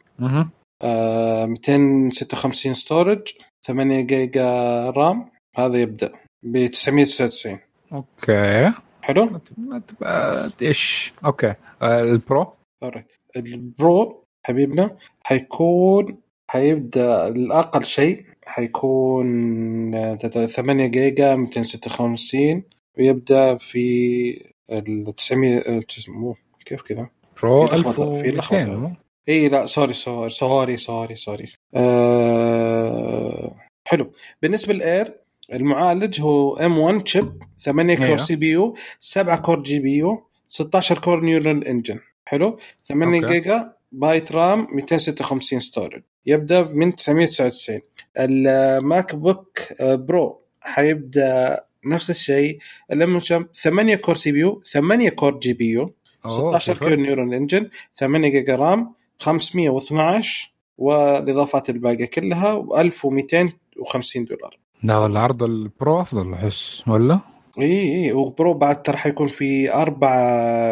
مهم. 0.83 1.51
256 1.51 2.75
storage 2.75 3.33
8 3.63 4.01
جيجا 4.01 4.91
RAM. 4.91 5.31
هذا 5.57 5.79
يبدأ 5.79 6.13
ب 6.43 6.67
999 6.67 7.59
okay. 7.93 8.73
حلو؟ 9.03 9.41
ما 9.57 9.79
تبقى 9.79 10.51
إيش؟ 10.63 11.13
okay. 11.25 11.55
آه، 11.83 12.01
ال 12.00 12.11
Pro؟ 12.11 12.53
Alright. 12.85 13.37
ال 13.37 13.59
Pro 13.59 14.25
حبيبنا 14.47 14.97
حيكون 15.23 16.19
حيبدأ 16.51 17.29
الأقل 17.29 17.85
شيء 17.85 18.25
حيكون 18.47 19.95
آه، 19.95 20.14
8 20.14 20.87
جيجا 20.87 21.37
256 21.37 22.62
ويبدأ 22.99 23.57
في 23.57 24.49
ال 24.73 25.14
900 25.17 25.59
آه، 25.59 25.83
مو 26.09 26.35
كيف 26.67 26.83
كذا؟ 26.83 27.11
Pro 27.42 27.66
في 27.67 27.77
لخبطة، 27.77 28.23
في 28.23 28.31
لخبطة. 28.31 28.93
1200 29.29 29.35
مو؟ 29.35 29.35
اي 29.35 29.49
لا 29.49 29.67
sorry 29.66 29.92
sorry 29.92 30.31
sorry 30.31 30.77
sorry 30.77 31.16
sorry 31.16 31.53
آه 31.75 33.57
حلو 33.85 34.12
بالنسبة 34.43 34.75
لل 34.75 34.90
Air 34.90 35.14
المعالج 35.53 36.21
هو 36.21 36.57
M1 36.57 36.79
chip 36.79 37.42
8 37.59 37.97
core. 37.97 38.16
CPU 38.16 38.77
7 38.99 39.37
core 39.37 39.62
GPU 39.62 40.27
16 40.49 40.99
core 40.99 41.21
Neural 41.21 41.64
Engine 41.64 42.01
حلو 42.25 42.59
8 42.85 43.21
okay. 43.21 43.33
gigabyte 43.33 44.33
RAM 44.33 44.66
256 44.73 45.61
storage 45.61 46.03
يبدأ 46.27 46.62
من 46.62 46.97
999 46.97 47.81
ال 48.18 49.14
MacBook 49.14 49.59
Pro 49.81 50.40
حيبدأ 50.61 51.61
نفس 51.85 52.11
الشيء 52.11 52.59
ال 52.92 53.06
M 53.06 53.18
8 53.19 53.95
core 53.94 54.14
CPU 54.14 54.61
8 54.62 55.09
core 55.09 55.38
GPU 55.38 55.94
أوه، 56.25 56.59
16 56.59 56.73
كيف؟ 56.73 56.88
core 56.88 57.03
Neural 57.03 57.35
Engine 57.35 57.71
8 57.95 58.29
giga 58.29 58.57
RAM 58.57 58.98
512 59.20 60.52
والاضافات 60.78 61.70
الباقيه 61.70 62.04
كلها 62.04 62.52
و 62.52 62.76
1250 62.76 64.24
دولار 64.24 64.59
لا 64.83 64.98
والله 64.98 65.20
عرض 65.20 65.42
ال 65.42 65.57
Pro 65.57 66.01
أفضل 66.00 66.35
احس 66.35 66.85
ولا؟ 66.88 67.20
إي 67.59 68.04
إي 68.04 68.12
و 68.12 68.23
Pro 68.23 68.55
بعد 68.54 68.83
ترى 68.83 68.96
حيكون 68.96 69.28
في 69.28 69.74
أربع 69.74 70.14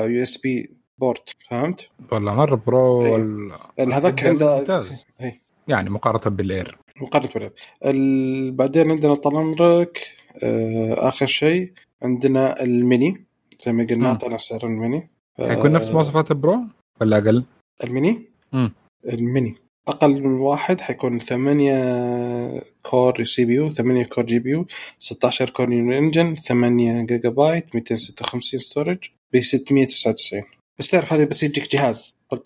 USB 0.05 0.71
port 0.99 1.31
فهمت؟ 1.51 1.89
والله 2.13 2.35
مره 2.35 2.55
برو 2.67 3.17
هذاك 3.79 4.25
عنده 4.25 4.59
ممتاز. 4.59 4.93
يعني 5.69 5.91
مقارنة 5.91 6.37
بال 6.37 6.53
Air 6.53 6.77
مقارنة 7.01 7.31
بالعب. 7.35 7.53
ال... 7.85 8.53
بعدين 8.53 8.91
عندنا 8.91 9.15
طال 9.15 9.37
عمرك 9.37 10.17
آه 10.45 11.09
آخر 11.09 11.27
شيء 11.27 11.73
عندنا 12.03 12.63
الميني 12.63 13.25
زي 13.67 13.73
ما 13.73 13.87
قلنا. 13.91 14.15
طلع 14.15 14.37
سعر 14.37 14.65
الميني 14.65 15.11
آه، 15.39 15.49
حيكون 15.49 15.73
نفس 15.73 15.91
مواصفات 15.91 16.31
ال 16.31 16.38
Pro 16.38 16.59
ولا 17.01 17.19
أقل؟ 17.19 17.45
ال 17.85 17.95
Mini 17.95 18.36
ال 19.13 19.20
Mini. 19.20 19.55
أقل 19.89 20.11
من 20.23 20.33
واحد 20.41 20.81
حيكون 20.81 21.19
8 21.19 22.63
core 22.83 23.25
CPU 23.25 23.73
8 23.73 24.05
core 24.05 24.25
GPU 24.27 24.67
16 24.99 25.51
core 25.51 25.69
Neural 25.69 25.95
Engine 25.95 26.35
8 26.37 27.03
جيجا 27.07 27.29
بايت 27.29 27.75
256 27.75 28.61
storage 28.61 28.99
ب 29.33 29.41
699 29.41 30.43
بس 30.79 30.89
تعرف 30.91 31.13
هذا 31.13 31.25
بس 31.25 31.43
يجيك 31.43 31.73
جهاز 31.73 32.17
طق. 32.31 32.43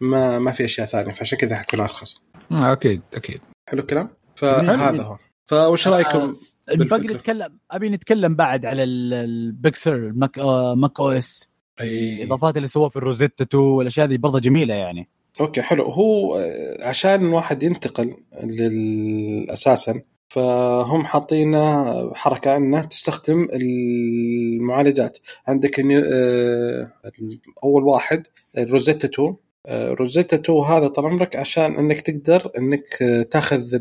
ما 0.00 0.38
ما 0.38 0.50
في 0.52 0.64
أشياء 0.64 0.86
ثانية 0.86 1.12
فعشان 1.12 1.38
كذا 1.38 1.56
حيكون 1.56 1.80
أرخص. 1.80 2.22
آه، 2.52 2.72
أكيد 2.72 3.02
أكيد. 3.14 3.40
حلو 3.68 3.80
الكلام؟ 3.80 4.08
فهذا 4.36 5.02
هو. 5.02 5.16
فوش 5.46 5.88
رأيكم 5.88 6.36
باقي. 6.74 7.02
نتكلم 7.06 7.58
أبي 7.70 7.88
نتكلم 7.88 8.34
بعد 8.34 8.66
على 8.66 8.82
ال- 8.82 9.14
ال 9.14 9.25
Big 9.25 9.60
Sur 9.60 9.94
آه، 10.38 10.74
macOS 10.74 11.48
الإضافات 11.80 12.56
اللي 12.56 12.68
سووها 12.68 12.88
في 12.88 12.96
ال 12.96 13.02
Rosetta 13.02 13.44
2 13.44 13.62
والأشياء 13.64 14.06
دي 14.06 14.18
برضه 14.18 14.40
جميلة 14.40 14.74
يعني. 14.74 15.08
okay 15.40 15.62
حلو. 15.62 15.84
هو 15.84 16.36
آه، 16.36 16.84
عشان 16.88 17.26
الواحد 17.26 17.62
ينتقل 17.62 18.14
لل- 18.44 19.50
أساسا 19.50 20.00
فهم 20.28 21.04
حاطين 21.04 21.56
حركة 22.14 22.56
إنه 22.56 22.80
تستخدم 22.84 23.48
المعالجات. 23.54 25.18
عندك 25.48 25.80
آه، 25.80 26.92
أول 27.64 27.82
واحد 27.82 28.26
Rosetta 28.58 29.08
2 29.08 29.36
آه، 29.66 29.90
Rosetta 29.92 30.36
2 30.36 30.58
هذا 30.58 30.88
طال 30.88 31.04
عمرك 31.06 31.36
عشان 31.36 31.74
إنك 31.76 32.00
تقدر 32.00 32.50
إنك 32.58 32.98
تاخذ 33.30 33.78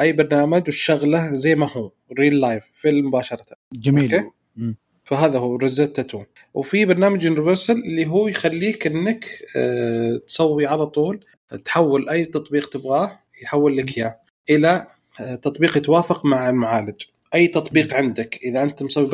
أي 0.00 0.12
برنامج 0.12 0.60
وتشغله 0.68 1.28
زي 1.30 1.54
ما 1.54 1.72
هو 1.72 1.90
real 2.18 2.40
life 2.40 2.64
في 2.74 3.02
مباشرة. 3.02 3.44
جميل. 3.72 4.14
okay. 4.14 4.28
فهذا 5.04 5.38
هو 5.38 5.56
2 6.00 6.24
وفي 6.54 6.84
برنامج 6.84 7.24
Universal 7.24 7.84
اللي 7.84 8.06
هو 8.06 8.28
يخليك 8.28 8.86
إنك 8.86 9.24
آه، 9.56 10.20
تسوي 10.26 10.66
على 10.66 10.86
طول 10.86 11.24
تحول 11.64 12.08
أي 12.08 12.24
تطبيق 12.24 12.68
تبغاه 12.68 13.10
يحول 13.42 13.76
لك 13.76 13.98
إياه 13.98 14.18
إلى 14.50 14.86
آه، 15.20 15.34
تطبيق 15.34 15.76
يتوافق 15.76 16.24
مع 16.24 16.48
المعالج. 16.48 17.02
أي 17.34 17.48
تطبيق 17.48 17.94
عندك 17.94 18.40
إذا 18.42 18.62
أنت 18.62 18.82
مسوي 18.82 19.06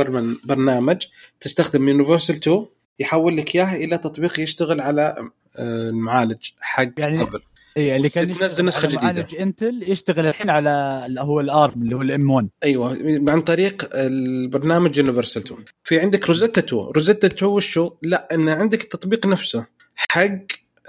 برنامج 0.45 1.07
تستخدم 1.41 1.89
Universal 1.89 2.37
2 2.37 2.67
يحول 2.99 3.37
لك 3.37 3.55
إياه 3.57 3.77
إلى 3.77 3.99
تطبيق 3.99 4.41
يشتغل 4.41 4.81
على 4.81 5.31
آه، 5.57 5.89
المعالج 5.89 6.51
حق 6.61 6.93
يعني 6.99 7.23
Apple 7.23 7.43
اي 7.79 7.97
اللي 7.97 8.09
كان 8.09 8.39
تنزل 8.39 8.65
نسخة 8.65 8.87
على 8.87 8.89
جديدة. 8.89 9.13
معالج 9.13 9.37
Intel 9.37 9.85
يشتغل 9.87 10.27
الحين 10.27 10.51
على 10.51 11.03
اللي 11.07 11.21
هو 11.21 11.41
ال 11.41 11.51
ARM 11.51 11.83
اللي 11.83 11.97
هو 11.97 12.03
ال 12.03 12.31
M1 12.31 12.49
أيوه 12.65 12.99
عن 13.29 13.41
طريق 13.41 13.89
البرنامج 13.95 14.99
Universal 14.99 15.43
2 15.43 15.65
في 15.85 16.01
عندك 16.01 16.27
Rosetta 16.27 16.61
2 16.61 16.83
Rosetta 16.83 17.27
2 17.27 17.53
وشو 17.53 17.91
لا 18.03 18.29
إن 18.35 18.49
عندك 18.49 18.83
التطبيق 18.83 19.27
نفسه 19.27 19.67
حق 19.97 20.29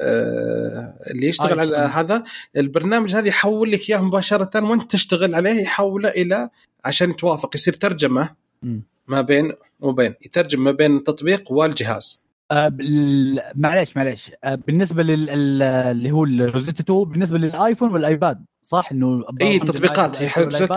آه 0.01 0.93
اللي 1.11 1.27
يشتغل. 1.27 1.59
على 1.59 1.77
هذا. 1.77 2.23
البرنامج 2.57 3.15
هذا 3.15 3.27
يحول 3.27 3.71
لك 3.71 3.89
إياه 3.89 4.01
مباشرة. 4.01 4.63
وأنت 4.63 4.91
تشتغل 4.91 5.35
عليه 5.35 5.61
يحوله 5.61 6.09
إلى 6.09 6.49
عشان 6.85 7.09
يتوافق 7.09 7.55
يصير 7.55 7.73
ترجمة. 7.73 8.29
ما 9.07 9.21
بين 9.21 9.53
وبين 9.79 10.13
يترجم 10.25 10.63
ما 10.63 10.71
بين 10.71 10.97
التطبيق 10.97 11.51
والجهاز. 11.51 12.21
آه 12.51 12.67
بال- 12.67 13.39
معليش 13.55 13.97
معليش. 13.97 14.31
آه 14.43 14.55
بالنسبة 14.55 15.03
لل 15.03 15.29
ال- 15.29 15.61
اللي 15.61 16.11
هو 16.11 16.23
ال 16.23 16.31
Rosetta 16.31 16.81
2 16.83 17.03
بالنسبة 17.03 17.37
للآيفون 17.37 17.93
والآيباد 17.93 18.45
صح؟ 18.61 18.89
إنه 18.91 19.23
اي 19.41 19.59
برامج 19.59 19.71
تطبيقات. 19.73 20.21
هي 20.21 20.29
زتو 20.49 20.73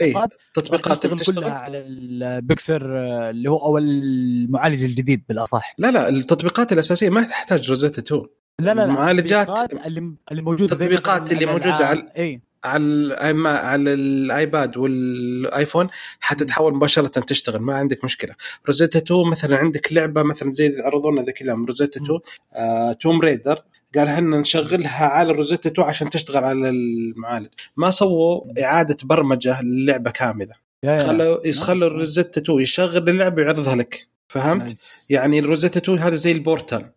اي 0.00 0.12
تطبيقات. 0.54 1.04
اللي 1.04 1.16
تشتغل؟ 1.16 1.50
على 1.50 1.78
ال 1.78 1.95
Big 1.95 2.47
Sur 2.47 2.98
آه، 2.98 3.30
اللي 3.30 3.50
هو 3.50 3.56
أو 3.56 3.78
المعالج 3.78 4.84
الجديد 4.84 5.24
بالأصح. 5.28 5.74
لا 5.78 5.90
لا 5.90 6.08
التطبيقات 6.08 6.72
الأساسية 6.72 7.10
ما 7.10 7.22
تحتاج 7.22 7.70
Rosetta 7.70 8.00
2 8.02 8.22
لا 8.60 8.74
لا 8.74 8.84
المعالجات- 8.84 9.48
التطبيقات 9.48 9.86
اللي 10.30 10.42
موجودة 10.42 10.64
التطبيقات 10.74 11.32
اللي 11.32 11.44
الألعاب. 11.76 11.98
على- 11.98 12.18
اي 12.18 12.40
على 12.64 13.48
على 13.48 13.94
الآيباد 13.94 14.76
والآيفون 14.76 15.88
حتتحول 16.20 16.74
مباشرة 16.74 17.06
تشتغل 17.06 17.60
ما 17.60 17.74
عندك 17.74 18.04
مشكلة 18.04 18.34
Rosetta 18.66 18.98
2 18.98 19.26
مثلا 19.30 19.56
عندك 19.56 19.92
لعبة 19.92 20.22
مثلا 20.22 20.50
زي 20.52 20.82
عرضوا 20.82 21.10
لنا 21.10 21.22
ذيك 21.22 21.42
اليوم 21.42 21.64
Rosetta 21.64 22.00
2 22.00 22.20
آه 22.54 22.92
Tomb 22.92 23.20
Raider 23.20 23.62
قال 23.96 24.08
هن 24.08 24.30
نشغلها 24.30 25.06
على 25.06 25.32
Rosetta 25.32 25.70
2 25.70 25.88
عشان 25.88 26.10
تشتغل 26.10 26.44
على 26.44 26.68
المعالج 26.68 27.48
ما 27.76 27.90
سووا 27.90 28.62
إعادة 28.62 28.96
برمجة 29.04 29.62
للعبة 29.62 30.10
كاملة. 30.10 30.54
خلوا. 30.84 31.52
خلوا 31.52 31.88
Rosetta 31.88 32.40
2 32.40 32.60
يشغل 32.60 33.08
اللعبة 33.08 33.42
ويعرضها 33.42 33.74
لك 33.74 34.06
فهمت 34.28 34.62
nice. 34.62 35.06
يعني 35.10 35.38
ال 35.38 35.43
Rosetta 35.43 35.78
2 35.78 35.98
هذا 35.98 36.14
زي 36.14 36.32
ال 36.32 36.40
portal 36.40 36.90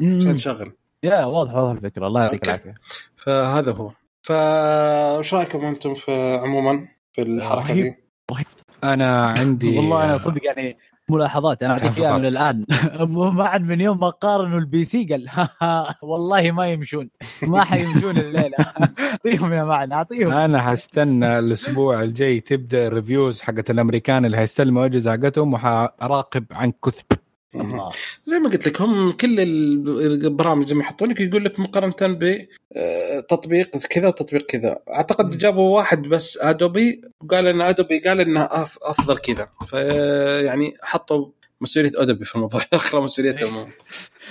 عشان. 0.00 0.34
تشغل 0.34 0.72
يا 1.02 1.24
واضح 1.24 1.54
واضح 1.54 1.70
الفكرة 1.70 2.06
الله 2.06 2.22
يعطيك. 2.22 2.44
العافية 2.44 2.74
فهذا 3.16 3.72
هو 3.72 3.90
فايش 4.28 5.34
رايكم 5.34 5.64
أنتم 5.64 5.94
في 5.94 6.40
عموما 6.42 6.88
في 7.12 7.22
الحركة 7.22 7.72
رهيب. 7.72 7.84
دي؟ 7.84 7.96
أنا 8.84 9.26
عندي 9.26 9.76
والله 9.76 10.04
أنا 10.04 10.16
صدق 10.16 10.44
يعني 10.44 10.76
ملاحظات 11.08 11.62
أنا 11.62 11.72
اعطيك 11.72 11.98
اياها 11.98 12.18
من 12.18 12.26
الآن. 12.26 12.66
معن 13.38 13.58
من 13.58 13.80
يوم 13.80 14.00
ما 14.00 14.08
قارنوا 14.08 14.58
ال 14.58 14.84
PC 14.84 15.04
قال 15.04 15.48
والله 16.02 16.50
ما 16.50 16.66
يمشون. 16.66 17.10
ما 17.42 17.64
حيمشون 17.64 18.18
الليلة. 18.18 18.56
أعطيهم 19.00 19.52
يا 19.52 19.64
معن 19.64 19.92
أعطيهم. 19.92 20.32
أنا 20.32 20.62
حستنى 20.62 21.38
الأسبوع 21.38 22.02
الجاي 22.02 22.40
تبدأ 22.40 22.86
ال 22.86 22.93
reviews 22.93 23.42
حقت 23.42 23.70
الأمريكان 23.70 24.24
اللي 24.24 24.36
حيستلموا 24.36 24.86
الاجهزه 24.86 25.12
حقتهم 25.12 25.54
وحراقب 25.54 26.44
عن 26.50 26.72
كثب. 26.84 27.06
زي 28.24 28.38
ما 28.38 28.48
قلت 28.50 28.68
لك 28.68 28.80
هم 28.80 29.12
كل 29.12 29.40
البرامج 29.40 30.70
اللي 30.70 30.82
يحطون 30.84 31.10
لك 31.10 31.20
يقول 31.20 31.44
لك 31.44 31.60
مقارنة 31.60 31.94
بتطبيق 32.00 33.76
كذا 33.76 34.08
وتطبيق 34.08 34.42
كذا. 34.46 34.78
أعتقد 34.90 35.38
جابوا 35.38 35.76
واحد 35.76 36.02
بس 36.02 36.38
Adobe 36.42 37.00
وقال 37.20 37.46
إن 37.46 37.60
Adobe 37.60 37.98
قال 37.98 38.20
إنه 38.20 38.46
أف- 38.46 38.78
أفضل 38.82 39.18
كذا. 39.18 39.48
فيعني 39.66 40.74
حطوا 40.82 41.26
مسؤولية 41.60 41.92
Adobe 41.96 42.24
في 42.24 42.34
الموضوع. 42.34 42.60
أخرى 42.72 43.00
مسؤوليتهم 43.00 43.70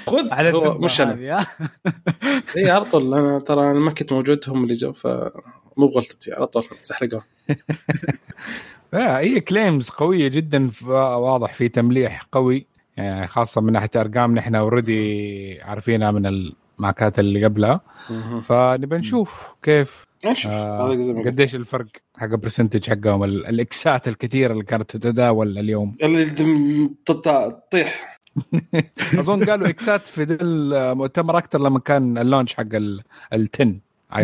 خذ 0.08 0.32
على 0.34 0.51
هو 0.53 0.77
مش 0.77 1.01
أنا؟ 1.01 1.45
اي 2.58 2.69
على 2.69 2.86
طول. 2.86 3.13
أنا 3.13 3.39
ترى 3.39 3.71
أنا 3.71 3.80
ما 3.80 3.91
كنت 3.91 4.13
موجود 4.13 4.39
هم 4.47 4.63
اللي 4.63 4.75
جو 4.75 4.93
فمو 4.93 5.88
بغلطتي 5.88 6.34
على 6.34 6.47
طول. 6.47 6.63
سحلقوا 6.82 7.21
آه، 8.93 9.17
هي 9.19 9.39
claims 9.39 9.89
قوية 9.89 10.27
جدا 10.27 10.69
واضح 10.86 11.53
في 11.53 11.69
تمليح 11.69 12.23
قوي. 12.32 12.67
يعني 12.97 13.27
خاصة 13.27 13.62
من 13.62 13.73
ناحية 13.73 13.89
أرقام 13.95 14.36
نحن 14.36 14.55
already 14.55 15.62
عارفينها 15.62 16.12
من 16.12 16.25
الماكات 16.25 17.19
اللي 17.19 17.45
قبلها. 17.45 17.81
فنبى 18.43 18.97
نشوف 18.97 19.55
كيف 19.63 20.05
نشوف. 20.25 20.51
آه. 20.51 21.23
قديش 21.25 21.55
الفرق 21.55 21.86
حق 22.17 22.23
ال 22.27 22.33
percentage 22.33 22.89
حقهم 22.89 23.23
ال- 23.23 23.45
ال 23.45 23.66
Xات 23.66 24.07
الكثيرة 24.07 24.53
اللي 24.53 24.63
كانت 24.63 24.89
تتداول 24.97 25.57
اليوم. 25.57 25.95
اللي 26.03 26.25
تطيح. 27.05 28.19
أظن 29.13 29.43
قالوا 29.43 29.67
Xات 29.69 30.07
في 30.07 30.23
المؤتمر 30.41 31.38
أكثر 31.38 31.60
لما 31.62 31.79
كان 31.79 32.17
ال 32.17 32.23
launch 32.23 32.53
حق 32.53 32.63
ال- 32.73 33.01
ال 33.33 33.45
ten 33.45 33.79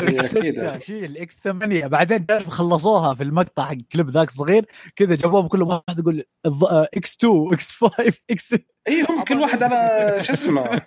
iPhone 0.00 0.80
شيء 0.80 1.04
ال 1.04 1.21
X 1.21 1.38
8 1.44 1.86
بعدين 1.86 2.26
تعرف 2.26 2.48
خلصوها 2.48 3.14
في 3.14 3.22
المقطع 3.22 3.64
حق 3.64 3.74
كليب 3.92 4.10
ذاك 4.10 4.30
صغير؟ 4.30 4.64
كذا 4.96 5.14
جابوهم 5.14 5.48
كل 5.48 5.62
واحد 5.62 5.98
يقول 5.98 6.24
آه، 6.46 6.88
إكس 6.94 7.16
2 7.16 7.52
إكس 7.52 7.72
5 7.72 8.12
إكس 8.30 8.52
اي 8.88 9.02
هم 9.08 9.24
كل 9.24 9.40
واحد 9.40 9.62
على 9.62 10.00
شو 10.24 10.32
اسمه؟ 10.32 10.80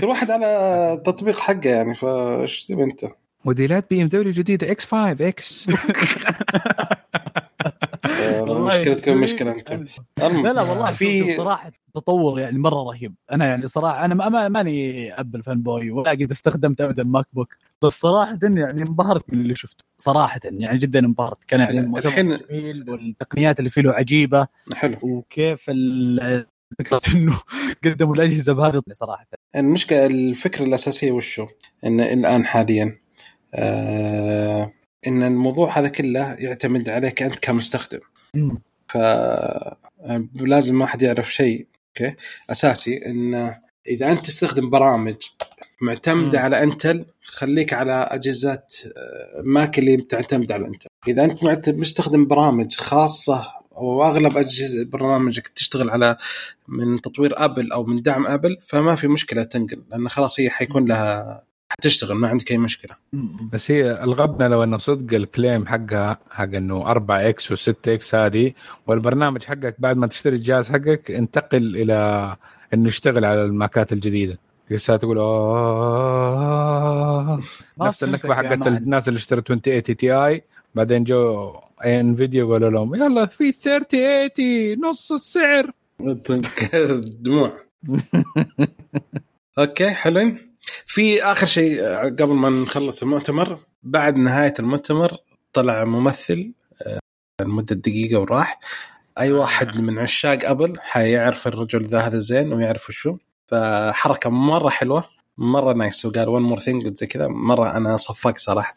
كل 0.00 0.06
واحد 0.06 0.30
على 0.30 0.48
تطبيق 1.06 1.38
حقه 1.38 1.68
يعني 1.70 1.94
فايش 1.94 2.66
تبي 2.66 2.82
أنت؟ 2.84 3.04
موديلات 3.44 3.90
BMW 3.90 4.32
جديدة 4.32 4.70
X 4.70 4.84
5 4.84 5.28
X. 5.28 5.70
مشكلتكم 8.48 9.16
مشكلة 9.20 9.52
أنتم 9.52 9.84
لا 10.18 10.52
لا 10.52 10.62
والله 10.62 10.92
في- 10.92 11.24
في 11.24 11.36
صراحة 11.36 11.70
تطور 12.00 12.40
يعني 12.40 12.58
مرة 12.58 12.82
رهيب. 12.82 13.14
أنا 13.32 13.46
يعني 13.46 13.66
صراحة 13.66 14.04
أنا 14.04 14.14
ما- 14.14 14.28
ما 14.28 14.48
ماني 14.48 15.12
Apple 15.20 15.42
fanboy 15.42 15.90
ولا 15.90 16.10
قد 16.10 16.30
استخدمت 16.30 16.80
ابدا 16.80 17.04
MacBook 17.04 17.56
بس 17.82 18.00
صراحة 18.00 18.38
يعني 18.42 18.82
انبهرت 18.82 19.24
من 19.32 19.40
اللي 19.40 19.56
شفته. 19.56 19.84
صراحة 19.98 20.40
يعني 20.44 20.78
جدا 20.78 20.98
انبهرت. 20.98 21.44
كان 21.44 21.60
يعني 21.60 21.86
مؤتمر 21.86 22.08
الحين- 22.10 22.38
جميل 22.50 22.84
والتقنيات 22.90 23.58
اللي 23.58 23.70
فيه 23.70 23.82
له 23.82 23.92
عجيبة. 23.92 24.46
حلو. 24.74 24.96
وكيف 25.02 25.64
ال- 25.68 26.46
فكرة 26.78 27.00
إنه 27.14 27.40
قدموا 27.84 28.14
الأجهزة 28.14 28.52
بهذه 28.52 28.82
صراحة. 28.92 29.26
المشكلة 29.56 30.06
الفكرة 30.06 30.64
الأساسية 30.64 31.12
وشو؟ 31.12 31.46
إن 31.86 32.00
الآن 32.00 32.46
حاليا 32.46 32.98
آه 33.54 34.72
إن 35.06 35.22
الموضوع 35.22 35.78
هذا 35.78 35.88
كله 35.88 36.34
يعتمد 36.34 36.88
عليك 36.88 37.22
أنت 37.22 37.38
كمستخدم. 37.38 37.98
ف 38.88 38.96
لازم 40.34 40.78
ما 40.78 40.86
حد 40.86 41.02
يعرف 41.02 41.34
شيء. 41.34 41.66
أوكي. 41.88 42.16
أساسي 42.50 43.06
إن 43.06 43.54
إذا 43.88 44.12
أنت 44.12 44.26
تستخدم 44.26 44.70
برامج 44.70 45.16
معتمدة 45.80 46.38
مم. 46.38 46.44
على 46.44 46.62
إنتل 46.62 47.06
خليك 47.24 47.72
على 47.72 48.08
أجهزة 48.10 48.62
آه، 48.96 49.42
ماك 49.44 49.78
اللي 49.78 49.96
تعتمد 49.96 50.52
على 50.52 50.66
إنتل. 50.66 50.86
إذا 51.08 51.24
أنت 51.24 51.68
مستخدم 51.68 52.26
برامج 52.26 52.74
خاصة 52.76 53.58
أو 53.76 54.04
أغلب 54.04 54.36
أجهزة 54.36 54.84
برامجك 54.84 55.48
تشتغل 55.48 55.90
على 55.90 56.16
من 56.68 57.00
تطوير 57.00 57.44
آبل 57.44 57.72
أو 57.72 57.84
من 57.84 58.02
دعم 58.02 58.26
آبل 58.26 58.56
فما 58.64 58.96
في 58.96 59.08
مشكلة 59.08 59.42
تنقل 59.42 59.82
لأن 59.90 60.08
خلاص 60.08 60.40
هي 60.40 60.50
حيكون 60.50 60.84
لها 60.84 61.42
حتشتغل 61.72 62.16
ما 62.16 62.28
عندك 62.28 62.50
أي 62.50 62.58
مشكلة. 62.58 62.96
بس 63.52 63.70
هي 63.70 64.04
الغبنة 64.04 64.48
لو 64.48 64.62
انه 64.64 64.78
صدق 64.78 65.14
claim 65.14 65.66
حقها 65.66 66.18
حق 66.30 66.54
إنه 66.54 66.90
4 66.90 67.28
إكس 67.28 67.52
و6 67.52 67.74
إكس 67.88 68.14
هذه 68.14 68.52
والبرنامج 68.86 69.44
حقك 69.44 69.76
بعد 69.78 69.96
ما 69.96 70.06
تشتري 70.06 70.36
الجهاز 70.36 70.68
حقك 70.68 71.10
انتقل 71.10 71.76
إلى 71.76 72.36
إنه 72.74 72.88
يشتغل 72.88 73.24
على 73.24 73.44
الماكات 73.44 73.92
الجديدة. 73.92 74.38
لسه 74.70 74.96
تقول 74.96 75.16
ما 77.78 77.88
نفس 77.88 78.04
النكبة 78.04 78.34
حقت. 78.34 78.66
الناس 78.66 79.08
اللي 79.08 79.18
اشترت 79.18 79.50
2080 79.50 79.82
Ti 79.82 80.42
بعدين 80.74 81.04
جو 81.04 81.52
انفيديا 81.84 82.44
قالوا 82.44 82.70
لهم 82.70 82.94
يلا 82.94 83.26
في 83.26 83.52
3080 83.52 84.80
نص 84.80 85.12
السعر. 85.12 85.70
دموع. 87.22 87.52
okay 89.58 89.90
حلوين. 89.90 90.47
في 90.86 91.22
آخر 91.22 91.46
شيء 91.46 91.82
قبل 91.92 92.32
ما 92.34 92.48
نخلص 92.48 93.02
المؤتمر 93.02 93.58
بعد 93.82 94.16
نهاية 94.16 94.54
المؤتمر 94.58 95.16
طلع 95.52 95.84
ممثل 95.84 96.52
آه، 96.86 96.98
لمدة 97.42 97.76
دقيقة 97.76 98.20
وراح. 98.20 98.60
أي 99.18 99.32
واحد 99.32 99.80
من 99.80 99.98
عشاق 99.98 100.38
أبل 100.44 100.80
حيعرف 100.80 101.46
الرجل 101.46 101.86
ذا 101.86 102.00
هذا 102.00 102.18
زين 102.18 102.52
ويعرف 102.52 102.88
وشو 102.88 103.16
فحركة 103.46 104.30
مرة 104.30 104.68
حلوة. 104.68 105.04
مرة 105.38 105.72
nice 105.72 106.04
وقال 106.06 106.28
one 106.28 106.42
more 106.42 106.58
thing 106.58 106.96
زي 106.96 107.06
كذا. 107.06 107.28
مرة 107.28 107.76
أنا 107.76 107.96
صفقت 107.96 108.38
صراحة. 108.38 108.74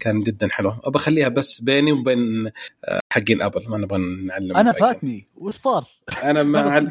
كان 0.00 0.20
جدا 0.22 0.48
حلو. 0.50 0.74
أبى 0.84 0.96
أخليها 0.98 1.28
بس 1.28 1.60
بيني 1.60 1.92
وبين 1.92 2.46
آه، 2.84 3.00
حقين 3.12 3.42
ابل 3.42 3.64
ما 3.68 3.78
نبغى 3.78 3.98
نعلم 3.98 4.56
أنا. 4.56 4.72
فاتني. 4.72 5.26
وش 5.36 5.56
صار؟ 5.56 5.84
أنا 6.24 6.42
ما. 6.42 6.90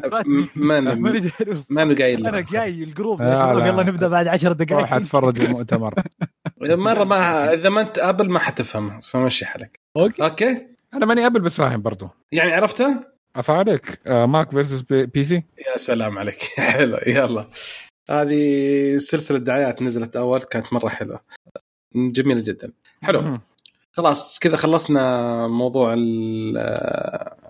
ما 0.56 0.80
ما 1.70 1.94
قايل 1.98 2.26
أنا. 2.26 2.40
جاي 2.40 2.68
الجروب. 2.68 3.20
يلا 3.20 3.82
نبدأ 3.82 4.08
بعد 4.08 4.28
10 4.28 4.48
روح 4.48 4.58
دقائق 4.58 4.94
أتفرج 4.94 5.40
المؤتمر. 5.40 5.94
مرة 6.60 7.04
ما 7.04 7.52
إذا 7.52 7.68
ما 7.68 7.80
أنت 7.80 7.98
أبل 7.98 8.30
ما 8.30 8.38
حتفهم. 8.38 9.00
فمشي 9.00 9.46
حالك. 9.46 9.80
أوكي. 9.96 10.22
أوكي؟ 10.22 10.66
أنا 10.94 11.06
ماني 11.06 11.26
أبل 11.26 11.40
بس 11.40 11.56
فاهم 11.56 11.82
برضو. 11.82 12.08
يعني 12.32 12.52
عرفته؟ 12.52 12.96
افعلك 13.36 14.00
آه 14.06 14.26
ماك 14.26 14.50
فيرسس 14.50 14.80
بي, 14.80 15.06
بي 15.06 15.24
سي 15.24 15.34
يا 15.34 15.76
سلام 15.76 16.18
عليك. 16.18 16.38
حلو. 16.56 16.98
يلا. 17.06 17.48
هذه 18.10 18.96
سلسلة 18.96 19.38
دعايات 19.38 19.82
نزلت 19.82 20.16
أول 20.16 20.40
كانت 20.42 20.72
مرة 20.72 20.88
حلوة. 20.88 21.20
جميلة 21.94 22.40
جدا. 22.40 22.72
حلو. 23.02 23.38
خلاص 23.92 24.38
كذا 24.38 24.56
خلصنا 24.56 25.46
موضوع 25.48 25.92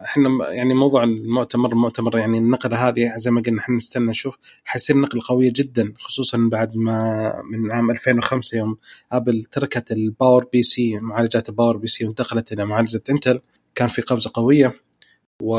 إحنا 0.05 0.51
يعني 0.51 0.75
موضوع 0.75 1.05
المؤتمر 1.05 1.73
المؤتمر 1.73 2.19
يعني 2.19 2.39
النقلة 2.39 2.89
هذه 2.89 3.13
زي 3.17 3.31
ما 3.31 3.43
قلنا 3.47 3.61
إحنا 3.61 3.77
نستنى 3.77 4.07
نشوف. 4.07 4.37
حيصير 4.65 4.97
نقله 4.97 5.23
قويه 5.29 5.53
جدا 5.57 5.93
خصوصا 5.99 6.49
بعد 6.53 6.77
ما 6.77 7.33
من 7.51 7.73
عام 7.73 7.91
2005 7.91 8.59
يوم 8.59 8.77
أبل 9.13 9.45
تركت 9.45 9.93
ال 9.93 10.45
PowerPC 10.45 11.01
معالجات 11.01 11.49
ال 11.49 11.77
PowerPC 11.77 12.05
وانتقلت 12.05 12.53
إلى 12.53 12.65
معالجة 12.65 13.03
انتل 13.11 13.41
كان 13.75 13.89
في 13.89 14.03
قفزة 14.03 14.31
قوية 14.35 14.75
و 15.43 15.59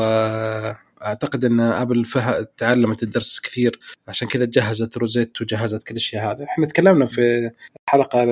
أعتقد 1.02 1.44
إن 1.44 1.60
آبل 1.60 2.04
فه... 2.04 2.42
تعلمت 2.56 3.02
الدرس 3.02 3.40
كثير 3.40 3.80
عشان 4.08 4.28
كذا 4.28 4.44
جهزت 4.44 4.98
Rosetta 4.98 5.40
وجهزت 5.40 5.82
كل 5.82 5.94
الشيء 5.94 6.20
هذا 6.20 6.44
إحنا 6.44 6.66
تكلمنا 6.66 7.06
في 7.06 7.50
الحلقة 7.88 8.24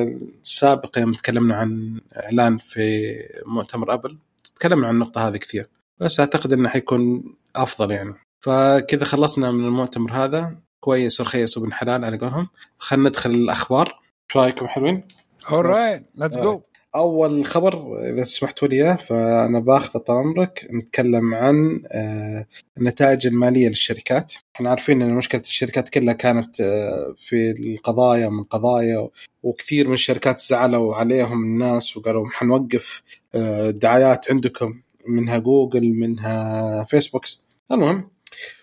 السابقة 0.43 1.01
يوم 1.01 1.15
تكلمنا 1.15 1.55
عن 1.55 2.01
إعلان 2.17 2.59
في 2.59 3.15
مؤتمر 3.47 3.95
آبل 3.95 4.19
تكلمنا 4.55 4.87
عن 4.87 4.95
النقطة 4.95 5.29
هذه 5.29 5.37
كثير. 5.37 5.67
بس 6.01 6.21
أعتقد 6.21 6.53
إنه 6.53 6.69
حيكون 6.69 7.35
أفضل 7.57 7.91
يعني. 7.91 8.15
فكذا 8.41 9.05
خلصنا 9.05 9.51
من 9.51 9.65
المؤتمر 9.65 10.13
هذا. 10.13 10.57
كويس 10.81 11.21
ورخيص 11.21 11.59
وبن 11.59 11.73
حلال 11.73 12.05
على 12.05 12.19
قولهم. 12.19 12.49
خلينا 12.79 13.09
ندخل 13.09 13.31
الأخبار. 13.31 13.87
إيش 13.87 14.37
رأيكم 14.37 14.67
حلوين؟ 14.67 15.05
alright 15.51 16.03
let's 16.15 16.37
go 16.37 16.63
أول 16.97 17.45
خبر 17.45 17.99
إذا 17.99 18.25
سمحتوا 18.25 18.69
لي 18.69 18.77
إياه، 18.77 18.95
فأنا 18.95 19.59
بآخذ 19.61 19.99
طال 19.99 20.17
عمرك 20.17 20.69
نتكلم 20.73 21.35
عن 21.35 21.83
آه، 21.93 22.47
النتائج 22.79 23.27
المالية 23.27 23.69
للشركات. 23.69 24.33
إحنا 24.57 24.71
عارفين 24.71 25.03
إن 25.03 25.15
مشكلة 25.15 25.41
الشركات 25.41 25.89
كلها 25.89 26.15
كانت 26.15 26.61
آه، 26.61 27.15
في 27.19 27.51
القضايا 27.51 28.29
من 28.29 28.43
قضايا 28.43 29.09
وكثير 29.43 29.89
من 29.89 29.95
الشركات 29.95 30.41
زعلوا 30.41 30.95
عليهم 30.95 31.43
الناس 31.43 31.97
وقالوا 31.97 32.29
حنوقف 32.29 33.03
آه، 33.35 33.69
الدعايات 33.69 34.31
عندكم 34.31 34.81
منها 35.09 35.39
جوجل 35.39 35.93
منها 35.93 36.85
فيسبوك. 36.85 37.25
المهم 37.73 38.12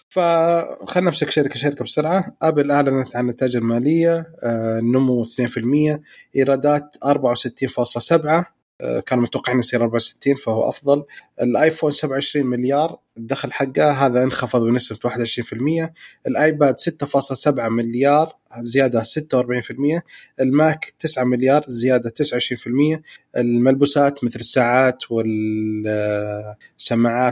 فخلنا 0.09 1.05
نمسك 1.09 1.29
شركه 1.29 1.55
شركة 1.55 1.85
بسرعة. 1.85 2.35
ابل 2.41 2.71
أعلنت 2.71 3.15
عن 3.15 3.23
النتائج 3.23 3.57
المالية 3.57 4.25
آه، 4.43 4.79
نمو 4.79 5.23
2% 5.23 6.01
إيرادات 6.35 6.97
64.7 7.03 8.45
آه، 8.81 8.99
كانوا 8.99 9.23
متوقعين 9.23 9.59
يصير 9.59 9.83
64 9.83 10.35
فهو 10.35 10.69
أفضل. 10.69 11.03
الآيفون 11.41 11.91
27 11.91 12.45
مليار 12.45 12.99
الدخل 13.17 13.51
حقه 13.51 13.91
هذا 13.91 14.23
انخفض 14.23 14.63
بنسبة 14.63 14.99
21% 15.09 15.93
الآيباد 16.27 16.79
6.7 16.79 17.69
مليار 17.69 18.33
زيادة 18.61 19.03
46% 19.03 20.01
الماك 20.39 20.93
9 20.99 21.23
مليار 21.23 21.63
زيادة 21.67 22.09
29% 22.09 23.01
الملبوسات 23.37 24.23
مثل 24.23 24.39
الساعات 24.39 25.03
والسماعات 25.11 26.21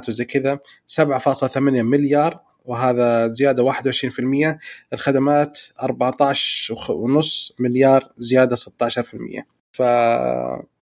وزي 0.09 0.25
كذا 0.25 0.59
7.8 0.87 1.57
مليار 1.57 2.47
وهذا 2.67 3.27
زيادة 3.27 3.71
21% 3.71 3.75
الخدمات 4.93 5.59
14.5 5.81 5.85
مليار 7.59 8.11
زيادة 8.17 8.55
16% 8.55 8.59
ف 9.71 9.79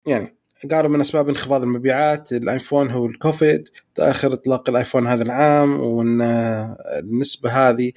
يعني 0.06 0.34
قالوا 0.70 0.90
من 0.90 1.00
أسباب 1.00 1.28
انخفاض 1.28 1.62
المبيعات 1.62 2.32
الآيفون 2.32 2.90
هو 2.90 3.06
الكوفيد 3.06 3.68
تأخر 3.94 4.32
إطلاق 4.32 4.70
الآيفون 4.70 5.06
هذا 5.06 5.22
العام 5.22 5.80
وإن 5.80 6.22
النسبة 6.98 7.50
هذه 7.50 7.92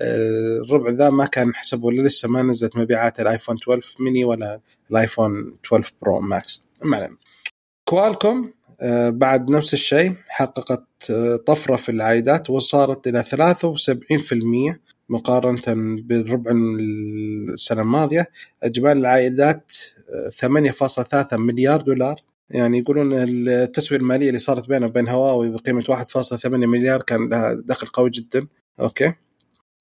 الربع 0.00 0.90
ذا 0.90 1.10
ما 1.10 1.26
كان 1.26 1.54
حسبه 1.54 1.86
ولا 1.86 2.02
لسه 2.02 2.28
ما 2.28 2.42
نزلت 2.42 2.76
مبيعات 2.76 3.20
الآيفون 3.20 3.56
12 3.56 4.04
ميني 4.04 4.24
ولا 4.24 4.60
الآيفون 4.90 5.56
12 5.66 5.92
Pro 6.02 6.20
Max. 6.20 6.64
ما 6.82 7.16
كوالكوم 7.84 8.52
بعد 9.10 9.50
نفس 9.50 9.74
الشيء 9.74 10.14
حققت 10.28 10.84
آه، 11.10 11.36
طفرة 11.36 11.76
في 11.76 11.88
العائدات 11.88 12.50
وصارت 12.50 13.06
إلى 13.06 13.22
73% 13.22 14.80
مقارنة 15.08 15.62
بالربع 16.02 16.52
السنة 17.52 17.82
الماضية. 17.82 18.26
اجمالي 18.62 19.00
العائدات 19.00 19.72
8.3 20.30 21.36
مليار 21.36 21.80
دولار. 21.80 22.20
يعني 22.50 22.78
يقولون 22.78 23.12
التسوية 23.14 23.98
المالية 23.98 24.28
اللي 24.28 24.38
صارت 24.38 24.68
بينه 24.68 24.86
وبين 24.86 25.08
هواوي 25.08 25.48
بقيمة 25.50 25.84
1.8 25.88 26.46
مليار 26.46 27.02
كان 27.02 27.28
لها 27.28 27.54
دخل 27.64 27.86
قوي 27.86 28.10
جدا. 28.10 28.46
okay. 28.80 29.12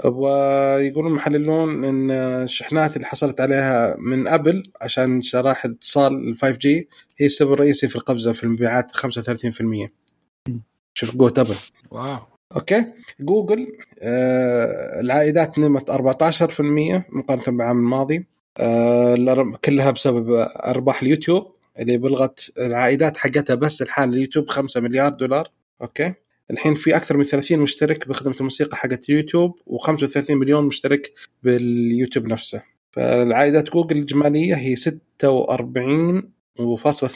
ويقولون 0.06 1.12
المحللون 1.12 1.86
إن 1.86 2.12
الشحنات 2.12 2.96
اللي 2.96 3.08
حصلت 3.08 3.42
عليها 3.42 3.96
من 4.00 4.28
أبل 4.28 4.64
عشان 4.82 5.22
شرائح 5.22 5.66
اتصال 5.66 6.30
ال 6.30 6.38
5 6.38 6.58
G 6.58 6.90
هي 7.18 7.26
السبب 7.26 7.54
الرئيسي 7.54 7.88
في 7.88 7.96
القفزه 7.96 8.32
في 8.32 8.44
المبيعات 8.44 8.92
35% 8.92 9.90
شوف 10.94 11.16
قوة 11.18 11.34
أبل. 11.38 11.56
wow. 11.92 12.18
okay. 12.56 12.86
جوجل 13.20 13.78
آه 14.00 15.00
العائدات 15.00 15.60
نمت 15.60 15.90
14% 15.92 15.94
مقارنة 17.10 17.58
بالعام 17.58 17.78
الماضي. 17.78 18.26
آه 18.58 19.52
كلها 19.66 19.92
بسبب 19.92 20.30
أرباح 20.66 21.02
اليوتيوب 21.02 21.56
اللي 21.80 21.98
بلغت 21.98 22.52
العائدات 22.58 23.18
حقتها 23.18 23.56
بس 23.56 23.82
الحال 23.82 24.10
اليوتيوب 24.14 24.50
5 24.50 24.82
مليار 24.82 25.10
دولار. 25.14 25.48
okay. 25.82 26.14
الحين 26.52 26.76
في 26.76 26.96
أكثر 26.96 27.18
من 27.18 27.24
30 27.24 27.60
مشترك 27.60 28.08
بخدمة 28.08 28.36
الموسيقى 28.40 28.78
حقت 28.78 29.10
يوتيوب 29.10 29.60
و35 29.70 30.30
مليون 30.30 30.66
مشترك 30.66 31.14
باليوتيوب 31.44 32.28
نفسه. 32.28 32.64
فالعائدات 32.92 33.70
جوجل 33.70 33.98
الإجمالية 33.98 34.56
هي 34.56 34.76
46.2 34.76 34.92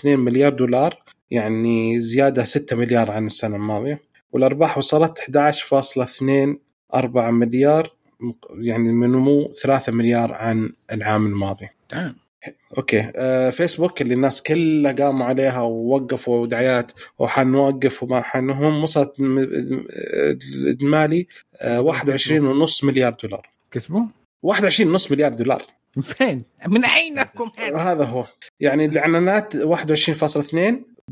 مليار 0.05 0.53
دولار 0.53 1.03
يعني 1.31 2.01
زيادة 2.01 2.43
6 2.43 2.75
مليار 2.75 3.11
عن 3.11 3.25
السنة 3.25 3.55
الماضية. 3.55 4.01
والأرباح 4.31 4.77
وصلت 4.77 5.19
11.24 5.19 7.31
مليار 7.31 7.95
يعني 8.59 8.91
من 8.91 9.11
نمو 9.11 9.51
3 9.63 9.91
مليار 9.91 10.33
عن 10.33 10.73
العام 10.91 11.25
الماضي. 11.25 11.69
تمام. 11.89 12.15
أوكي. 12.77 13.12
آه 13.15 13.49
فيسبوك 13.49 14.01
اللي 14.01 14.13
الناس 14.13 14.43
كلها 14.43 14.91
قاموا 14.91 15.25
عليها 15.25 15.62
ووقفوا 15.62 16.47
دعايات 16.47 16.91
وحنوقف 17.19 18.03
وما 18.03 18.21
حنهم 18.21 18.84
وصلت 18.84 19.19
الاجمالي 20.53 21.27
آه 21.62 21.79
21.5 21.81 22.84
مليار 22.84 23.15
دولار. 23.23 23.49
كسبوا؟ 23.71 24.05
21.5 24.41 25.12
مليار 25.12 25.34
دولار. 25.34 25.63
من 25.95 26.03
فين؟ 26.03 26.43
من 26.67 26.86
أين 26.86 27.19
لكم 27.19 27.51
هذا؟ 27.58 28.05
هو. 28.05 28.25
يعني 28.60 28.86
الإعلانات 28.86 29.55
21.2 29.58 30.58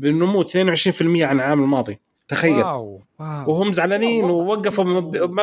بنمو 0.00 0.42
22% 0.42 1.02
عن 1.02 1.36
العام 1.36 1.62
الماضي. 1.62 1.98
تخيل. 2.28 2.64
wow 2.64 3.02
wow. 3.20 3.50
وهم 3.50 3.72
زعلانين. 3.72 4.24
ووقفوا 4.24 4.84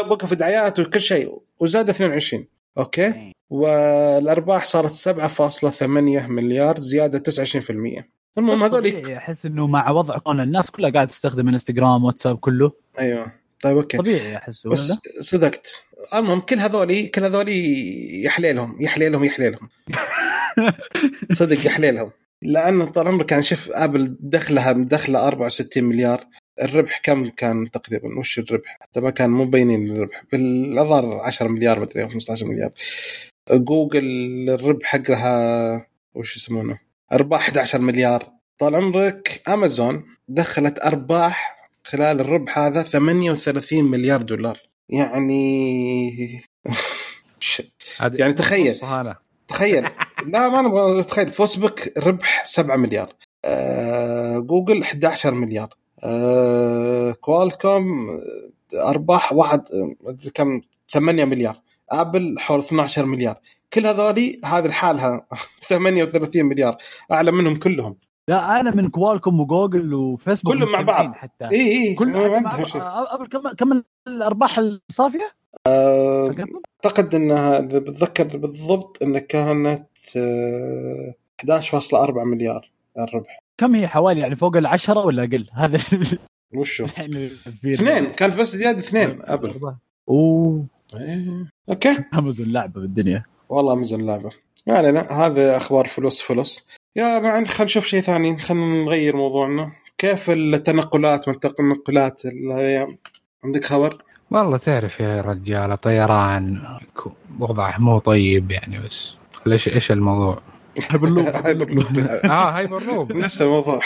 وقفوا 0.09 0.37
دعايات 0.37 0.79
وكل 0.79 1.01
شيء 1.01 1.37
وزاد 1.59 1.89
22 1.89 2.45
okay. 2.77 3.33
والأرباح 3.49 4.65
صارت 4.65 4.91
7.8 4.91 5.83
مليار 6.27 6.79
زيادة 6.79 7.23
29% 7.31 8.03
المهم 8.37 8.63
هذول 8.63 9.11
أحس 9.11 9.45
إنه 9.45 9.67
مع 9.67 9.91
وضع 9.91 10.17
كون 10.17 10.39
الناس 10.39 10.71
كلها 10.71 10.89
قاعدة 10.89 11.09
تستخدم 11.09 11.47
إنستغرام 11.47 12.03
واتساب 12.03 12.37
كله. 12.37 12.71
أيوه. 12.99 13.31
طيب 13.61 13.77
okay. 13.77 13.97
طبيعي 13.97 14.37
أحس 14.37 14.67
بس 14.67 14.93
صدقت. 15.19 15.83
المهم 16.13 16.39
كل 16.39 16.59
هذولي 16.59 17.07
كل 17.07 17.23
هذولي 17.23 18.23
يحليلهم 18.23 18.77
يحليلهم 18.81 19.23
يحليلهم. 19.23 19.69
صدق 21.31 21.65
يحليلهم. 21.65 22.11
لأن 22.41 22.85
طال 22.85 23.07
عمرك 23.07 23.25
كان 23.25 23.41
شوف 23.41 23.71
أبل 23.71 24.17
دخلها 24.19 24.71
دخله 24.71 25.27
64 25.27 25.83
مليار. 25.83 26.23
الربح 26.61 26.99
كم 27.03 27.29
كان 27.29 27.71
تقريبا؟ 27.71 28.19
وش 28.19 28.39
الربح؟ 28.39 28.77
حتى 28.81 28.99
ما 28.99 29.09
كان 29.09 29.29
مو 29.29 29.43
مبينين 29.43 29.91
الربح. 29.91 30.23
بالظاهر 30.31 31.19
10 31.19 31.47
مليار 31.47 31.79
مدري 31.79 32.03
أو 32.03 32.09
15 32.09 32.45
مليار. 32.45 32.71
جوجل 33.51 34.49
الربح 34.49 34.85
حقها 34.87 35.87
وش 36.15 36.35
يسمونه؟ 36.35 36.79
أرباح 37.11 37.41
11 37.41 37.81
مليار. 37.81 38.31
طال 38.57 38.75
عمرك 38.75 39.41
أمازون 39.47 40.03
دخلت 40.27 40.79
أرباح 40.79 41.69
خلال 41.83 42.19
الربح 42.19 42.59
هذا 42.59 42.83
38 42.83 43.83
مليار 43.83 44.21
دولار. 44.21 44.57
يعني 44.89 46.41
يعني 48.13 48.33
تخيل. 48.33 48.75
تخيل. 49.47 49.83
لا 50.33 50.49
ما 50.49 50.61
نبغى 50.61 50.99
نتخيل 50.99 51.29
فيسبوك 51.29 51.97
ربح 51.97 52.45
7 52.45 52.75
مليار. 52.75 53.09
آه 53.45 54.37
جوجل 54.39 54.81
11 54.81 55.33
مليار. 55.33 55.80
كوالكوم 57.21 58.09
آه، 58.09 58.89
أرباح 58.89 59.33
واحد 59.33 59.61
آه، 60.05 60.15
كم 60.33 60.61
8 60.93 61.25
مليار. 61.25 61.55
ابل 61.91 62.35
حول 62.39 62.59
12 62.59 63.05
مليار. 63.05 63.39
كل 63.73 63.85
هذولي 63.85 64.39
هذه 64.45 64.67
لحالها 64.67 65.27
38 65.69 66.45
مليار. 66.45 66.77
اعلى 67.11 67.31
منهم 67.31 67.55
كلهم. 67.55 67.95
لا 68.27 68.59
أنا 68.59 68.75
من 68.75 68.89
كوالكوم 68.89 69.39
وجوجل 69.39 69.93
وفيسبوك 69.93 70.53
كلهم 70.53 70.71
مع 70.71 70.81
بعض. 70.81 71.13
حتى. 71.13 71.45
إي 71.51 71.71
إي. 71.71 71.93
كل 71.95 72.07
ما 72.09 72.27
مع- 72.27 72.35
عندهم 72.35 72.65
شيء. 72.65 72.81
قبل 72.81 73.27
كم 73.27 73.49
كم 73.57 73.83
الأرباح 74.07 74.59
الصافية؟ 74.59 75.31
آه،؟ 75.67 76.35
أعتقد 76.85 77.15
إنها 77.15 77.59
إذا 77.59 77.79
بتذكر 77.79 78.37
بالضبط 78.37 78.97
إنها 79.03 79.19
كانت 79.19 79.87
آه، 80.17 81.13
11.4 81.41 82.23
مليار 82.23 82.71
الربح. 82.99 83.43
كم 83.61 83.75
هي 83.75 83.87
حوالي 83.87 84.19
يعني 84.19 84.35
فوق 84.35 84.57
العشرة 84.57 85.05
ولا 85.05 85.23
أقل؟ 85.23 85.45
هذا 85.53 85.79
وشو؟ 86.53 86.85
اثنين 87.65 88.05
كانت 88.05 88.35
بس 88.35 88.55
زيادة 88.55 88.79
اثنين 88.79 89.19
أبل. 89.21 89.75
أوه. 90.09 90.65
إيه. 90.95 91.47
أوكي. 91.69 91.97
أمازون 92.17 92.47
لعبة 92.47 92.81
بالدنيا. 92.81 93.23
والله 93.49 93.75
مزن 93.75 94.05
لعبة. 94.05 94.29
ما 94.67 94.77
علينا 94.77 95.11
هذا 95.11 95.57
أخبار 95.57 95.87
فلوس 95.87 96.21
فلوس. 96.21 96.67
يا 96.95 97.19
معن 97.19 97.45
خلينا 97.45 97.63
نشوف 97.63 97.85
شيء 97.85 98.01
ثاني. 98.01 98.37
خلينا 98.37 98.83
نغير 98.83 99.15
موضوعنا. 99.15 99.71
كيف 99.97 100.29
التنقلات 100.29 101.27
والتنقلات 101.27 102.25
الأيام 102.25 102.97
عندك 103.43 103.65
خبر؟ 103.65 103.97
والله 104.31 104.57
تعرف 104.57 104.99
يا 104.99 105.21
رجال 105.21 105.81
طيران. 105.81 106.61
وضعه 107.39 107.79
مو 107.79 107.99
طيب 107.99 108.51
يعني 108.51 108.79
بس. 108.79 109.15
إيش 109.47 109.67
إيش 109.67 109.91
الموضوع؟ 109.91 110.41
آه 112.25 112.49
هايبر 112.51 112.83
لوب. 112.83 113.11
نفس 113.13 113.41
الموضوع. 113.41 113.79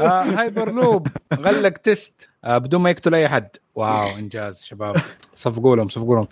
آه 0.00 0.22
هايبر 0.22 0.72
لوب. 0.72 1.08
غلق 1.34 1.68
test. 1.72 2.28
آه 2.44 2.58
بدون 2.58 2.80
ما 2.80 2.90
يقتل 2.90 3.14
أي 3.14 3.28
حد. 3.28 3.48
wow 3.74 4.18
إنجاز 4.18 4.62
شباب. 4.62 4.96
صفقوا 5.36 5.76
لهم 5.76 5.88
صفقوا 5.88 6.14
لهم. 6.16 6.26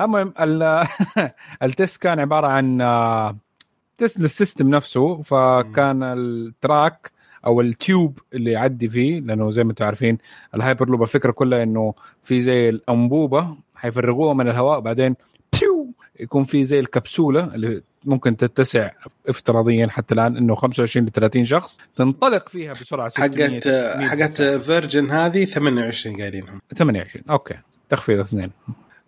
المهم 0.00 0.32
ال- 0.40 0.86
ال 1.62 1.70
test 1.70 2.02
كان 2.02 2.20
عبارة 2.20 2.46
عن 2.46 2.80
آه 2.80 3.36
test 3.98 4.20
لل 4.20 4.32
system 4.32 4.68
نفسه. 4.70 5.22
فكان 5.22 6.02
ال 6.02 6.20
track 6.20 7.10
أو 7.46 7.60
ال 7.60 7.72
tube 7.72 8.18
اللي 8.34 8.52
يعدي 8.52 8.88
فيه 8.88 9.20
لأنه 9.20 9.50
زي 9.50 9.64
ما 9.64 9.70
أنتم 9.70 9.84
عارفين 9.84 10.18
الهايبر 10.54 10.88
لوب 10.88 11.02
الفكرة 11.02 11.30
كلها 11.30 11.62
إنه 11.62 11.94
في 12.22 12.40
زي 12.40 12.68
الأنبوبة 12.68 13.56
حيفرغوها 13.76 14.34
من 14.34 14.48
الهواء 14.48 14.80
بعدين 14.80 15.16
tube 15.52 15.63
يكون 16.20 16.44
في 16.44 16.64
زي 16.64 16.80
الكبسولة 16.80 17.54
اللي 17.54 17.82
ممكن 18.04 18.36
تتسع 18.36 18.90
افتراضيا 19.28 19.86
حتى 19.86 20.14
الآن 20.14 20.36
إنه 20.36 20.54
25 20.54 21.06
ل 21.06 21.10
30 21.10 21.46
شخص 21.46 21.78
تنطلق 21.96 22.48
فيها 22.48 22.72
بسرعة 22.72 23.08
600 23.08 23.30
حقت 23.50 23.62
600 23.64 24.08
حقت 24.08 24.42
فيرجن 24.42 25.10
هذه 25.10 25.44
28 25.44 26.16
قايلينهم. 26.20 26.60
28 26.76 27.24
okay. 27.30 27.54
تخفيض 27.88 28.20
اثنين. 28.20 28.50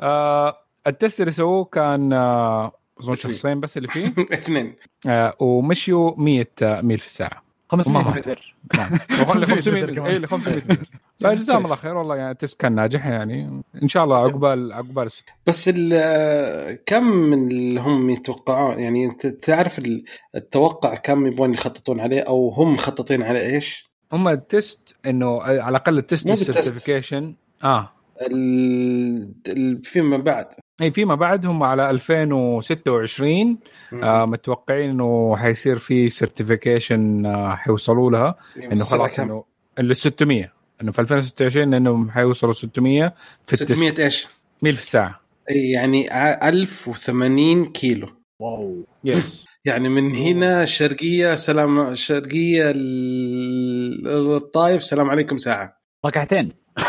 آه 0.01 0.59
ال 0.87 0.93
test 0.93 1.21
اللي 1.21 1.33
سووه 1.33 1.65
كان 1.65 2.13
آه 2.13 2.73
أظن. 3.01 3.15
شخصين 3.15 3.61
بس 3.61 3.77
اللي 3.77 3.89
فيه. 3.89 4.13
اثنين. 4.33 4.75
آه 5.07 5.35
ومشيوا 5.41 6.13
100 6.17 6.47
ميل 6.63 6.99
في 6.99 7.07
الساعة. 7.07 7.43
500 7.69 8.05
ما- 8.05 8.11
متر. 8.17 8.55
نعم. 8.77 8.91
وخلي 9.23 9.47
500 9.47 9.83
متر 9.83 9.95
كمان. 9.95 10.11
اي 10.11 10.19
ل 10.19 10.27
500 10.29 10.57
متر. 10.57 10.87
فجزاهم 11.21 11.65
الله 11.65 11.77
خير 11.77 11.97
والله 11.97 12.17
يعني 12.17 12.31
ال 12.31 12.37
test 12.37 12.61
كان 12.61 12.75
ناجح 12.75 13.07
يعني. 13.07 13.63
إن 13.83 13.89
شاء 13.89 14.05
الله 14.05 14.17
عقبال 14.17 14.73
عقبال 14.73 15.09
بس 15.47 15.71
ال- 15.75 16.79
كم 16.87 17.05
من 17.07 17.51
اللي 17.51 17.81
هم 17.81 18.11
يتوقعون؟ 18.11 18.79
يعني 18.79 19.05
أنت 19.05 19.27
تعرف 19.27 19.79
ال- 19.79 20.05
التوقع 20.35 20.95
كم 20.95 21.27
يبغون 21.27 21.55
يخططون 21.55 22.01
عليه 22.01 22.21
أو 22.21 22.49
هم 22.49 22.73
مخططين 22.73 23.23
على 23.23 23.41
إيش؟ 23.55 23.91
هم 24.13 24.29
ال 24.29 24.42
test 24.42 24.97
إنه 25.07 25.43
على 25.43 25.69
الأقل 25.69 25.99
ال 25.99 26.03
test. 26.03 26.27
ال 26.27 26.34
certification 26.34 27.35
آه. 27.65 27.93
ال- 28.23 29.33
ال- 29.49 29.83
فيما 29.83 30.17
بعد. 30.17 30.47
اي 30.83 30.91
فيما 30.91 31.15
بعد 31.15 31.47
هم 31.47 31.63
على 31.63 31.91
2026 31.91 33.59
آه 34.03 34.25
متوقعين 34.27 34.91
إنه 34.91 35.37
حيصير 35.37 35.79
في 35.79 36.11
certification 36.11 37.27
آه 37.27 37.55
حيوصلوا 37.55 38.11
لها. 38.11 38.35
إنه 38.73 38.85
خلاص 38.85 39.19
إنه 39.21 39.45
اللي 39.79 39.95
600 39.95 40.53
إنه 40.83 40.93
في 40.93 40.99
2026 41.01 41.75
انهم 41.75 42.11
حيوصلوا 42.11 42.53
600 42.53 43.09
في 43.47 43.53
ال 43.53 43.57
test 43.57 43.73
600 43.73 44.05
إيش؟ 44.05 44.29
ميل 44.63 44.77
في 44.77 44.83
الساعة. 44.83 45.21
اي 45.51 45.71
يعني 45.71 46.11
ع- 46.11 46.49
1080 46.49 47.65
كيلو. 47.73 48.09
Wow. 48.41 48.85
Yes 49.05 49.47
يعني 49.65 49.89
من 49.89 50.15
هنا 50.15 50.63
الشرقيه 50.63 51.35
سلام 51.35 51.81
الشرقيه 51.81 52.71
ال- 52.71 54.37
الطايف 54.37 54.83
سلام 54.83 55.11
عليكم 55.11 55.39
ساعة. 55.39 55.77
ركعتين. 56.07 56.53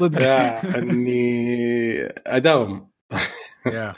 صدق. 0.00 0.22
يعني 0.22 2.08
أداوم. 2.26 2.88
Yeah. 3.66 3.92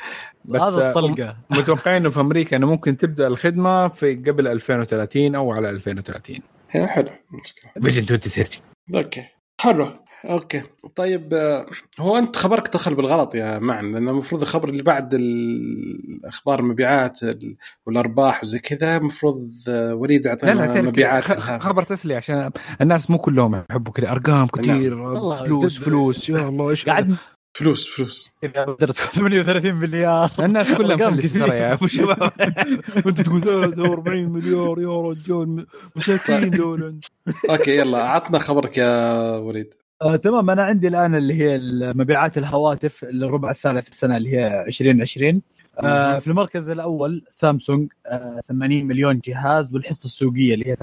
بس 0.44 0.60
هذا 0.60 0.88
الطلقة. 0.88 1.36
متوقعين 1.50 1.96
إنه 1.96 2.10
في 2.10 2.20
أمريكا 2.20 2.56
إنه 2.56 2.66
ممكن 2.66 2.96
تبدأ 2.96 3.26
الخدمة 3.26 3.88
في 3.88 4.14
قبل 4.14 4.46
2030 4.48 5.34
أو 5.34 5.52
على 5.52 5.70
2030 5.70 6.36
هي 6.36 6.42
حلو. 6.70 7.10
Vision 7.82 8.02
2030 8.02 8.62
Okay. 8.94 9.24
حلو. 9.60 9.88
Okay. 10.24 10.62
طيب 10.96 11.34
آه، 11.34 11.66
هو 12.00 12.18
أنت 12.18 12.36
خبرك 12.36 12.68
دخل 12.68 12.94
بالغلط 12.94 13.34
يا 13.34 13.58
معن 13.58 13.92
لأن 13.92 14.08
المفروض 14.08 14.42
الخبر 14.42 14.68
اللي 14.68 14.82
بعد 14.82 15.14
الاخبار 15.14 16.60
المبيعات 16.60 17.22
ال- 17.22 17.56
والأرباح 17.86 18.42
وزي 18.44 18.58
كذا 18.58 18.96
المفروض 18.96 19.50
آه، 19.68 19.94
وليد 19.94 20.26
لا 20.26 20.32
لا 20.42 20.48
يعطينا 20.48 20.66
تعرف 20.66 20.86
مبيعات 20.88 21.24
خبر 21.62 21.82
تسلي 21.82 22.14
عشان 22.16 22.50
الناس 22.80 23.10
مو 23.10 23.18
كلهم 23.18 23.64
يحبوا 23.70 23.92
كذا 23.92 24.10
أرقام 24.12 24.46
كثير 24.46 24.98
والله 24.98 25.44
فلوس 25.44 25.78
فلوس 25.78 26.28
يا 26.30 26.48
الله 26.48 26.70
إيش 26.70 26.86
قاعد 26.86 27.16
فلوس 27.60 27.86
فلوس. 27.88 28.30
إذا 28.44 28.64
قدرت 28.64 28.96
38 28.96 29.74
مليار. 29.74 30.30
الناس 30.38 30.72
كلها 30.72 31.10
مفلسه 31.10 31.54
يا 31.54 31.72
أبو 31.72 31.86
شباب. 31.86 32.32
وأنت 33.06 33.20
تقول 33.20 33.40
43 33.40 34.24
مليار 34.24 34.80
يا 34.80 35.00
رجال 35.00 35.66
مساكين 35.96 36.50
دول. 36.50 37.00
أوكي 37.50 37.76
يلا 37.76 37.98
عطنا 37.98 38.38
خبرك 38.38 38.78
يا 38.78 39.36
وليد. 39.36 39.74
آه 40.02 40.16
تمام. 40.16 40.50
أنا 40.50 40.62
عندي 40.62 40.88
الآن 40.88 41.14
اللي 41.14 41.34
هي 41.34 41.60
مبيعات 41.94 42.38
الهواتف 42.38 43.04
الربع 43.04 43.50
الثالث 43.50 43.88
السنة 43.88 44.16
اللي 44.16 44.30
هي 44.30 44.64
2020 44.66 45.42
آه 45.78 46.18
في 46.18 46.26
المركز 46.26 46.68
الأول 46.68 47.24
سامسونج 47.28 47.92
آه 48.06 48.40
80 48.48 48.84
مليون 48.84 49.20
جهاز 49.24 49.74
والحصة 49.74 50.04
السوقية 50.04 50.54
اللي 50.54 50.66
هي 50.68 50.76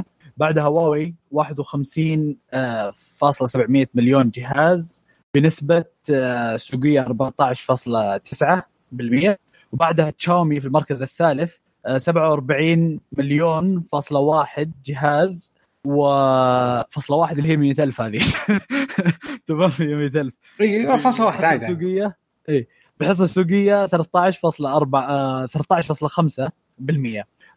23% 0.00 0.02
بعدها 0.36 0.62
هواوي 0.62 1.14
51 1.30 2.36
آه، 2.52 2.92
فاصلة 3.18 3.48
700 3.48 3.86
مليون 3.94 4.30
جهاز. 4.30 5.04
بنسبة 5.34 5.84
آه 6.10 6.56
سوقية 6.56 7.04
14.9% 7.04 9.36
وبعدها 9.72 10.10
تشاومي 10.10 10.60
في 10.60 10.66
المركز 10.66 11.02
الثالث 11.02 11.54
آه 11.86 11.98
47 11.98 13.00
مليون 13.12 13.80
فاصلة 13.80 14.18
واحد 14.20 14.72
جهاز 14.84 15.52
وفاصلة 15.86 17.16
واحد 17.16 17.38
اللي 17.38 17.48
هي 17.50 17.56
100000 17.56 18.00
هذه. 18.00 18.20
تمام 19.46 19.72
هي 19.78 19.94
100000 19.94 20.32
إي 20.60 20.98
فاصل 20.98 21.24
واحد 21.24 21.44
عادي. 21.44 21.66
السوقية 21.66 22.16
إي 22.48 22.68
الحصه 23.00 23.24
السوقية 23.24 23.86
13.4 23.86 23.94
آه 24.94 25.46
13.5% 25.46 26.50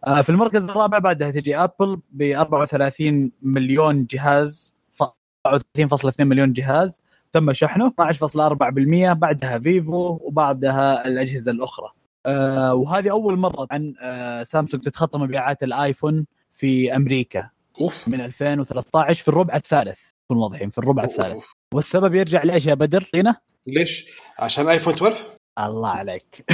آه 0.08 0.22
في 0.22 0.30
المركز 0.30 0.70
الرابع 0.70 0.98
بعدها 1.00 1.32
تجي 1.32 1.58
أبل 1.58 2.00
ب 2.12 2.22
34 2.22 3.32
مليون 3.42 4.06
جهاز 4.06 4.76
ف- 4.94 5.04
34.2 5.48 6.20
مليون 6.20 6.54
جهاز. 6.54 7.04
تم 7.40 7.54
شحنه. 7.54 7.90
12.4% 7.90 9.14
بعدها 9.14 9.60
فيفو 9.60 10.20
وبعدها 10.22 11.08
الأجهزة 11.08 11.52
الأخرى. 11.52 11.92
آه 12.26 12.74
وهذه 12.74 13.12
أول 13.12 13.38
مرة 13.38 13.68
عن 13.72 13.94
آه 14.02 14.44
سامسونج 14.44 14.84
تتخطى 14.84 15.20
مبيعات 15.20 15.64
الآيفون 15.64 16.26
في 16.54 16.96
أمريكا. 16.96 17.50
أوف. 17.82 18.08
من 18.08 18.22
2013 18.22 19.24
في 19.24 19.28
الربع 19.28 19.56
الثالث. 19.56 20.00
نكون 20.26 20.44
واضحين 20.44 20.70
في 20.70 20.78
الربع 20.78 21.04
الثالث. 21.04 21.34
أوف. 21.34 21.56
والسبب 21.74 22.16
يرجع 22.16 22.44
ليش 22.44 22.66
يا 22.66 22.74
بدر؟ 22.74 23.04
طينه 23.14 23.36
ليش؟ 23.68 24.06
عشان 24.40 24.68
آيفون 24.68 24.94
12 24.94 25.24
الله 25.60 25.90
عليك. 25.90 26.46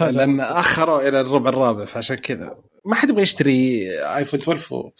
لأن 0.00 0.40
اخروا 0.40 1.08
إلى 1.08 1.20
الربع 1.20 1.50
الرابع 1.50 1.84
فعشان 1.84 2.16
كذا. 2.16 2.56
ما 2.84 2.94
حد 2.94 3.10
يبغى 3.10 3.22
يشتري 3.22 3.90
آيفون 4.16 4.40
12 4.40 4.74
و... 4.74 4.92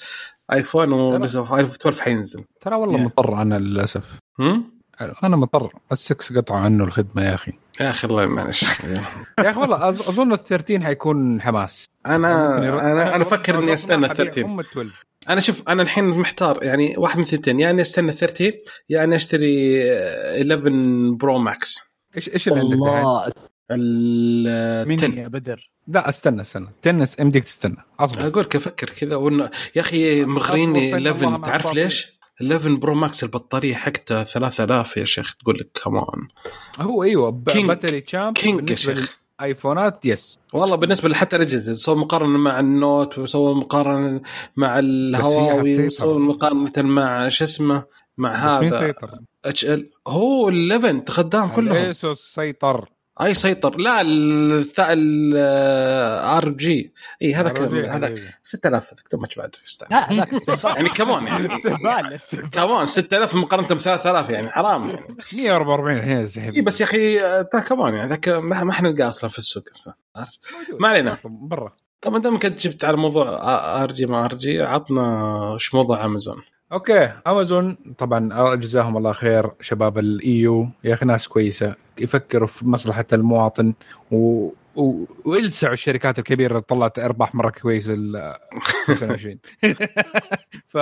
آيفون 0.52 0.92
ونزل 0.92 1.40
آيفون 1.40 1.64
12 1.64 2.02
حينزل 2.02 2.44
ترى 2.60 2.74
والله 2.74 2.94
يعني. 2.96 3.06
مضطر 3.06 3.42
أنا 3.42 3.58
للأسف. 3.58 4.18
هم؟ 4.38 4.80
أنا 5.24 5.36
مضطر. 5.36 5.72
السكس 5.92 6.32
قطعوا 6.32 6.60
عنه 6.60 6.84
الخدمة 6.84 7.22
يا 7.22 7.34
أخي. 7.34 7.52
يا 7.80 7.90
أخي 7.90 8.08
الله 8.08 8.26
معلش. 8.26 8.62
يا 9.38 9.50
أخي 9.50 9.60
والله 9.60 9.88
أظن 9.88 10.32
ال 10.32 10.42
13 10.42 10.84
حيكون 10.84 11.40
حماس. 11.40 11.86
أنا 12.06 12.58
أنا 12.92 13.14
أنا 13.16 13.22
أفكر 13.22 13.58
إني 13.58 13.72
أستنى 13.74 14.06
ال 14.06 14.10
حبيبي 14.10 14.30
13 14.30 14.44
ام 14.44 14.60
ال 14.60 14.66
12 14.66 15.06
أنا 15.28 15.40
شوف 15.40 15.68
أنا 15.68 15.82
الحين 15.82 16.04
محتار. 16.04 16.64
يعني 16.64 16.94
واحد 16.98 17.18
من 17.18 17.24
ثنتين 17.24 17.60
يا 17.60 17.70
إني 17.70 17.82
أستنى 17.82 18.12
13 18.12 18.54
يا 18.90 19.04
إني 19.04 19.16
أشتري 19.16 19.82
آه، 19.92 20.42
11 20.42 20.70
برو 21.20 21.38
ماكس. 21.38 21.90
إيش 22.16 22.28
إيش 22.28 22.48
اللي 22.48 22.60
عندك؟ 22.60 22.74
الله 22.74 23.32
ال 23.70 24.88
مين 24.88 24.98
10 24.98 25.14
يا 25.18 25.28
بدر. 25.28 25.70
لا 25.94 26.08
استنى 26.08 26.40
استنى. 26.40 26.66
تنس 26.82 27.20
امديك 27.20 27.44
تستنى 27.44 27.76
أصبر. 28.00 28.26
أقول 28.26 28.44
لك 28.44 28.56
أفكر 28.56 28.90
كذا. 28.90 29.16
وإنه- 29.16 29.50
يا 29.76 29.80
أخي 29.80 30.24
مغريني 30.24 30.78
أصبر 30.88 30.90
فإن 30.90 31.06
الله 31.06 31.10
11 31.12 31.28
مع 31.38 31.46
تعرف. 31.46 31.74
ليش؟ 31.74 32.20
11 32.42 32.74
برو 32.74 32.94
ماكس 32.94 33.24
البطارية 33.24 33.74
حقته 33.74 34.22
3000 34.22 34.96
يا 34.96 35.04
شيخ. 35.04 35.34
تقول 35.34 35.58
لك 35.58 35.70
كمان 35.84 36.28
هو 36.80 37.02
أيوه. 37.02 37.30
باتري 37.30 38.00
تشامب 38.00 38.34
كينج 38.36 38.70
يا 38.70 38.74
شيخ. 38.74 39.18
للآيفونات 39.40 40.06
يس 40.06 40.38
والله 40.52 40.76
بالنسبة 40.76 41.14
حتى 41.14 41.36
الاجهزه 41.36 41.72
سووا 41.72 41.96
مقارنة 41.96 42.38
مع 42.38 42.60
النوت 42.60 43.18
وسووا 43.18 43.54
مقارنة 43.54 44.20
مع 44.56 44.78
الهواوي. 44.78 45.86
وسووا 45.86 46.18
مقارنة 46.18 46.72
مع 46.76 47.28
شو 47.28 47.44
اسمه 47.44 47.84
مع 48.18 48.34
هذا 48.34 48.78
سيطر؟ 48.78 49.18
اتش 49.44 49.64
ال 49.64 49.90
هو 50.06 50.48
ال 50.48 50.72
11 50.72 50.98
تخدام 50.98 51.48
كلهم. 51.48 51.76
الايسوس 51.76 52.20
سيطر. 52.34 52.88
أي 53.22 53.34
سيطر. 53.34 53.76
لا 53.76 54.00
الار 54.80 56.48
جي 56.48 56.92
إي 57.22 57.34
هذا 57.34 57.50
هذا 57.50 58.06
حبيبي. 58.06 58.30
6000 58.42 58.94
تو 59.10 59.18
ماتش 59.18 59.36
بعد. 59.38 59.54
لا 59.90 60.12
هذاك 60.12 60.34
استهبال 60.34 60.76
يعني 60.76 60.88
كمان 60.88 61.26
يعني. 61.26 61.56
استهبال 61.56 62.14
استهبال 62.14 62.50
كمان 62.50 62.86
6000 62.86 63.34
مقارنة 63.34 63.68
ب 63.68 63.78
3000 63.78 64.30
يعني 64.30 64.50
حرام 64.50 64.90
يعني. 64.90 65.16
144 65.36 65.96
الحين 65.96 66.26
زلمة. 66.26 66.56
إي 66.56 66.60
بس 66.60 66.80
يا 66.80 66.86
أخي 66.86 67.18
تا 67.42 67.60
كمان 67.60 67.94
يعني 67.94 68.08
ذاك 68.08 68.28
ما 68.28 68.64
ما 68.64 68.72
حنلقاه 68.72 69.08
أصلا 69.08 69.30
في 69.30 69.38
السوق 69.38 69.64
أصلا. 69.74 69.94
ما 70.80 70.88
علينا. 70.88 71.18
برا. 71.24 71.72
طب 72.02 72.12
ما 72.12 72.18
دام 72.18 72.38
كنت 72.38 72.60
جبت 72.60 72.84
على 72.84 72.96
موضوع 72.96 73.38
ROG 73.82 74.06
ما 74.06 74.24
ROG 74.24 74.62
عطنا 74.62 75.54
إيش 75.54 75.74
موضوع 75.74 76.04
امازون 76.04 76.42
okay 76.72 77.12
أمازون 77.26 77.74
طبعا 77.98 78.54
جزاهم 78.54 78.96
الله 78.96 79.12
خير 79.12 79.50
شباب 79.60 79.98
ال 79.98 80.21
EU 80.21 80.68
يا 80.84 80.94
أخي 80.94 81.06
ناس 81.06 81.28
كويسة 81.28 81.74
يفكروا 81.98 82.46
في 82.46 82.66
مصلحة 82.66 83.06
المواطن 83.12 83.74
و... 84.10 84.48
و... 84.76 85.04
ويلسعوا 85.24 85.72
الشركات 85.72 86.18
الكبيرة 86.18 86.50
اللي 86.50 86.62
طلعت 86.62 86.98
أرباح 86.98 87.34
مرة 87.34 87.50
كويسة 87.50 87.94
ال 87.94 88.36
2020 88.88 89.38
ف 90.66 90.78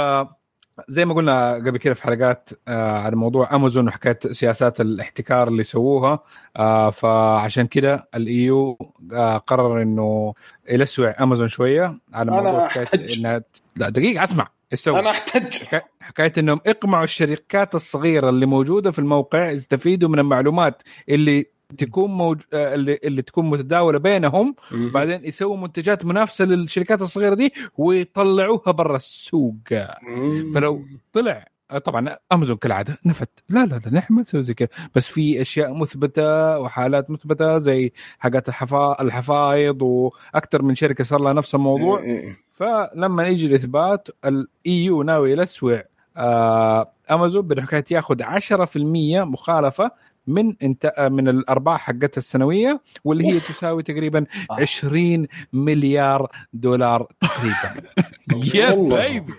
زي 0.89 1.05
ما 1.05 1.15
قلنا 1.15 1.55
قبل 1.55 1.79
كده 1.79 1.95
في 1.95 2.03
حلقات 2.03 2.51
آه 2.69 2.99
على 2.99 3.17
موضوع 3.17 3.55
أمازون 3.55 3.89
وحكاية 3.89 4.19
سياسات 4.33 4.81
الاحتكار 4.81 5.49
اللي 5.49 5.63
سووها 5.63 6.19
آه 6.57 6.91
فعشان 6.91 7.67
كده 7.67 8.09
الايو 8.15 8.79
آه 9.13 9.37
قرر 9.37 9.83
إنه 9.83 10.35
يلسوع 10.71 11.15
أمازون 11.21 11.49
شوية 11.49 11.99
على 12.13 12.31
موضوع. 12.31 12.69
انها 13.19 13.43
لا 13.77 13.89
دقيقة 13.89 14.25
أسمع. 14.25 14.58
سووا 14.75 14.99
أنا 14.99 15.11
أحتج. 15.11 15.53
حكا- 15.65 15.83
حكاية 16.01 16.33
إنهم 16.39 16.61
اقمعوا 16.67 17.05
الشركات 17.05 17.75
الصغيرة 17.75 18.29
اللي 18.31 18.47
موجودة 18.47 18.91
في 18.91 18.99
الموقع 18.99 19.51
يستفيدوا 19.51 20.09
من 20.09 20.19
المعلومات 20.19 20.83
اللي 21.09 21.45
تكون 21.79 22.11
موج... 22.11 22.41
آه، 22.53 22.75
اللي, 22.75 22.99
اللي 23.05 23.23
تكون 23.23 23.51
متداولة 23.51 23.99
بينهم 23.99 24.55
بعدين 24.93 25.25
يسووا 25.25 25.57
منتجات 25.57 26.05
منافسة 26.05 26.45
للشركات 26.45 27.03
الصغيرة 27.03 27.35
دي 27.35 27.53
ويطلعوها 27.79 28.71
برا 28.71 28.97
السوق. 28.97 29.55
مم. 30.03 30.53
فلو 30.55 30.85
طلع 31.13 31.45
طبعا 31.85 32.17
أمازون 32.33 32.57
كالعادة 32.57 32.99
نفت. 33.07 33.29
لا 33.49 33.67
لا 33.67 33.81
لا 33.87 33.91
نحن 33.93 34.15
ما 34.15 34.23
نسوي 34.23 34.43
زي 34.43 34.55
كذا. 34.55 34.69
بس 34.95 35.09
في 35.09 35.41
أشياء 35.41 35.75
مثبتة 35.75 36.59
وحالات 36.59 37.11
مثبتة 37.11 37.59
زي 37.59 37.93
حاجات 38.19 38.49
الحفا... 38.49 39.03
الحفايض 39.03 39.83
وأكثر 39.83 40.63
من 40.63 40.75
شركة 40.75 41.05
صار 41.05 41.21
لها 41.21 41.33
نفس 41.33 41.55
الموضوع. 41.55 42.01
إيه، 42.01 42.19
إيه. 42.19 42.37
فلما 42.53 43.27
يجي 43.27 43.47
الإثبات 43.47 44.09
ال 44.25 44.49
EU 44.85 45.03
ناوي 45.03 45.33
يلسوع 45.33 45.85
آه 46.17 46.93
أمازون 47.11 47.43
بحكاية 47.43 47.85
ياخذ 47.91 48.23
10% 48.23 48.77
مخالفة 49.25 49.91
من 50.29 50.55
انت 50.63 50.93
من 51.11 51.29
الأرباح 51.29 51.81
حقتها 51.81 52.19
السنوية 52.19 52.81
واللي 53.05 53.27
هي. 53.27 53.33
تساوي 53.33 53.83
تقريبا 53.83 54.25
آه. 54.51 54.55
20 54.61 55.27
مليار 55.53 56.31
دولار 56.53 57.07
تقريبا. 57.21 57.89
يا 58.55 58.71
والله. 58.71 59.09
Baby. 59.09 59.33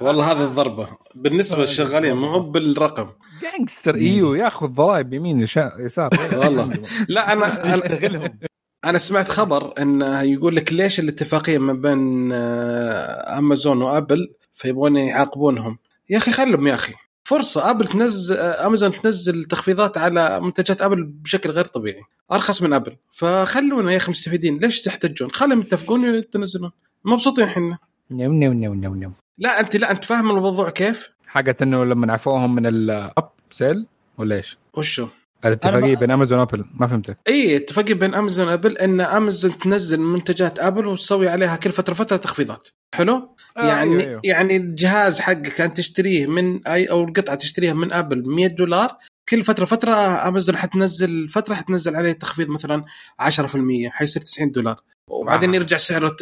والله 0.00 0.32
هذه 0.32 0.44
الضربة. 0.44 0.88
بالنسبة 1.14 1.60
للشغالين 1.60 2.14
مو 2.16 2.26
هو 2.26 2.40
بالرقم. 2.40 3.06
Gangster 3.42 3.94
EU 3.94 4.34
ياخذ 4.34 4.66
ضرائب 4.66 5.12
يمين 5.12 5.40
يسار. 5.78 6.10
والله. 6.32 6.78
لا 7.08 7.32
أنا 7.32 7.46
أنا 7.64 7.74
يستغلهم. 7.74 8.38
أنا 8.84 8.98
سمعت 8.98 9.28
خبر 9.28 9.72
انه 9.82 10.22
يقول 10.22 10.56
لك 10.56 10.72
ليش 10.72 11.00
الاتفاقية 11.00 11.58
ما 11.58 11.72
بين 11.72 12.32
آه، 12.32 13.38
امازون 13.38 13.82
وأبل 13.82 14.34
فيبغون 14.54 14.96
يعاقبونهم. 14.96 15.78
يا 16.10 16.16
أخي 16.16 16.30
خلهم 16.30 16.66
يا 16.66 16.74
أخي. 16.74 16.92
فرصة 17.24 17.70
أبل 17.70 17.86
تنزل 17.86 18.36
أمازون 18.36 18.92
تنزل 18.92 19.44
تخفيضات 19.44 19.98
على 19.98 20.40
منتجات 20.40 20.82
أبل 20.82 21.04
بشكل 21.04 21.50
غير 21.50 21.64
طبيعي. 21.64 22.02
أرخص 22.32 22.62
من 22.62 22.72
أبل. 22.72 22.96
فخلونا 23.12 23.92
يا 23.92 23.96
أخي 23.96 24.10
مستفيدين. 24.10 24.58
ليش 24.58 24.82
تحتجون؟ 24.82 25.30
خلهم 25.30 25.60
يتفقون 25.60 26.30
تنزلون 26.30 26.70
مبسوطين 27.04 27.44
إحنا. 27.44 27.78
نيم 28.10 28.34
نيم 28.34 28.52
نيم 28.52 28.74
نيم 28.74 28.96
نيم 28.96 29.12
لا 29.38 29.60
أنت 29.60 29.76
لا 29.76 29.90
أنت 29.90 30.04
فاهم 30.04 30.30
الموضوع 30.30 30.70
كيف؟ 30.70 31.10
حقت 31.26 31.62
إنه 31.62 31.84
لما 31.84 32.12
عفوهم 32.12 32.54
من 32.54 32.66
الاب 32.66 33.30
سيل 33.50 33.86
ولا 34.18 34.36
إيش؟ 34.36 34.58
وشو؟ 34.74 35.08
الاتفاقيه 35.46 35.96
بين 35.96 36.10
أمازون 36.10 36.38
وأبل 36.38 36.64
ما 36.74 36.86
فهمتك. 36.86 37.18
اي 37.28 37.56
اتفاقية 37.56 37.94
بين 37.94 38.14
أمازون 38.14 38.48
وأبل 38.48 38.78
إن 38.78 39.00
أمازون 39.00 39.58
تنزل 39.58 40.00
منتجات 40.00 40.58
أبل 40.58 40.86
وتسوي 40.86 41.28
عليها 41.28 41.56
كل 41.56 41.70
فترة 41.72 41.94
فترة 41.94 42.16
تخفيضات. 42.16 42.68
حلو؟ 42.94 43.36
آه، 43.56 43.66
يعني 43.66 43.90
أيوه، 43.90 44.06
أيوه. 44.06 44.20
يعني 44.24 44.56
الجهاز 44.56 45.20
حقك 45.20 45.60
أنت 45.60 45.76
تشتريه 45.76 46.26
من 46.26 46.66
أي 46.66 46.84
أو 46.84 47.04
القطعة 47.04 47.34
تشتريها 47.34 47.74
من 47.74 47.92
أبل 47.92 48.28
100 48.28 48.46
دولار 48.46 48.96
كل 49.28 49.44
فترة 49.44 49.64
فترة 49.64 49.94
أمازون 50.28 50.56
حتنزل 50.56 51.28
فترة 51.28 51.54
حتنزل 51.54 51.96
عليه 51.96 52.12
تخفيض 52.12 52.48
مثلا 52.48 52.84
10% 53.18 53.90
حيصير 53.90 54.22
90 54.22 54.50
دولار. 54.52 54.80
وبعدين 55.10 55.50
آه. 55.50 55.54
يرجع 55.54 55.76
سعره 55.76 56.16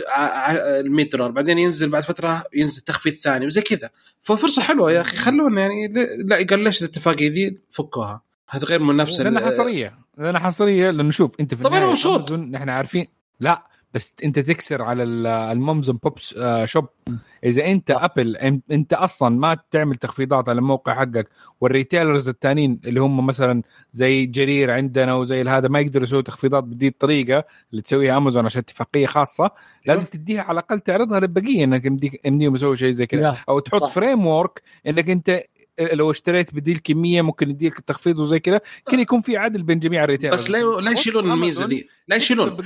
ال 0.80 0.92
100 0.92 1.10
دولار. 1.10 1.30
بعدين 1.30 1.58
ينزل 1.58 1.90
بعد 1.90 2.02
فترة 2.02 2.44
ينزل 2.54 2.82
تخفيض 2.82 3.12
ثاني 3.14 3.46
وزي 3.46 3.60
كذا. 3.60 3.90
ففرصة 4.22 4.62
حلوة 4.62 4.92
يا 4.92 5.00
أخي 5.00 5.16
خلونا 5.16 5.60
يعني 5.60 5.92
لا 6.24 6.36
قال 6.50 6.64
ليش 6.64 6.82
الاتفاقية 6.82 7.28
دي؟ 7.28 7.64
فكوها. 7.70 8.22
هذا 8.53 8.64
غير 8.66 8.82
منافسه 8.82 9.24
لأنها 9.24 9.46
حصرية. 9.46 9.98
لأنها 10.18 10.40
حصرية. 10.40 10.90
لأنه 10.90 11.11
شوف 11.11 11.30
أنت 11.40 11.55
في 11.55 11.62
طب 11.62 11.66
أنا 11.66 11.76
النهاية 11.78 11.92
مبسوط. 11.92 12.32
نحن 12.32 12.68
عارفين. 12.68 13.07
لا 13.40 13.66
بس 13.94 14.14
أنت 14.24 14.38
تكسر 14.38 14.82
على 14.82 15.03
ال- 15.03 15.26
ال 15.26 15.39
moms 15.39 15.90
and 15.90 15.98
pops 16.02 16.34
آه، 16.38 16.64
shop 16.64 16.86
إذا 17.44 17.66
أنت 17.66 17.90
ابل 17.90 18.36
أن- 18.36 18.72
أنت 18.72 18.92
أصلا 18.92 19.38
ما 19.38 19.57
تعمل 19.70 19.94
تخفيضات 19.94 20.48
على 20.48 20.59
الموقع 20.59 20.94
حقك 20.94 21.28
وال 21.60 21.73
retailers 21.73 22.28
الثانيين 22.28 22.80
اللي 22.84 23.00
هم 23.00 23.26
مثلا 23.26 23.62
زي 23.92 24.26
جرير 24.26 24.70
عندنا 24.70 25.14
وزي 25.14 25.42
هذا 25.42 25.68
ما 25.68 25.80
يقدروا 25.80 26.03
يسووا 26.05 26.22
تخفيضات 26.22 26.64
بدي 26.64 26.88
الطريقة 26.88 27.44
اللي 27.70 27.82
تسويها 27.82 28.16
امازون 28.16 28.44
عشان 28.44 28.59
اتفاقية 28.61 29.07
خاصة 29.07 29.50
لازم 29.86 30.05
تديها 30.05 30.42
على 30.42 30.53
الأقل 30.53 30.80
تعرضها 30.80 31.20
للبقية 31.20 31.64
إنك 31.64 31.84
يمديهم 32.24 32.55
يسووا 32.55 32.74
شيء 32.74 32.90
زي 32.90 33.07
كذا. 33.07 33.22
Yeah، 33.22 33.36
أو 33.48 33.59
تحط. 33.59 33.84
framework 33.84 34.62
إنك 34.86 35.11
أنت 35.11 35.40
لو 35.80 36.10
اشتريت 36.10 36.54
بدي 36.54 36.72
الكميه 36.72 37.22
ممكن 37.22 37.50
يديك 37.50 37.78
التخفيض 37.78 38.18
وزي 38.18 38.38
كذا 38.38 38.60
كذا 38.90 39.00
يكون 39.00 39.20
في 39.20 39.36
عدل 39.36 39.62
بين 39.62 39.78
جميع 39.78 40.04
ال 40.04 40.08
retailers 40.08 40.42
بس 40.42 40.50
لا 40.50 40.80
لا 40.80 40.90
يشيلون 40.90 41.32
الميزة 41.32 41.66
دي. 41.66 41.88
لا 42.08 42.16
يشيلون. 42.16 42.56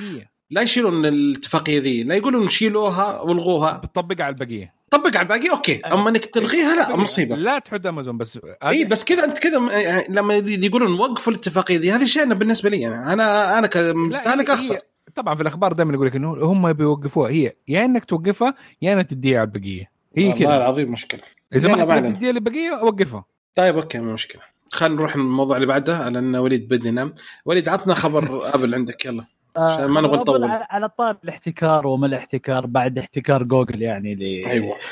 لا 0.50 0.62
يشيلون 0.62 1.07
الاتفاقية 1.07 1.80
ذي 1.80 2.02
لا 2.02 2.14
يقولون 2.14 2.48
شيلوها 2.48 3.20
والغوها. 3.20 3.76
بتطبق 3.76 4.20
على 4.20 4.32
البقية. 4.32 4.74
طبق 4.90 5.16
على 5.16 5.22
الباقي 5.22 5.50
okay. 5.51 5.80
أما 5.80 6.11
إنك 6.11 6.24
تلغيها 6.24 6.76
لا 6.76 6.96
مصيبة. 6.96 7.36
لا 7.36 7.59
تحد 7.59 7.86
أمازون 7.86 8.18
بس 8.18 8.38
إي 8.64 8.84
بس 8.84 9.04
كذا 9.04 9.24
أنت 9.24 9.38
كذا 9.38 9.80
يعني 9.80 10.02
لما 10.09 10.34
يقولون 10.46 11.00
وقفوا 11.00 11.32
الاتفاقية 11.32 11.78
ذي 11.78 11.90
هذا 11.90 12.04
شيء 12.04 12.22
أنا 12.22 12.34
بالنسبة 12.34 12.70
لي 12.70 12.80
يعني 12.80 13.12
أنا 13.12 13.59
أنا 13.59 13.66
كمستهلك 13.66 14.50
أخسر. 14.50 14.74
هي- 14.74 14.82
طبعا 15.14 15.34
في 15.34 15.42
الأخبار 15.42 15.72
دائما 15.72 15.94
يقول 15.94 16.07
لك 16.07 16.16
إنه 16.16 16.32
هم 16.32 16.72
بيوقفوها. 16.72 17.30
هي 17.30 17.52
يا 17.68 17.84
إنك 17.84 18.04
توقفها 18.04 18.54
يا 18.82 18.92
إنك 18.92 19.07
تديها 19.07 19.38
على 19.40 19.46
البقية. 19.46 19.90
هي 20.16 20.28
والله 20.28 20.38
كذا. 20.38 20.57
العظيم 20.57 20.92
مشكلة. 20.92 21.20
إذا 21.55 21.68
ما 21.68 21.76
حتقدر 21.76 21.92
علينا. 21.92 22.11
تديها 22.11 22.32
للبقيه 22.32 22.70
وقفها 22.70 23.24
طيب 23.55 23.76
okay 23.76 23.99
مو 23.99 24.14
مشكلة 24.14 24.42
خلينا 24.72 24.94
نروح 24.94 25.16
للموضوع 25.16 25.57
اللي 25.57 25.66
بعده 25.66 26.09
لأن 26.09 26.36
وليد 26.36 26.68
بدي 26.68 26.88
ينام 26.88 27.14
وليد 27.44 27.68
عطنا 27.68 27.94
خبر 27.94 28.24
أبل 28.55 28.74
عندك 28.74 29.05
يلا 29.05 29.24
عشان 29.57 29.84
ما 29.84 30.01
نبغى 30.01 30.18
نطول. 30.18 30.44
على 30.44 30.88
طار 30.88 31.18
الاحتكار 31.24 31.86
وما 31.86 32.07
الاحتكار 32.07 32.66
بعد 32.66 32.99
احتكار 32.99 33.42
جوجل 33.42 33.82
يعني 33.82 34.14
ل 34.14 34.22
أيوه 34.47 34.76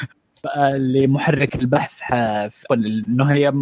لمحرك 0.76 1.54
البحث 1.54 2.00
إنه 2.72 3.24
هي 3.24 3.52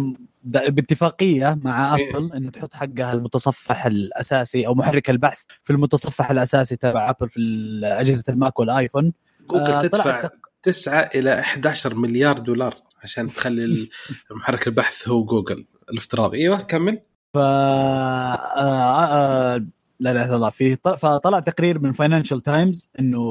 باتفاقية 0.43 1.59
مع 1.63 1.95
إيه. 1.95 2.17
أبل 2.17 2.33
إنه 2.33 2.51
تحط 2.51 2.73
حقها 2.73 3.13
المتصفح 3.13 3.85
الأساسي 3.85 4.67
أو 4.67 4.75
محرك 4.75 5.09
البحث 5.09 5.39
في 5.63 5.73
المتصفح 5.73 6.31
الأساسي 6.31 6.75
تبع 6.75 7.09
أبل 7.09 7.29
في 7.29 7.39
أجهزة 7.83 8.23
الماك 8.29 8.59
والآيفون 8.59 9.13
جوجل 9.49 9.71
آه، 9.71 9.79
تدفع 9.79 10.29
9 10.63 11.09
إلى 11.15 11.39
11 11.39 11.95
مليار 11.95 12.39
دولار 12.39 12.73
عشان 13.03 13.33
تخلي 13.33 13.89
محرك 14.31 14.67
البحث 14.67 15.07
هو 15.07 15.23
جوجل 15.23 15.65
الافتراضي. 15.89 16.37
إيوه 16.37 16.57
كمل. 16.61 17.01
ف 17.33 17.37
آه، 17.37 18.35
آه، 18.55 19.65
لا 19.99 20.11
اله 20.11 20.25
الا 20.25 20.35
الله 20.35 20.49
في 20.49 20.75
فطلع 20.75 21.39
تقرير 21.39 21.79
من 21.79 21.91
فاينانشال 21.91 22.41
تايمز 22.41 22.89
إنه 22.99 23.23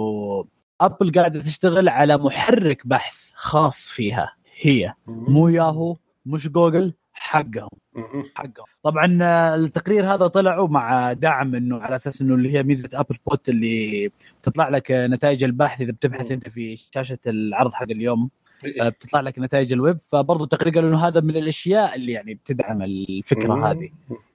ابل 0.80 1.12
قاعدة 1.12 1.40
تشتغل 1.40 1.88
على 1.88 2.16
محرك 2.16 2.86
بحث 2.86 3.16
خاص 3.34 3.90
فيها. 3.90 4.32
هي. 4.60 4.94
مو 5.06 5.48
ياهو 5.48 5.96
مش 6.26 6.48
جوجل. 6.48 6.94
حقهم. 7.32 7.68
حقهم. 8.34 8.66
طبعا 8.82 9.18
آه، 9.22 9.54
التقرير 9.54 10.14
هذا 10.14 10.26
طلعوا 10.26 10.68
مع 10.68 11.12
دعم 11.12 11.54
إنه 11.54 11.78
على 11.78 11.94
أساس 11.94 12.22
إنه 12.22 12.34
اللي 12.34 12.54
هي 12.54 12.62
ميزة 12.62 12.88
Applebot 12.94 13.48
اللي 13.48 14.10
تطلع 14.42 14.68
لك 14.68 14.86
نتائج 14.90 15.44
البحث 15.44 15.80
إذا 15.80 15.92
بتبحث 15.92 16.32
أنت 16.32 16.48
في 16.48 16.76
شاشة 16.76 17.18
العرض 17.26 17.72
حق 17.72 17.90
اليوم 17.90 18.30
آه، 18.80 18.88
بتطلع 18.88 19.20
لك 19.20 19.38
نتائج 19.38 19.72
الويب. 19.72 19.96
فبرضه 19.96 20.44
التقرير 20.44 20.74
قالوا 20.74 20.90
إنه 20.90 21.06
هذا 21.06 21.20
من 21.20 21.36
الأشياء 21.36 21.94
اللي 21.94 22.12
يعني 22.12 22.34
بتدعم 22.34 22.82
الفكرة. 22.82 23.70
هذه. 23.70 23.90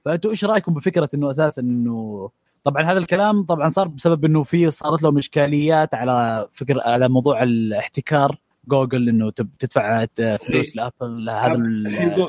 فأنتوا 0.05 0.31
إيش 0.31 0.45
رأيكم 0.45 0.73
بفكرة 0.73 1.09
إنه 1.13 1.29
أساسا 1.29 1.61
إنه 1.61 2.29
طبعا 2.63 2.83
هذا 2.83 2.99
الكلام 2.99 3.43
طبعا 3.43 3.69
صار 3.69 3.87
بسبب 3.87 4.25
إنه 4.25 4.43
في 4.43 4.71
صارت 4.71 5.03
لهم 5.03 5.17
إشكاليات 5.17 5.95
على 5.95 6.47
فكره 6.51 6.81
على 6.85 7.09
موضوع 7.09 7.43
الاحتكار 7.43 8.37
جوجل 8.67 9.09
إنه 9.09 9.31
تدفع 9.59 10.05
فلوس 10.15 10.75
لأبل 10.75 11.29
هذا 11.29 11.63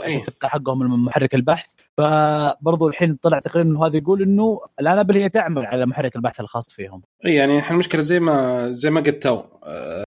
إيه. 0.04 0.24
حقهم 0.42 0.78
من 0.78 0.86
محرك 0.86 1.34
البحث 1.34 1.70
فبرضو 1.98 2.88
الحين 2.88 3.16
طلع 3.22 3.38
تقرير 3.38 3.66
إنه 3.66 3.86
هذا 3.86 3.96
يقول 3.96 4.22
إنه 4.22 4.60
الان 4.80 4.98
ابل 4.98 5.16
هي 5.16 5.28
تعمل 5.28 5.66
على 5.66 5.86
محرك 5.86 6.16
البحث 6.16 6.40
الخاص 6.40 6.72
فيهم. 6.72 7.02
إي 7.26 7.34
يعني 7.34 7.58
إحنا 7.58 7.74
المشكلة 7.74 8.00
زي 8.00 8.20
ما 8.20 8.68
زي 8.70 8.90
ما 8.90 9.00
قلت 9.00 9.22
تو 9.22 9.42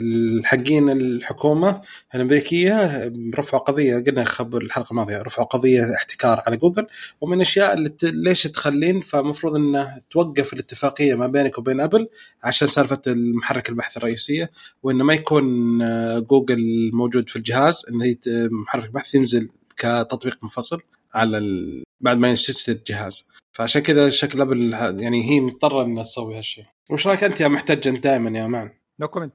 الحقين 0.01 0.89
الحكومة 0.89 1.81
الأمريكية 2.15 3.07
رفعوا 3.35 3.63
قضية 3.63 4.03
قلنا 4.03 4.23
خبر 4.23 4.61
الحلقة 4.61 4.91
الماضية 4.91 5.21
رفعوا 5.21 5.47
قضية 5.47 5.95
احتكار 5.95 6.43
على 6.47 6.57
جوجل 6.57 6.87
ومن 7.21 7.33
الأشياء 7.33 7.73
اللي 7.73 7.89
ت... 7.89 8.03
ليش 8.03 8.43
تخلين؟ 8.43 9.01
فمفروض 9.01 9.55
إنه 9.55 9.87
توقف 10.11 10.53
الاتفاقية 10.53 11.15
ما 11.15 11.27
بينك 11.27 11.57
وبين 11.57 11.81
أبل 11.81 12.07
عشان 12.43 12.67
سالفة 12.67 13.01
المحرك 13.07 13.69
البحث 13.69 13.97
الرئيسية 13.97 14.51
وإنه 14.83 15.03
ما 15.03 15.13
يكون 15.13 15.81
آه، 15.81 16.19
جوجل 16.19 16.91
موجود 16.93 17.29
في 17.29 17.35
الجهاز 17.35 17.85
إنه 17.89 18.15
محرك 18.51 18.85
البحث 18.85 19.15
ينزل 19.15 19.49
كتطبيق 19.77 20.37
منفصل. 20.43 20.81
على 21.13 21.37
ال... 21.37 21.83
بعد 22.01 22.17
ما 22.17 22.31
يشتري 22.31 22.75
الجهاز. 22.75 23.29
فعشان 23.51 23.81
كذا 23.81 24.09
شكل 24.09 24.41
أبل 24.41 24.73
يعني 24.99 25.29
هي 25.29 25.39
مضطرة 25.39 25.83
إنها 25.83 26.03
تسوي 26.03 26.37
هالشيء 26.37 26.65
وش 26.89 27.07
رأيك 27.07 27.23
أنت 27.23 27.41
يا 27.41 27.47
محتج 27.47 27.87
أنت 27.87 28.03
دائما 28.03 28.39
يا 28.39 28.47
معن 28.47 28.71
no 28.99 29.07
comment 29.07 29.33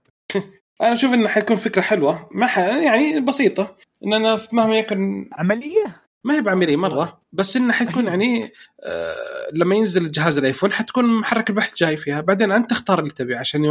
أنا 0.80 0.92
أشوف 0.92 1.14
إنه 1.14 1.28
حيكون 1.28 1.56
فكرة 1.56 1.82
حلوة. 1.82 2.28
ما 2.32 2.46
ح... 2.46 2.58
يعني 2.58 3.20
بسيطة. 3.20 3.76
إننا 4.04 4.40
مهما 4.52 4.78
يكن 4.78 5.30
عملية؟ 5.32 6.02
ما 6.24 6.36
هي 6.36 6.42
بعملية 6.42 6.76
مرة. 6.76 7.20
بس 7.32 7.56
إنه 7.56 7.72
حتكون 7.72 8.06
يعني 8.06 8.52
آه 8.84 9.14
لما 9.52 9.74
ينزل 9.74 10.10
جهاز 10.10 10.38
الآيفون 10.38 10.72
حتكون 10.72 11.20
محرك 11.20 11.50
البحث 11.50 11.76
جاي 11.76 11.96
فيها. 11.96 12.20
بعدين 12.20 12.52
أنت 12.52 12.70
تختار 12.70 12.98
اللي 12.98 13.10
تبي 13.10 13.34
عشان 13.34 13.64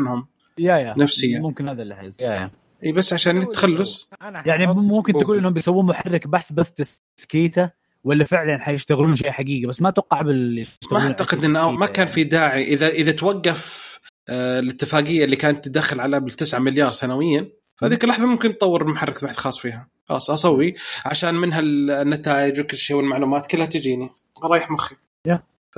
لهم 0.00 0.26
يا 0.58 0.76
يا. 0.76 0.94
نفسية. 0.98 1.38
ممكن 1.38 1.68
هذا 1.68 1.82
اللي 1.82 1.96
حيصير. 1.96 2.26
يا 2.26 2.32
يا. 2.32 2.50
اي 2.84 2.92
بس 2.92 3.12
عشان 3.12 3.38
التخلص. 3.38 4.10
يعني 4.46 4.66
ممكن 4.66 5.12
تقول 5.12 5.38
إنهم 5.38 5.52
بيسوون 5.52 5.86
محرك 5.86 6.26
بحث 6.26 6.52
بس 6.52 6.72
تسكيته 7.16 7.70
ولا 8.04 8.24
فعلا 8.24 8.58
حيشتغلون 8.58 9.16
شيء 9.16 9.30
حقيقي؟ 9.30 9.66
بس 9.66 9.82
ما 9.82 9.88
أتوقع 9.88 10.18
قبل 10.18 10.66
ما 10.92 11.00
أعتقد 11.00 11.44
إنه 11.44 11.70
ما 11.70 11.86
كان 11.86 12.06
في 12.06 12.24
داعي. 12.24 12.64
اذا 12.64 12.88
إذا 12.88 13.12
توقف 13.12 13.92
آه 14.28 14.58
الاتفاقية 14.60 15.24
اللي 15.24 15.36
كانت 15.36 15.64
تدخل 15.64 16.00
على 16.00 16.16
ابل 16.16 16.30
9 16.30 16.58
مليار 16.60 16.90
سنويا 16.90 17.48
فهذيك 17.76 18.04
اللحظة 18.04 18.26
ممكن 18.26 18.58
تطور 18.58 18.86
محرك 18.86 19.24
بحث 19.24 19.36
خاص 19.36 19.58
فيها. 19.58 19.88
خلاص 20.08 20.30
أسوي 20.30 20.74
عشان 21.06 21.34
منها 21.34 21.60
النتائج 21.60 22.60
وكل 22.60 22.76
شيء 22.76 22.96
والمعلومات 22.96 23.46
كلها 23.46 23.66
تجيني. 23.66 24.10
رايح 24.44 24.70
مخي. 24.70 24.96
يا. 25.26 25.42
ف 25.70 25.76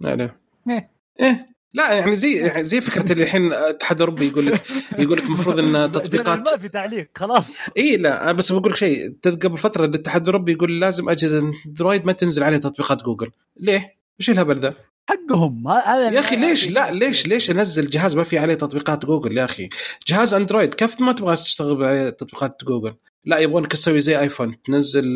يعني. 0.00 0.32
إيه. 0.68 0.90
إيه. 1.20 1.50
لا 1.74 1.92
يعني 1.92 2.16
زي 2.16 2.32
يعني 2.36 2.64
زي 2.64 2.80
فكرة 2.80 3.12
اللي 3.12 3.24
الحين 3.24 3.46
الاتحاد 3.46 3.96
الاوروبي 3.96 4.26
يقول 4.26 4.46
لك 4.46 4.62
يقول 4.98 5.18
لك 5.18 5.24
المفروض 5.24 5.58
إن 5.58 5.92
تطبيقات 5.92 6.52
ما 6.52 6.56
في 6.56 6.68
تعليق 6.68 7.10
خلاص. 7.14 7.56
إي 7.76 7.96
لا 7.96 8.32
بس 8.32 8.52
بقول 8.52 8.70
لك 8.70 8.76
شيء 8.76 9.14
قبل 9.24 9.58
فترة 9.58 9.84
الاتحاد 9.84 10.22
الاوروبي 10.22 10.52
يقول 10.52 10.80
لازم 10.80 11.08
أجهزة 11.08 11.52
أندرويد 11.66 12.06
ما 12.06 12.12
تنزل 12.12 12.42
عليها 12.42 12.58
تطبيقات 12.58 13.02
جوجل. 13.02 13.30
ليه؟ 13.56 13.96
إيش 14.20 14.30
الهبل 14.30 14.58
ذا؟ 14.60 14.74
حقهم. 15.08 15.68
هذا 15.68 16.10
يا 16.10 16.20
أخي 16.20 16.36
ليش؟ 16.36 16.68
لا 16.68 16.90
ليش 16.90 17.26
ليش 17.26 17.50
أنزل 17.50 17.90
جهاز 17.90 18.16
ما 18.16 18.24
في 18.24 18.38
عليه 18.38 18.54
تطبيقات 18.54 19.06
جوجل 19.06 19.38
يا 19.38 19.44
أخي؟ 19.44 19.68
جهاز 20.06 20.34
أندرويد 20.34 20.74
كيف 20.74 21.00
ما 21.00 21.12
تبغى 21.12 21.36
تشتغل 21.36 21.84
عليه 21.84 22.10
تطبيقات 22.10 22.64
جوجل؟ 22.64 22.94
لا 23.24 23.38
يبغونك 23.38 23.72
تسوي 23.72 24.00
زي 24.00 24.20
آيفون 24.20 24.62
تنزل 24.62 25.06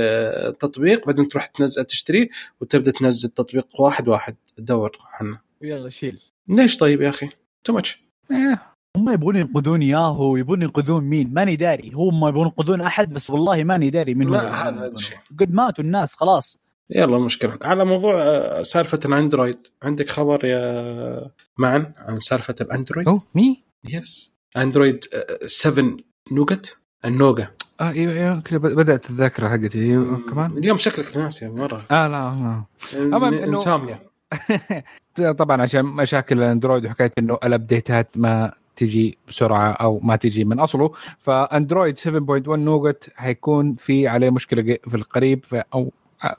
آه، 0.00 0.50
تطبيق 0.50 1.06
بعدين 1.06 1.28
تروح 1.28 1.46
تنزل 1.46 1.84
تشتريه 1.84 2.28
وتبدأ 2.60 2.90
تنزل 2.90 3.28
تطبيق 3.28 3.80
واحد 3.80 4.08
واحد 4.08 4.36
تدور 4.56 4.98
عنه. 5.20 5.49
يلا 5.62 5.90
شيل. 5.90 6.20
ليش 6.48 6.76
طيب 6.78 7.00
يا 7.00 7.08
أخي؟ 7.08 7.28
too 7.64 7.72
much 7.72 8.02
إيه. 8.30 8.62
هم 8.96 9.10
يبغون 9.12 9.36
ينقذون 9.36 9.82
ياهو 9.82 10.36
يبغون 10.36 10.62
ينقذون 10.62 11.04
مين؟ 11.04 11.32
ماني 11.34 11.56
داري. 11.56 11.90
هم 11.94 12.28
يبغون 12.28 12.46
ينقذون 12.46 12.80
أحد 12.80 13.12
بس 13.12 13.30
والله 13.30 13.64
ماني 13.64 13.90
داري 13.90 14.14
من 14.14 14.28
هو 14.28 14.34
لا، 14.34 14.68
هذا 14.68 14.86
الشيء. 14.86 15.16
قد 15.40 15.52
ماتوا 15.54 15.84
الناس 15.84 16.14
خلاص. 16.14 16.58
يلا 16.90 17.16
المشكلة 17.16 17.58
على 17.62 17.84
موضوع 17.84 18.22
آه، 18.22 18.62
سالفة 18.62 19.00
الأندرويد. 19.04 19.58
عندك 19.82 20.08
خبر 20.08 20.44
يا 20.44 21.30
معن 21.58 21.92
عن 21.96 22.16
سالفة 22.16 22.54
الأندرويد؟ 22.60 23.08
oh 23.08 23.22
me? 23.34 23.62
yes 23.88 24.32
أندرويد 24.56 25.04
آه، 25.14 25.46
7 25.46 25.96
Nougat 26.32 26.76
النوجا 27.04 27.48
آه 27.80 27.90
أيوه 27.90 28.12
أيوه 28.12 28.40
كذا 28.40 28.58
بدأت 28.58 29.10
الذاكرة 29.10 29.48
حقتي. 29.48 29.94
كمان؟ 30.30 30.50
اليوم 30.58 30.78
شكلك 30.78 31.16
ناسي 31.16 31.48
مرة. 31.48 31.86
آه 31.90 32.08
لا 32.08 32.08
لا. 32.08 32.64
إنه- 32.92 33.48
insomnia 33.48 34.09
طبعا 35.38 35.62
عشان 35.62 35.84
مشاكل 35.84 36.38
الأندرويد 36.38 36.86
وحكاية 36.86 37.12
إنه 37.18 37.38
ال 37.44 37.52
update 37.52 38.00
ات 38.00 38.08
ما 38.16 38.52
تجي 38.76 39.18
بسرعة 39.28 39.70
أو 39.70 40.00
ما 40.02 40.16
تجي 40.16 40.44
من 40.44 40.60
أصله 40.60 40.92
فأندرويد 41.18 41.98
7.1 41.98 42.08
Nougat 42.48 43.10
حيكون 43.16 43.74
في 43.74 44.08
عليه 44.08 44.30
مشكلة 44.30 44.78
في 44.88 44.94
القريب 44.94 45.44
في 45.44 45.62
أو 45.74 45.92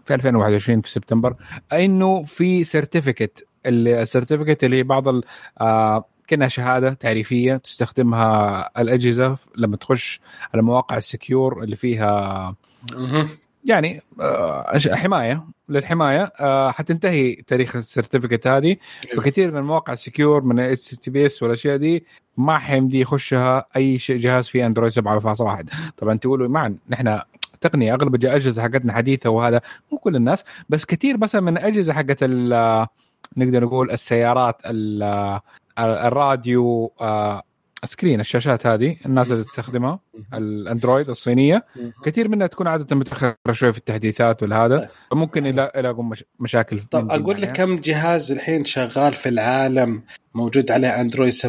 في 0.06 0.14
2021 0.14 0.82
في 0.82 0.92
سبتمبر 0.92 1.36
إنه 1.74 2.24
في 2.24 2.64
certificate 2.64 3.48
ال 3.66 3.74
certificate 3.74 4.64
اللي 4.64 4.84
بعض 4.84 5.08
آه 5.62 6.06
كأنها 6.28 6.48
شهادة 6.48 6.94
تعريفية 6.94 7.56
تستخدمها 7.56 8.82
الأجهزة 8.82 9.38
لما 9.56 9.78
تخش 9.78 10.22
على 10.54 10.64
مواقع 10.64 10.98
ال 10.98 11.07
secure 11.07 11.64
اللي 11.64 11.76
فيها. 11.76 12.56
يعني 13.66 14.02
آه، 14.22 14.80
حماية. 14.94 15.44
للحماية 15.70 16.32
آه، 16.40 16.72
حتنتهي 16.72 17.36
تاريخ 17.36 17.76
ال 17.76 17.82
certificate 17.82 18.48
هذه. 18.48 18.76
فكثير 19.18 19.52
من 19.52 19.62
مواقع 19.62 19.94
ال 19.94 20.01
secure 20.01 20.44
من 20.44 20.60
HTTPS 20.60 21.44
والأشياء 21.44 21.78
دي 21.78 22.06
ما 22.38 22.58
حيمدي 22.58 23.00
يخشها 23.00 23.66
أي 23.76 23.98
شيء 24.00 24.18
جهاز 24.18 24.48
فيه 24.48 24.66
اندرويد 24.68 24.92
7.1 24.92 25.66
طبعا 25.98 26.18
تقولوا 26.18 26.48
معا 26.48 26.76
نحن 26.90 27.20
تقنية 27.62 27.94
أغلب 27.94 28.16
الأجهزة 28.16 28.62
حقتنا 28.62 28.94
حديثة 28.94 29.30
وهذا 29.30 29.62
مو 29.92 29.98
كل 29.98 30.16
الناس 30.16 30.44
بس 30.70 30.86
كثير 30.86 31.18
مثلا 31.18 31.42
من 31.42 31.58
الأجهزة 31.58 31.94
حقت 31.94 32.24
نقدر 33.38 33.64
نقول 33.64 33.92
السيارات 33.92 34.62
ال- 34.66 35.40
الراديو 35.80 36.92
آه، 37.02 37.44
سكرين 37.86 38.20
الشاشات 38.20 38.68
هذه 38.68 38.96
الناس 39.06 39.32
اللي 39.32 39.44
تستخدمها 39.44 40.00
الأندرويد 40.34 41.10
الصينية. 41.10 41.66
كثير 42.06 42.28
منها 42.28 42.48
تكون 42.48 42.68
عادة 42.68 42.96
متأخرة 42.96 43.36
شوي 43.52 43.72
في 43.72 43.78
التحديثات 43.78 44.44
والهذا 44.44 44.78
طيب. 44.78 44.88
فممكن 45.12 45.46
يلا- 45.46 45.72
يلاقوا 45.76 46.04
مش 46.04 46.24
مشاكل 46.40 46.76
من 46.76 46.82
طب 46.82 47.12
أقول 47.12 47.42
لك. 47.42 47.52
كم 47.52 47.76
جهاز 47.80 48.32
الحين 48.32 48.66
شغال 48.66 49.14
في 49.14 49.30
العالم 49.30 50.04
موجود 50.36 50.72
عليه 50.72 51.02
أندرويد 51.02 51.34
7.1 51.34 51.40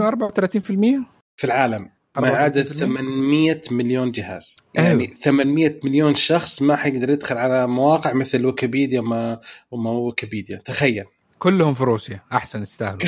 34% 0.00 1.06
في 1.36 1.44
العالم 1.44 1.82
ما 2.16 2.22
34%. 2.22 2.24
يعادل 2.34 2.64
800 2.66 3.60
مليون 3.70 4.10
جهاز 4.12 4.56
أيوه. 4.78 4.88
يعني 4.88 5.06
800 5.06 5.80
مليون 5.84 6.14
شخص 6.14 6.62
ما 6.62 6.76
حيقدر 6.76 7.10
يدخل 7.10 7.36
على 7.36 7.66
مواقع 7.66 8.12
مثل 8.12 8.46
ويكيبيديا 8.46 9.00
وما 9.00 9.40
وما 9.70 9.90
ويكيبيديا 9.90 10.56
تخيل 10.56 11.04
كلهم 11.38 11.74
في 11.74 11.84
روسيا. 11.84 12.20
أحسن 12.32 12.62
يستاهلوا 12.62 12.98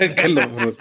كلهم 0.22 0.48
فلوس 0.48 0.76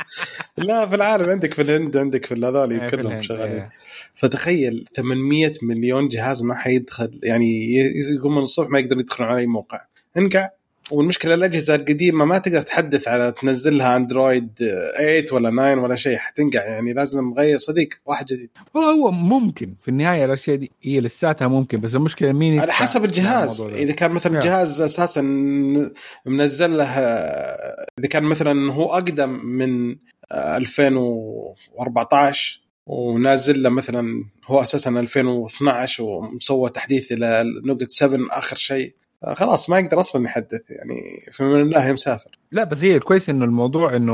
لا 0.57 0.87
في 0.87 0.95
العالم 0.95 1.29
عندك 1.29 1.53
في 1.53 1.61
الهند 1.61 1.97
عندك 1.97 2.25
في 2.25 2.33
هذول 2.33 2.71
إيه، 2.71 2.79
في 2.79 2.97
كلهم 2.97 3.21
شغالين. 3.21 3.55
إيه. 3.55 3.69
فتخيل 4.15 4.85
800 4.95 5.53
مليون 5.61 6.07
جهاز 6.07 6.43
ما 6.43 6.55
حيدخل 6.55 7.19
يعني 7.23 7.75
يقوم 8.15 8.35
من 8.35 8.41
الصبح 8.41 8.69
ما 8.69 8.79
يقدر 8.79 8.99
يدخلون 8.99 9.29
على 9.29 9.39
أي 9.39 9.47
موقع. 9.47 9.81
انقع. 10.17 10.49
والمشكلة 10.91 11.33
الأجهزة 11.33 11.75
القديمة 11.75 12.25
ما 12.25 12.37
تقدر 12.37 12.61
تحدث 12.61 13.07
على 13.07 13.31
تنزل 13.31 13.77
لها 13.77 13.95
أندرويد 13.95 14.49
8 14.57 15.25
ولا 15.31 15.49
9 15.49 15.83
ولا 15.83 15.95
شيء 15.95 16.17
حتنقع 16.17 16.63
يعني 16.63 16.93
لازم 16.93 17.33
غير 17.33 17.57
صديق 17.57 17.89
واحد 18.05 18.25
جديد 18.25 18.49
والله 18.73 18.91
هو 18.91 19.11
ممكن 19.11 19.75
في 19.81 19.87
النهاية 19.87 20.25
الأشياء 20.25 20.55
دي 20.55 20.71
هي 20.81 20.99
لساتها 20.99 21.47
ممكن 21.47 21.81
بس 21.81 21.95
المشكلة 21.95 22.31
مين 22.31 22.59
على 22.59 22.73
حسب 22.73 23.05
الجهاز. 23.05 23.61
إذا 23.61 23.93
كان 23.93 24.11
مثلا. 24.11 24.39
جهاز 24.39 24.81
أساسا 24.81 25.21
منزل 26.25 26.77
له 26.77 26.85
إذا 27.99 28.07
كان 28.09 28.23
مثلا 28.23 28.73
هو 28.73 28.93
أقدم 28.93 29.29
من 29.45 29.95
آه، 30.31 30.57
2014 30.57 32.61
ونازل 32.85 33.63
له 33.63 33.69
مثلا 33.69 34.25
هو 34.45 34.61
أساسا 34.61 34.89
2012 34.89 36.03
ومسوى 36.03 36.69
تحديث 36.69 37.11
إلى 37.11 37.41
النوجت 37.41 37.91
7 37.91 38.27
آخر 38.31 38.55
شيء 38.55 38.95
خلاص 39.33 39.69
ما 39.69 39.79
يقدر 39.79 39.99
أصلا 39.99 40.25
يحدث 40.25 40.61
يعني 40.69 41.25
فمن 41.31 41.61
الله 41.61 41.91
مسافر. 41.91 42.37
لا 42.51 42.63
بس 42.63 42.83
هي 42.83 42.95
الكويس 42.95 43.29
إنه 43.29 43.45
الموضوع 43.45 43.95
إنه 43.95 44.13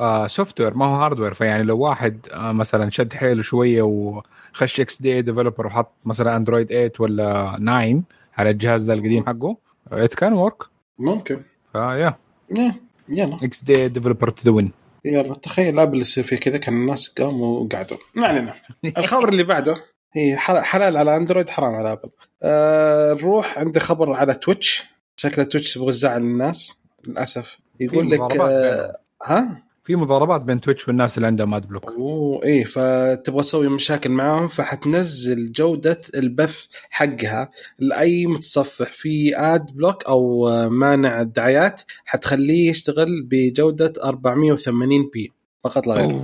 آه 0.00 0.26
software 0.26 0.74
ما 0.74 0.86
هو 0.86 0.94
hardware 0.94 1.34
فيعني 1.34 1.62
لو 1.62 1.78
واحد 1.78 2.26
آه 2.32 2.52
مثلا 2.52 2.90
شد 2.90 3.12
حيله 3.12 3.42
شوية 3.42 3.82
وخش 3.82 4.80
XDA 4.80 5.22
developer 5.22 5.66
وحط 5.66 5.92
مثلا 6.04 6.36
اندرويد 6.36 6.66
8 6.68 6.92
ولا 6.98 7.56
9 7.58 8.02
على 8.38 8.50
الجهاز 8.50 8.84
ده 8.84 8.94
القديم 8.94 9.26
حقه 9.26 9.56
it 9.92 10.14
can 10.14 10.32
work 10.32 10.62
ممكن. 10.98 11.40
فيا 11.72 12.16
يا- 12.56 12.74
يلا. 13.08 13.38
XDA 13.42 13.88
developer 13.88 14.30
to 14.30 14.42
the 14.44 14.50
win 14.50 14.72
يلا 15.04 15.34
تخيل 15.34 15.78
أبل 15.78 15.98
يصير 16.00 16.24
فيه 16.24 16.36
كذا 16.36 16.58
كان 16.58 16.74
الناس 16.74 17.08
قاموا 17.08 17.60
وقعدوا. 17.60 17.96
ما 18.14 18.26
علينا. 18.26 18.54
الخبر 18.98 19.28
اللي 19.28 19.42
بعده. 19.42 19.76
هي 20.12 20.36
حل- 20.36 20.58
حلال 20.58 20.96
على 20.96 21.16
أندرويد 21.16 21.50
حرام 21.50 21.74
على 21.74 21.92
أبل. 21.92 22.10
آه 22.42 23.12
نروح 23.12 23.58
عند 23.58 23.78
خبر 23.78 24.12
على 24.12 24.34
تويتش. 24.34 24.84
شكله 25.16 25.44
تويتش 25.44 25.76
يبغى 25.76 25.88
يزعل 25.88 26.20
الناس 26.22 26.76
للأسف. 27.06 27.58
يقول 27.80 28.10
لك 28.10 28.40
آه. 28.40 28.96
ها؟ 29.24 29.62
في 29.84 29.96
مضاربات 29.96 30.40
بين 30.40 30.60
تويتش 30.60 30.88
والناس 30.88 31.16
اللي 31.16 31.26
عندهم 31.26 31.54
ad 31.54 31.66
block. 31.68 31.84
أوه 31.90 32.42
إيه 32.44 32.64
فتبغى 32.64 33.42
تسوي 33.42 33.68
مشاكل 33.68 34.10
معاهم 34.10 34.48
فحتنزل 34.48 35.52
جودة 35.52 36.00
البث 36.14 36.66
حقها 36.90 37.50
لأي 37.78 38.26
متصفح. 38.26 38.92
في 38.92 39.36
ad 39.36 39.66
block 39.66 40.04
أو 40.04 40.48
مانع 40.70 41.20
الدعايات 41.20 41.82
حتخليه 42.04 42.70
يشتغل 42.70 43.22
بجودة 43.22 43.92
480 44.04 45.10
p 45.12 45.32
فقط 45.64 45.86
لا 45.86 45.94
غير. 45.94 46.20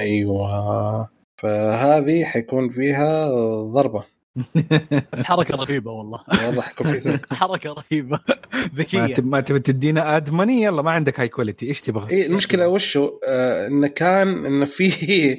أيوه. 0.00 1.08
فهذه 1.36 2.24
حيكون 2.24 2.68
فيها 2.70 3.28
ضربة. 3.62 4.04
بس 5.12 5.22
حركة 5.22 5.54
رهيبة 5.64 5.90
والله. 5.92 6.20
والله 6.46 6.62
حيكون 6.62 6.86
في 6.92 7.18
حركة 7.34 7.72
رهيبة. 7.72 8.20
ما 8.54 8.68
ذكية. 8.74 9.14
ما 9.18 9.40
تبي 9.40 9.58
تدينا 9.58 10.16
ad 10.16 10.30
money 10.30 10.62
يلا 10.62 10.82
ما 10.82 10.90
عندك 10.90 11.20
high 11.20 11.28
quality 11.28 11.66
إيش 11.66 11.80
تبغى؟ 11.80 12.10
إيه 12.10 12.26
المشكلة 12.26 12.68
وشو؟ 12.68 13.18
آه 13.28 13.66
انه 13.66 13.86
كان 13.88 14.46
انه 14.46 14.64
في 14.64 15.38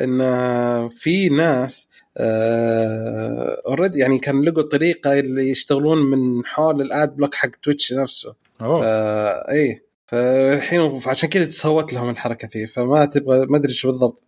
انه 0.00 0.88
في 0.88 1.28
ناس 1.28 1.88
already 3.66 3.98
يعني 3.98 4.18
كان 4.18 4.42
لقوا 4.42 4.62
طريقة 4.62 5.18
اللي 5.18 5.50
يشتغلون 5.50 5.98
من 5.98 6.46
حول 6.46 6.80
ال 6.80 6.92
ad 6.92 7.16
block 7.16 7.34
حق 7.34 7.50
تويتش 7.62 7.92
نفسه. 7.92 8.34
أوه. 8.60 8.80
آه 8.84 9.50
إيه. 9.52 9.88
فالحين 10.06 11.00
عشان 11.06 11.28
كذا 11.28 11.44
تسوت 11.44 11.92
لهم 11.92 12.08
الحركة 12.10 12.48
ذي 12.56 12.66
فما 12.66 13.04
تبغى 13.04 13.46
ما 13.46 13.56
أدري 13.56 13.72
شو 13.72 13.88
بالضبط. 13.88 14.24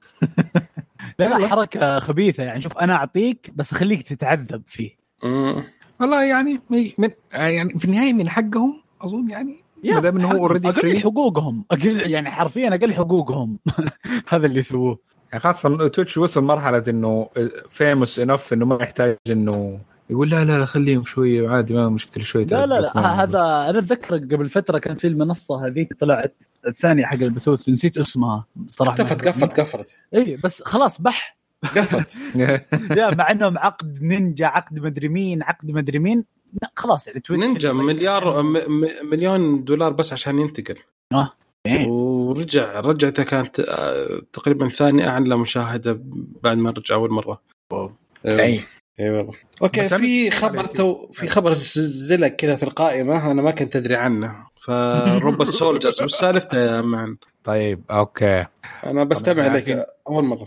لا 1.28 1.38
لا 1.38 1.48
حركة 1.48 1.98
خبيثة 1.98 2.42
يعني. 2.42 2.60
شوف 2.60 2.78
أنا 2.78 2.94
أعطيك 2.94 3.50
بس 3.54 3.72
اخليك 3.72 4.02
تتعذب 4.02 4.62
فيه. 4.66 4.90
مم. 5.24 5.64
والله 6.00 6.24
يعني 6.24 6.60
من 6.70 7.10
يعني 7.32 7.78
في 7.78 7.84
النهاية 7.84 8.12
من 8.12 8.28
حقهم 8.28 8.82
أظن 9.00 9.30
يعني 9.30 9.56
ما 9.84 10.00
دام 10.00 10.16
إنه 10.16 10.30
هو 10.32 10.36
already 10.36 10.68
أقل 10.68 10.98
حقوقهم. 10.98 11.64
أقل 11.70 12.10
يعني 12.10 12.30
حرفيا 12.30 12.74
أقل 12.74 12.94
حقوقهم. 12.94 13.58
هذا 14.28 14.46
اللي 14.46 14.58
يسووه. 14.58 14.98
يعني 15.32 15.40
خاصة 15.40 15.88
تويتش 15.88 16.18
وصل 16.18 16.44
مرحلة 16.44 16.84
إنه 16.88 17.28
famous 17.70 18.18
enough 18.18 18.52
إنه 18.52 18.66
ما 18.66 18.78
يحتاج 18.82 19.16
إنه 19.30 19.80
يقول 20.10 20.30
لا 20.30 20.44
لا 20.44 20.58
لا 20.58 20.64
خليهم 20.64 21.04
شوية 21.04 21.48
عادي 21.48 21.74
ما 21.74 21.88
مشكلة 21.88 22.24
شوية 22.24 22.44
لا 22.44 22.66
لا 22.66 22.74
لا 22.80 22.98
هذا 23.22 23.38
أنا 23.38 23.78
أتذكر 23.78 24.14
قبل 24.16 24.48
فترة 24.48 24.78
كان 24.78 24.96
في 24.96 25.06
المنصة 25.06 25.66
هذيك 25.66 25.94
طلعت 26.00 26.36
الثانية 26.66 27.04
حق 27.04 27.14
البثوث 27.22 27.68
نسيت 27.68 27.98
اسمها 27.98 28.44
صراحة. 28.66 28.96
قفت 28.96 29.28
قفت 29.28 29.60
قفت 29.60 29.94
إي 30.14 30.36
بس 30.44 30.62
خلاص 30.62 31.00
بح. 31.00 31.36
قفت 31.64 32.16
لا 32.96 33.14
مع 33.14 33.30
إنهم 33.30 33.58
عقد 33.58 34.02
نينجا 34.02 34.46
عقد 34.46 34.78
مدري 34.78 35.08
مين 35.08 35.42
عقد 35.42 35.70
مدري 35.70 35.98
مين. 35.98 36.24
لا 36.62 36.70
خلاص 36.76 37.08
يعني 37.08 37.20
تويتش 37.20 37.44
نينجا 37.44 37.72
مليار 37.72 38.42
م- 38.42 38.52
م- 38.52 39.10
مليون 39.10 39.64
دولار 39.64 39.92
بس 39.92 40.12
عشان 40.12 40.38
ينتقل. 40.38 40.74
إيه. 41.66 41.86
ورجع 41.88 42.80
رجعته 42.80 43.22
كانت 43.22 43.60
آه، 43.60 44.20
تقريبا 44.32 44.68
ثاني 44.68 45.08
اعلى 45.08 45.36
مشاهدة 45.36 46.00
بعد 46.42 46.58
ما 46.58 46.70
رجع 46.70 46.94
أول 46.94 47.10
مرة. 47.10 47.40
wow. 47.72 47.92
اي 49.00 49.10
والله. 49.10 49.32
okay 49.62 49.88
في 49.88 50.30
خبر 50.30 50.64
تو 50.64 51.06
في 51.12 51.26
خبر 51.26 51.52
زلق 51.52 52.26
كذا 52.28 52.56
في 52.56 52.62
القائمة 52.62 53.30
أنا 53.30 53.42
ما 53.42 53.50
كنت 53.50 53.76
أدري 53.76 53.96
عنه. 53.96 54.34
ف 54.60 54.75
robot 54.75 55.50
soldiers 55.60 56.02
وش 56.02 56.10
سالفته 56.14 56.58
يا 56.58 56.80
man 56.80 57.16
طيب 57.44 57.80
okay. 57.90 58.46
أنا 58.86 59.04
بستمع 59.04 59.46
طبعاً 59.48 59.56
لك 59.56 59.86
أول 60.08 60.24
مرة. 60.24 60.46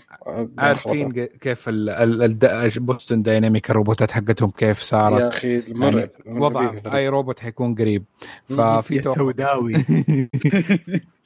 عارفين 0.60 1.12
كيف 1.26 1.70
ال- 1.70 1.90
ال- 1.90 2.44
ال- 2.44 2.80
بوستون 2.80 3.22
دايناميك 3.22 3.70
الروبوتات 3.72 4.12
حقتهم 4.12 4.52
كيف 4.52 4.78
يا 4.80 4.84
صارت 4.84 5.22
أخي 5.36 5.64
مرعب. 5.68 6.10
وضع 6.26 6.72
أي 6.94 7.08
روبوت 7.10 7.40
حيكون 7.40 7.76
قريب. 7.76 8.04
ففي 8.58 8.96
يا 8.96 9.02
توقع 9.02 9.16
سوداوي. 9.18 9.74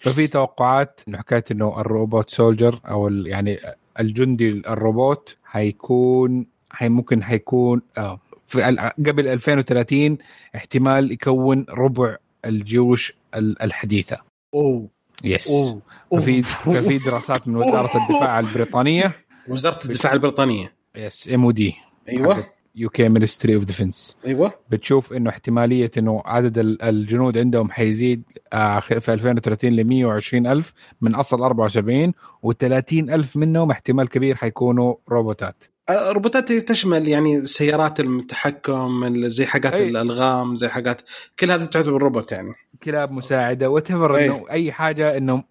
ففي 0.04 0.28
توقعات 0.28 1.02
انه 1.08 1.18
حكاية 1.18 1.44
إنه 1.52 1.82
ال 1.82 1.90
robot 1.90 2.30
soldier 2.30 2.80
أو 2.90 3.08
ال- 3.08 3.28
يعني 3.28 3.58
الجندي 4.00 4.50
الروبوت 4.50 5.36
حيكون 5.44 6.46
حي 6.70 6.90
ممكن 6.90 7.24
حيكون 7.24 7.82
آه 7.98 8.20
في 8.46 8.64
قبل 9.08 9.28
2030 9.28 10.18
احتمال 10.56 11.12
يكون 11.12 11.66
ربع 11.70 12.16
الجيوش 12.46 13.14
ال- 13.36 13.62
الحديثة. 13.62 14.18
أوه. 14.54 14.88
yes 15.24 15.50
أوه. 15.50 15.82
ففي 16.22 16.44
ففي 16.44 16.98
دراسات 16.98 17.48
من 17.48 17.56
وزارة 17.56 17.90
الدفاع 17.98 18.40
البريطانية. 18.40 19.12
وزارة 19.48 19.80
الدفاع 19.86 20.14
البريطانية. 20.14 20.74
yes 20.96 21.30
M 21.34 21.44
O 21.44 21.52
D 21.52 21.76
أيوه. 22.10 22.44
UK 22.76 23.10
Ministry 23.10 23.56
of 23.56 23.64
Defence 23.64 24.18
أيوه. 24.26 24.52
بتشوف 24.70 25.14
إنه 25.14 25.30
احتمالية 25.30 25.92
إنه 25.98 26.22
عدد 26.26 26.58
ال- 26.58 26.82
الجنود 26.82 27.38
عندهم 27.38 27.72
حيزيد 27.72 28.24
آه، 28.54 28.80
في 28.80 29.14
2030 29.14 29.74
ل 29.76 29.84
120 29.84 30.48
ألف 30.48 30.74
من 31.02 31.16
أصل 31.16 31.42
74 31.42 32.14
و30 32.46 32.94
ألف 32.94 33.36
منهم 33.38 33.72
احتمال 33.72 34.10
كبير 34.10 34.36
حيكونوا 34.36 34.96
روبوتات. 35.10 35.64
الروبوتات 35.90 36.52
تشمل 36.52 37.08
يعني 37.08 37.42
سيارات 37.42 38.00
التحكم 38.00 39.04
ال- 39.04 39.32
زي 39.32 39.46
حاجات 39.46 39.74
أي. 39.74 39.90
الألغام 39.90 40.56
زي 40.56 40.68
حاجات 40.68 41.02
كل 41.40 41.52
هذه 41.52 41.66
تعتبر 41.66 42.02
روبوت 42.02 42.32
يعني 42.32 42.54
كلاب 42.84 43.12
مساعدة 43.12 43.70
what 43.70 43.92
أي. 43.92 44.26
إنه 44.26 44.46
أي 44.50 44.72
حاجة 44.72 45.18
إنه 45.18 45.44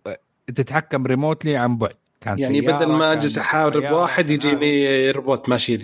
تتحكم 0.54 1.06
remotely 1.06 1.56
عن 1.56 1.78
بعد 1.78 1.94
كان 2.20 2.38
يعني 2.38 2.60
بدل 2.60 2.86
ما 2.86 3.12
اجلس 3.12 3.38
احارب 3.38 3.90
واحد 3.92 4.30
يجيني 4.30 5.10
روبوت 5.10 5.48
ماشي 5.48 5.76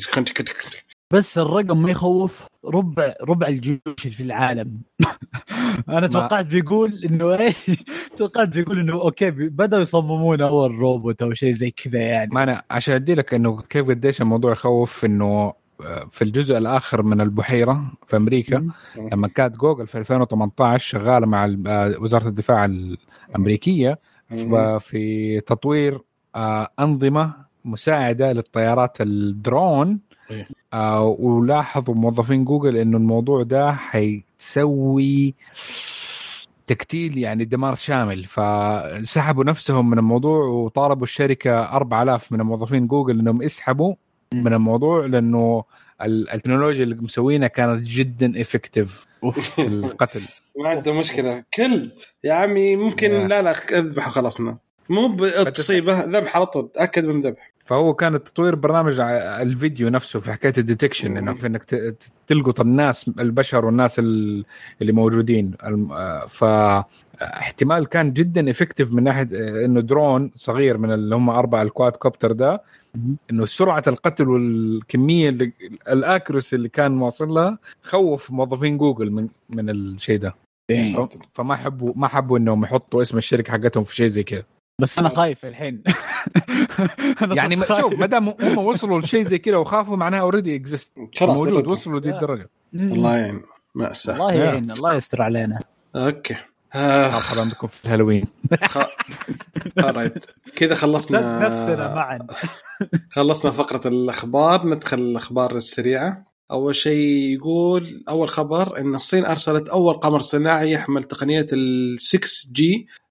بس 1.13 1.39
الرقم 1.39 1.83
ما 1.83 1.91
يخوف 1.91 2.47
ربع 2.65 3.15
ربع 3.23 3.47
الجيوش 3.47 3.81
اللي 4.05 4.17
في 4.17 4.23
العالم. 4.23 4.81
أنا 5.89 6.07
توقعت 6.07 6.47
بيقول 6.47 7.01
إنه 7.05 7.35
إيه 7.35 7.55
توقعت 8.19 8.49
بيقول 8.49 8.79
إنه 8.79 8.93
okay 8.93 9.30
بدأوا 9.31 9.83
يصممون 9.83 10.41
أول 10.41 10.75
روبوت 10.75 11.23
أو 11.23 11.35
شيء 11.35 11.53
زي 11.53 11.71
كذا 11.71 11.99
يعني. 11.99 12.31
ما 12.35 12.43
أنا 12.43 12.63
عشان 12.71 12.95
ادي 12.95 13.15
لك 13.15 13.35
إنه 13.35 13.63
كيف 13.63 13.89
قديش 13.89 14.21
الموضوع 14.21 14.53
يخوف 14.53 15.05
إنه 15.05 15.53
آه، 15.85 16.09
في 16.11 16.23
الجزء 16.23 16.59
الآخر 16.59 17.03
من 17.03 17.21
البحيرة 17.21 17.93
في 18.07 18.17
أمريكا 18.17 18.69
لما 19.13 19.29
كانت 19.29 19.57
جوجل 19.57 19.87
في 19.87 19.99
2018 19.99 20.89
شغالة 20.89 21.27
مع 21.27 21.57
آه، 21.67 21.95
وزارة 22.01 22.29
الدفاع 22.29 22.65
الأمريكية 22.65 23.99
في 24.79 25.41
تطوير 25.47 26.01
آه، 26.35 26.69
أنظمة 26.81 27.35
مساعدة 27.65 28.33
للطيارات 28.33 29.01
الدرون 29.01 30.01
إيه. 30.33 30.49
آه، 30.72 31.03
ولاحظوا 31.18 31.95
موظفين 31.95 32.45
جوجل 32.45 32.76
إنه 32.76 32.97
الموضوع 32.97 33.43
ده 33.43 33.72
حيسوي 33.72 35.35
تكتيل 36.66 37.18
يعني 37.18 37.45
دمار 37.45 37.74
شامل. 37.74 38.24
فسحبوا 38.24 39.45
نفسهم 39.45 39.91
من 39.91 39.99
الموضوع 39.99 40.45
وطالبوا 40.45 41.03
الشركة 41.03 41.61
4000 41.76 42.33
من 42.33 42.41
موظفين 42.41 42.87
جوجل 42.87 43.18
إنهم 43.18 43.43
يسحبوا 43.43 43.95
من 44.35 44.53
الموضوع 44.53 45.07
لأنه 45.07 45.64
ال- 46.03 46.30
التكنولوجيا 46.30 46.85
اللي 46.85 46.95
مسوينها 46.95 47.49
كانت 47.49 47.83
جدا 47.83 48.41
effective 48.41 49.07
في 49.33 49.62
القتل. 49.66 50.20
ما 50.62 50.68
عنده 50.68 50.93
مشكلة. 50.93 51.45
كل 51.55 51.91
يا 52.24 52.33
عمي 52.33 52.76
ممكن. 52.76 53.11
لا 53.28 53.43
لا 53.43 53.51
اذبحه 53.72 54.11
خلصنا 54.11 54.57
مو 54.89 55.09
بتصيبه 55.47 56.05
ذبح 56.05 56.37
على 56.37 56.47
طول 56.47 56.68
تأكد 56.74 57.05
من 57.05 57.20
ذبح. 57.20 57.51
فهو 57.65 57.95
كان 57.95 58.25
تطوير 58.25 58.55
برنامج 58.55 59.01
الفيديو 59.01 59.89
نفسه 59.89 60.21
في 60.21 60.33
حكاية 60.33 60.53
ال 60.59 60.64
detection 60.64 61.16
إنه 61.17 61.35
في 61.35 61.47
إنك 61.47 61.65
تلقط 62.27 62.61
الناس 62.61 63.09
البشر 63.21 63.65
والناس 63.65 63.99
ال- 63.99 64.45
اللي 64.83 64.93
موجودين. 64.93 65.53
آه، 65.63 66.27
فاحتمال 66.27 67.87
كان 67.87 68.13
جدا 68.13 68.51
effective 68.51 68.93
من 68.93 69.03
ناحية 69.05 69.29
آه، 69.35 69.65
إنه 69.65 69.81
درون 69.81 70.31
صغير 70.35 70.79
من 70.79 70.93
اللي 70.93 71.15
هم 71.17 71.31
أربع 71.31 71.63
ال 71.62 71.93
quadcopter 71.93 72.33
ده 72.33 72.63
إنه 73.31 73.47
سرعة 73.47 73.83
القتل 73.87 74.29
والكمية 74.29 75.29
اللي 75.29 75.53
ال 75.89 75.96
accuracy 75.96 76.57
اللي 76.57 76.69
كان 76.69 77.01
واصل 77.01 77.29
لها 77.29 77.59
خوف 77.83 78.31
موظفين 78.31 78.79
جوجل 78.79 79.11
من 79.11 79.29
من 79.51 79.71
الشيء 79.71 80.19
ده. 80.19 80.35
ساتر. 80.85 81.19
فما 81.33 81.57
حبوا 81.57 81.93
ما 81.97 82.09
حبوا 82.09 82.39
إنهم 82.39 82.65
يحطوا 82.65 83.03
اسم 83.03 83.19
الشركة 83.19 83.53
حقتهم 83.53 83.85
في 83.85 83.97
شيء 83.97 84.07
زي 84.07 84.23
كذا 84.23 84.45
بس 84.83 84.99
أنا 84.99 85.09
خايف 85.09 85.45
الحين. 85.45 85.83
أنا 87.22 87.35
يعني 87.35 87.57
شوف. 87.57 87.95
ما 87.95 88.07
دام 88.07 88.28
هم 88.28 88.59
وصلوا 88.59 89.01
لشيء 89.01 89.24
زي 89.24 89.39
كذا 89.39 89.57
وخافوا 89.57 89.97
معناها 89.97 90.20
already 90.20 90.57
exist 90.57 90.93
موجود 91.22 91.66
وصلوا 91.66 92.01
دي 92.01 92.09
لا. 92.09 92.16
الدرجة. 92.16 92.51
الله 92.74 93.16
يعين. 93.16 93.43
مأساة 93.74 94.14
الله 94.14 94.33
يعين 94.33 94.70
الله 94.70 94.95
يستر 94.95 95.22
علينا. 95.22 95.61
okay. 95.97 96.37
آه، 96.74 97.11
خاف 97.11 97.39
عندكم 97.39 97.66
في 97.66 97.85
الهالوين. 97.85 98.24
كذا 100.57 100.74
خلصنا 100.74 101.49
نفسنا 101.49 101.95
معا. 101.95 102.26
خلصنا 103.16 103.51
فقرة 103.51 103.89
الأخبار. 103.89 104.66
ندخل 104.66 104.99
الأخبار 104.99 105.57
السريعة. 105.57 106.33
أول 106.51 106.74
شيء 106.74 107.35
يقول 107.35 108.05
أول 108.09 108.28
خبر 108.28 108.78
أن 108.78 108.95
الصين 108.95 109.24
أرسلت 109.24 109.68
أول 109.68 109.95
قمر 109.95 110.20
صناعي 110.20 110.72
يحمل 110.72 111.05
تقنية 111.05 111.47
ال 111.53 111.99
6G 112.01 112.62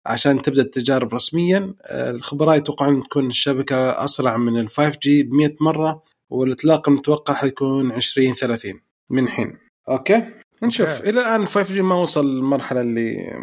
عشان 0.06 0.42
تبدأ 0.42 0.62
التجارب 0.62 1.14
رسميا 1.14 1.74
آه، 1.86 2.12
الخبراء 2.12 2.58
يتوقعون 2.58 3.04
تكون 3.04 3.28
الشبكة 3.28 4.04
أسرع 4.04 4.38
من 4.38 4.60
ال 4.60 4.70
5G 4.70 5.08
ب 5.08 5.34
100 5.34 5.56
مرة 5.62 6.04
والإطلاق 6.30 6.90
المتوقع 6.90 7.34
حيكون 7.34 7.92
2030 7.92 8.82
من 9.10 9.28
حين. 9.28 9.58
okay؟ 9.90 10.24
نشوف. 10.64 10.90
okay. 10.90 11.10
إلى 11.10 11.22
الآن 11.22 11.48
5G 11.48 11.72
ما 11.72 11.96
وصل 11.96 12.26
المرحلة 12.26 12.82
اللي 12.82 13.34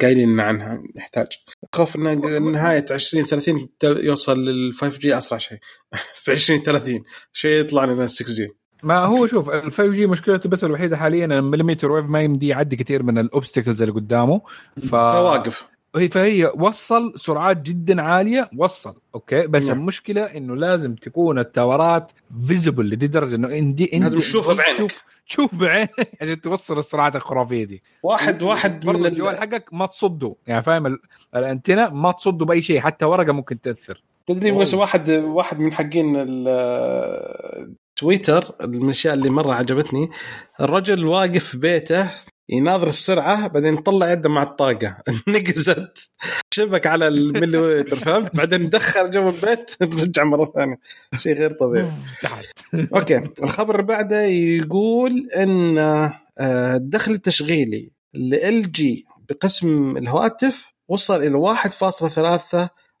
قايلين 0.00 0.40
عنها 0.40 0.82
يحتاج. 0.96 1.26
خوف 1.74 1.96
إن 1.96 2.52
نهاية 2.52 2.86
2030 2.90 3.68
يوصل 3.84 4.44
لل 4.44 4.74
5G 4.74 5.18
أسرع 5.18 5.38
شيء. 5.38 5.58
في 6.24 6.32
2030 6.32 7.02
شيء 7.32 7.60
يطلع 7.60 7.84
لنا 7.84 8.06
6G 8.06 8.48
ما 8.82 8.98
هو 8.98 9.26
شوف 9.26 9.50
ال 9.50 9.72
5G 9.72 10.06
مشكلته 10.06 10.48
بس 10.48 10.64
الوحيدة 10.64 10.96
حاليا 10.96 11.24
ال 11.24 11.30
millimeter 11.30 11.92
wave 11.92 12.06
ما 12.06 12.20
يمدي 12.20 12.48
يعدي 12.48 12.76
كثير 12.76 13.02
من 13.02 13.18
ال 13.18 13.24
obstacles 13.24 13.82
اللي 13.82 13.94
قدامه. 13.94 14.40
ف 14.80 14.90
فواقف. 14.90 15.71
فهي 16.10 16.52
وصل 16.56 17.12
سرعات 17.16 17.62
جدا 17.62 18.02
عالية 18.02 18.50
وصل 18.58 18.94
okay؟ 19.14 19.46
بس 19.46 19.66
نعم. 19.68 19.78
المشكلة 19.78 20.22
إنه 20.22 20.56
لازم 20.56 20.94
تكون 20.94 21.38
التاورات 21.38 22.12
visible 22.46 22.90
لدي 22.90 23.06
درجه 23.06 23.34
انه 23.34 23.48
عندي 23.48 23.90
لازم 23.92 24.18
تشوفها 24.18 24.54
بعينك. 24.54 24.76
تشوف 24.76 25.02
تشوف 25.28 25.54
بعينك 25.54 25.90
عشان 26.22 26.40
توصل 26.40 26.78
السرعات 26.78 27.16
الخرافية 27.16 27.64
دي. 27.64 27.82
واحد 28.02 28.42
واحد 28.42 28.86
من 28.86 29.06
الجوال 29.06 29.34
ال... 29.34 29.40
حقك 29.40 29.64
ما 29.72 29.86
تصده. 29.86 30.34
يعني 30.46 30.62
فاهم؟ 30.62 30.86
ال- 30.86 30.98
الأنتنة 31.36 31.88
ما 31.88 32.12
تصده 32.12 32.44
بأي 32.44 32.62
شيء 32.62 32.80
حتى 32.80 33.04
ورقة 33.04 33.32
ممكن 33.32 33.60
تأثر. 33.60 34.02
تدري 34.26 34.52
بس 34.52 34.74
واحد 34.74 35.10
واحد 35.10 35.58
من 35.60 35.72
حقين 35.72 36.16
تويتر 37.96 38.54
من 38.66 38.82
الأشياء 38.84 39.14
اللي 39.14 39.30
مرة 39.30 39.54
عجبتني 39.54 40.10
الرجل 40.60 41.06
واقف 41.06 41.44
في 41.44 41.58
بيته 41.58 42.10
يناظر 42.48 42.86
السرعة 42.86 43.46
بعدين 43.46 43.76
طلع 43.76 44.12
يده 44.12 44.28
مع 44.28 44.42
الطاقة. 44.42 44.96
نقزت. 45.28 46.10
شبك 46.54 46.86
على 46.86 47.08
المليمتر 47.08 47.98
فهمت؟ 47.98 48.36
بعدين 48.36 48.70
دخل 48.70 49.10
جو 49.10 49.28
البيت 49.28 49.76
رجع 50.02 50.24
مرة 50.24 50.52
ثانية. 50.54 50.76
شيء 51.16 51.34
غير 51.34 51.52
طبيعي. 51.52 51.92
okay. 52.96 53.20
الخبر 53.42 53.74
اللي 53.74 53.86
بعده 53.86 54.22
يقول 54.22 55.28
إن 55.36 55.78
آه، 55.78 56.20
الدخل 56.76 57.12
التشغيلي 57.12 57.90
ل 58.14 58.62
LG 58.72 59.04
بقسم 59.28 59.96
الهواتف 59.96 60.72
وصل 60.88 61.22
إلى 61.22 61.54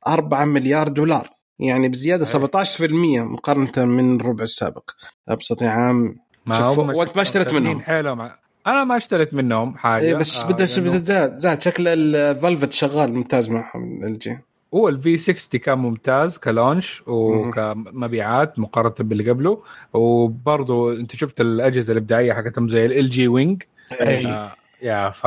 1.34 0.08 0.44
مليار 0.44 0.88
دولار. 0.88 1.30
يعني 1.58 1.88
بزيادة 1.88 2.24
17% 2.24 3.22
مقارنة 3.22 3.72
من 3.84 4.16
الربع 4.20 4.42
السابق. 4.42 4.90
أبسط 5.28 5.62
يا 5.62 5.68
عام 5.68 6.16
ما 6.46 6.58
شوف، 6.58 6.78
وأنت 6.78 7.16
ما 7.16 7.22
اشتريت 7.22 7.54
منهم. 7.54 7.80
حيلهم. 7.80 8.30
أنا 8.66 8.84
ما 8.84 8.96
اشتريت 8.96 9.34
منهم 9.34 9.76
حاجة. 9.78 10.02
إيه 10.02 10.14
بس 10.14 10.42
آه، 10.42 10.46
بده 10.48 10.64
لأنه 10.64 10.86
زاد 10.88 11.36
زاد 11.36 11.62
شكل 11.62 11.88
الفلفت 11.88 12.72
شغال 12.72 13.12
ممتاز 13.14 13.50
معهم 13.50 14.04
ال 14.04 14.18
جي 14.18 14.38
هو 14.74 14.88
الفي 14.88 15.16
60 15.16 15.60
كان 15.60 15.78
ممتاز 15.78 16.38
كلونش 16.38 17.02
وكمبيعات 17.06 18.58
مقارنة 18.58 18.94
باللي 19.00 19.30
قبله. 19.30 19.62
وبرضه 19.92 20.92
أنت 20.92 21.16
شفت 21.16 21.40
الأجهزة 21.40 21.92
الإبداعية 21.92 22.32
حقتهم 22.32 22.68
زي 22.68 22.86
ال 22.86 23.10
جي 23.10 23.28
وينج 23.28 23.62
أي. 24.00 24.26
آه 24.26 24.52
يا 24.82 25.10
ف... 25.10 25.26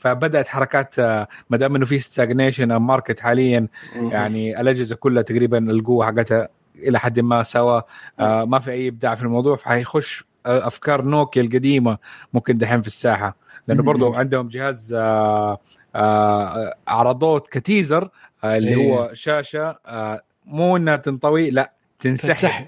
فبدأت 0.00 0.48
حركات 0.48 0.98
آه، 0.98 1.28
ما 1.50 1.56
دام 1.56 1.76
إنه 1.76 1.84
في 1.84 1.98
ستاجنيشن 1.98 2.76
ماركت 2.76 3.20
حاليا 3.20 3.68
يعني 4.10 4.60
الأجهزة 4.60 4.96
كلها 4.96 5.22
تقريبا 5.22 5.58
القوة 5.70 6.06
حقتها 6.06 6.48
إلى 6.76 6.98
حد 6.98 7.20
ما 7.20 7.42
سوا. 7.42 7.80
آه 8.20 8.44
ما 8.44 8.58
في 8.58 8.70
أي 8.70 8.88
إبداع 8.88 9.14
في 9.14 9.22
الموضوع 9.22 9.56
فحيخش 9.56 10.24
أفكار 10.46 11.02
نوكيا 11.02 11.42
القديمة 11.42 11.98
ممكن 12.32 12.58
دحين 12.58 12.82
في 12.82 12.88
الساحة. 12.88 13.36
لأنه 13.68 13.82
برضو. 13.82 14.14
عندهم 14.14 14.48
جهاز 14.48 14.94
آه 14.94 15.58
آه 15.94 16.74
عرضوه 16.88 17.48
ك 17.48 17.57
teaser 17.57 18.10
آه 18.44 18.56
اللي 18.56 18.68
إيه. 18.68 18.76
هو 18.76 19.10
شاشة 19.14 19.76
مو 20.46 20.76
إنها 20.76 20.96
تنطوي 20.96 21.50
لا 21.50 21.72
تنسحب. 22.00 22.66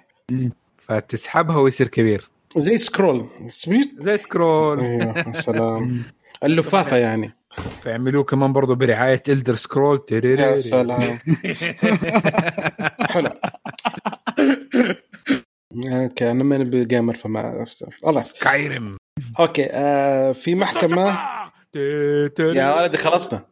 فتسحبها 0.78 1.56
ويصير 1.56 1.88
كبير. 1.88 2.30
زي 2.56 2.78
scroll. 2.78 3.28
سميت 3.48 3.90
زي 3.98 4.16
scroll. 4.18 4.80
أيوه 4.80 5.18
يا 5.18 5.32
سلام. 5.46 6.02
اللفافة 6.44 6.96
يعني. 6.96 7.36
فيعملوه 7.82 8.24
كمان 8.24 8.52
برضو 8.52 8.74
برعاية 8.74 9.22
Elder 9.28 9.54
Scroll 9.54 10.04
يا 10.12 10.56
سلام 10.56 11.18
حلو 13.00 13.30
okay 15.76 16.30
أنا 16.30 16.44
ماني 16.44 16.64
بال 16.64 16.79
gamer 16.79 17.14
فما 17.14 17.60
نفسه 17.62 17.88
والله 18.02 18.20
Skyrim 18.20 18.96
okay 19.40 19.66
آه 19.70 20.32
في 20.32 20.54
محكمة. 20.54 21.18
يا 22.38 22.74
ولدي 22.80 22.96
خلصنا. 22.96 23.46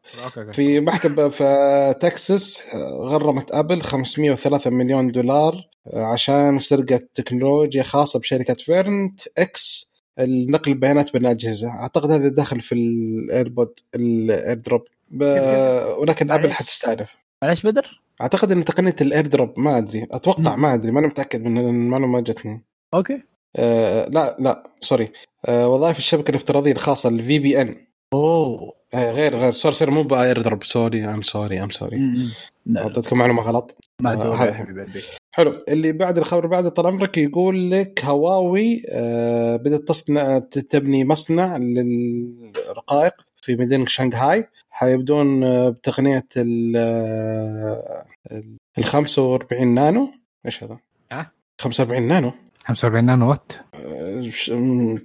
في 0.53 0.81
محكمة 0.81 1.29
في 1.29 1.95
تكساس 2.01 2.62
آه، 2.75 2.89
غرمت 3.03 3.51
ابل 3.53 3.83
503 3.83 4.70
مليون 4.70 5.12
دولار 5.12 5.68
آه، 5.95 6.05
عشان 6.05 6.59
سرقة 6.59 7.01
تكنولوجيا 7.14 7.83
خاصة 7.83 8.18
بشركة 8.20 8.55
VirnetX 8.55 9.93
النقل 10.18 10.73
البيانات 10.73 11.12
بين 11.12 11.23
الأجهزة. 11.27 11.68
أعتقد 11.68 12.11
هذا 12.11 12.29
دخل 12.29 12.61
في 12.61 12.75
ال 12.74 12.88
AirPod 12.88 13.72
ال 13.95 14.06
AirDrop 14.06 14.84
ب... 15.11 15.23
ولكن 15.99 16.31
أبل 16.31 16.43
معليش. 16.43 16.57
حتستعرف 16.57 17.14
معلش 17.43 17.62
بدر؟ 17.66 18.01
أعتقد 18.23 18.53
أن 18.53 18.64
تقنية 18.64 18.97
ال 19.01 19.08
AirDrop 19.08 19.59
ما 19.59 19.79
أدري 19.79 20.07
أتوقع 20.11 20.57
ما 20.57 20.75
أدري 20.75 20.93
ما 20.93 21.01
أنا 21.01 21.07
متأكد 21.07 21.45
من 21.45 21.59
المعلومة 21.59 22.12
ما 22.12 22.20
جتني. 22.20 22.64
okay. 22.95 23.22
آه 23.57 24.09
لا 24.09 24.37
لا 24.41 24.70
sorry. 24.80 25.12
آه 25.47 25.68
وظائف 25.68 25.99
الشبكة 25.99 26.31
الافتراضية 26.31 26.73
الخاصة 26.73 27.09
ال 27.09 27.38
VPN 27.38 27.76
أوه. 28.12 28.73
غير 28.95 29.37
غير 29.37 29.51
sorry 29.51 29.74
sorry 29.74 29.90
مو 29.91 30.03
ب 30.03 30.10
AirDrop 30.10 30.64
sorry 30.64 31.05
I'm 31.05 31.22
sorry 31.22 31.62
I'm 31.62 31.70
sorry 31.70 32.01
أعطيتكم 32.77 33.18
معلومة 33.18 33.43
غلط. 33.43 33.77
آه، 34.07 34.66
حلو. 35.33 35.59
اللي 35.68 35.93
بعد 35.93 36.18
الخبر 36.18 36.47
بعد 36.47 36.70
طال 36.70 36.87
عمرك 36.87 37.18
يقول 37.18 37.70
لك 37.70 38.05
هواوي 38.05 38.83
آه 38.93 39.57
بدأت 39.57 39.81
تصنع 39.89 40.39
تبني 40.39 41.05
مصنع 41.05 41.57
للرقائق 41.57 43.14
في 43.37 43.57
مدينة 43.57 43.87
شنغهاي. 43.87 44.45
حيبدون 44.75 45.45
آه، 45.45 45.68
بتقنية 45.68 46.27
ال 46.37 46.73
آه، 46.77 48.05
ال 48.79 48.85
45 48.85 49.68
نانو. 49.75 50.09
إيش 50.47 50.64
هذا؟ 50.64 50.79
أه؟ 51.12 51.27
45 51.61 52.03
نانو. 52.09 52.33
45 52.66 53.05
نانو 53.05 53.31
what؟ 53.30 53.53
آه، 53.75 54.31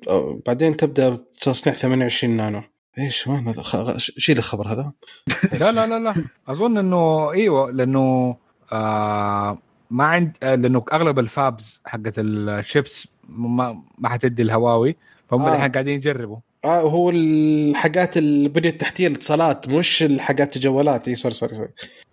آه، 0.09 0.39
بعدين 0.45 0.77
تبدأ 0.77 1.17
تصنيع 1.41 1.75
28 1.75 2.37
نانو. 2.37 2.61
إيش 2.99 3.27
وين 3.27 3.47
هذا؟ 3.47 3.61
خ- 3.61 3.97
شيل 3.97 4.37
الخبر 4.37 4.67
هذا. 4.67 4.91
لا 5.61 5.71
لا 5.71 5.87
لا 5.87 5.99
لا. 5.99 6.25
أظن 6.47 6.77
إنه 6.77 7.31
إيوه 7.31 7.71
لأنه 7.71 8.35
آه 8.71 9.57
ما 9.89 10.03
عند 10.03 10.37
آه 10.43 10.55
لأنه 10.55 10.85
أغلب 10.93 11.19
ال 11.19 11.32
fabs 11.32 11.81
حقت 11.85 12.13
الشيبس 12.17 13.07
ما 13.29 13.83
ما 13.97 14.09
حتدي 14.09 14.41
الهواوي 14.41 14.95
فهم 15.29 15.41
آه. 15.41 15.55
الحين 15.55 15.71
قاعدين 15.71 15.93
يجربوا. 15.95 16.37
آه 16.65 16.81
هو 16.81 17.09
الحاجات 17.09 18.17
البنيه 18.17 18.69
التحتيه 18.69 19.07
الاتصالات 19.07 19.69
مش 19.69 20.03
الحاجات 20.03 20.55
الجوالات 20.55 21.07
اي 21.07 21.15
sorry 21.15 21.33
sorry 21.33 21.55
sorry. 21.55 21.69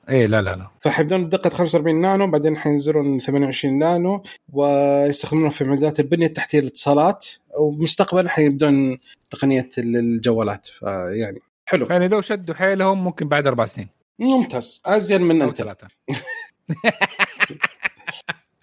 إيه 0.09 0.27
لا 0.27 0.43
لا 0.43 0.57
لا. 0.57 0.71
فحيبدون 0.81 1.25
بدقه 1.27 1.51
45 1.51 2.01
نانو 2.01 2.31
بعدين 2.31 2.57
حينزلون 2.57 3.19
28 3.19 3.79
نانو 3.79 4.23
ويستخدمونه 4.53 5.51
في 5.51 5.65
معدات 5.65 6.01
البنية 6.01 6.27
التحتية 6.27 6.61
للاتصالات 6.61 7.27
ومستقبلا 7.59 8.29
حيبدون 8.29 8.99
تقنية 9.31 9.69
الجوالات. 9.79 10.67
فيعني 10.67 11.41
حلو. 11.67 11.87
يعني 11.91 12.09
لو 12.09 12.21
شدوا 12.21 12.55
حيلهم 12.55 13.05
ممكن 13.05 13.29
بعد 13.29 13.47
أربع 13.47 13.67
سنين. 13.67 13.89
ممتاز. 14.19 14.83
أزين 14.87 15.23
من 15.23 15.43
أنت. 15.43 15.57
ثلاثة. 15.57 15.89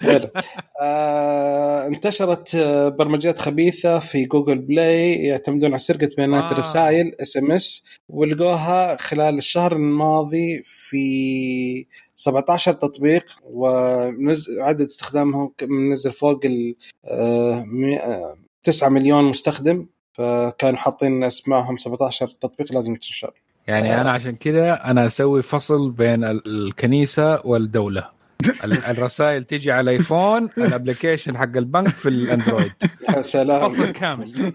حلو 0.02 0.30
آه 0.82 1.88
انتشرت 1.88 2.56
آه، 2.56 2.90
برمجيات 2.90 3.40
خبيثة 3.40 4.00
في 4.00 4.26
Google 4.26 4.58
Play 4.60 5.14
يعتمدون 5.14 5.70
على 5.70 5.80
سرقة 5.80 6.10
بيانات 6.18 6.44
آه. 6.44 6.48
آه. 6.48 6.52
الرسائل 6.52 7.16
SMS 7.22 7.84
ولقوها 8.10 8.98
خلال 8.98 9.38
الشهر 9.38 9.72
الماضي 9.76 10.64
في 10.66 11.86
17 12.16 12.74
تطبيق 12.74 13.26
وعدد 13.44 14.82
استخدامهم 14.82 15.52
منزل 15.62 16.12
فوق 16.12 16.40
ال 16.46 16.76
آه، 17.06 17.64
مي- 17.68 18.00
آه، 18.00 18.36
9 18.64 18.90
مليون 18.90 19.26
مستخدم 19.26 19.86
فكانوا 20.14 20.80
حاطين 20.80 21.24
أسمائهم 21.24 21.78
17 21.78 22.28
تطبيق 22.28 22.74
لازم 22.74 22.96
تنشر 22.96 23.32
يعني 23.68 23.94
آه. 23.96 24.02
أنا 24.02 24.12
عشان 24.12 24.36
كذا 24.36 24.74
أنا 24.92 25.06
أسوي 25.06 25.42
فصل 25.42 25.92
بين 25.92 26.24
ال- 26.24 26.48
الكنيسة 26.48 27.42
والدولة 27.48 28.02
ال- 28.02 28.21
الرسائل 28.64 29.44
تيجي 29.44 29.72
على 29.72 29.82
الايفون 29.92 30.50
ال 30.58 30.64
application 30.64 31.38
حق 31.38 31.58
البنك 31.58 31.88
في 31.96 32.10
الاندرويد. 32.10 32.72
يا 33.10 33.22
سلام. 33.22 33.70
فصل 33.70 33.92
كامل. 33.92 34.54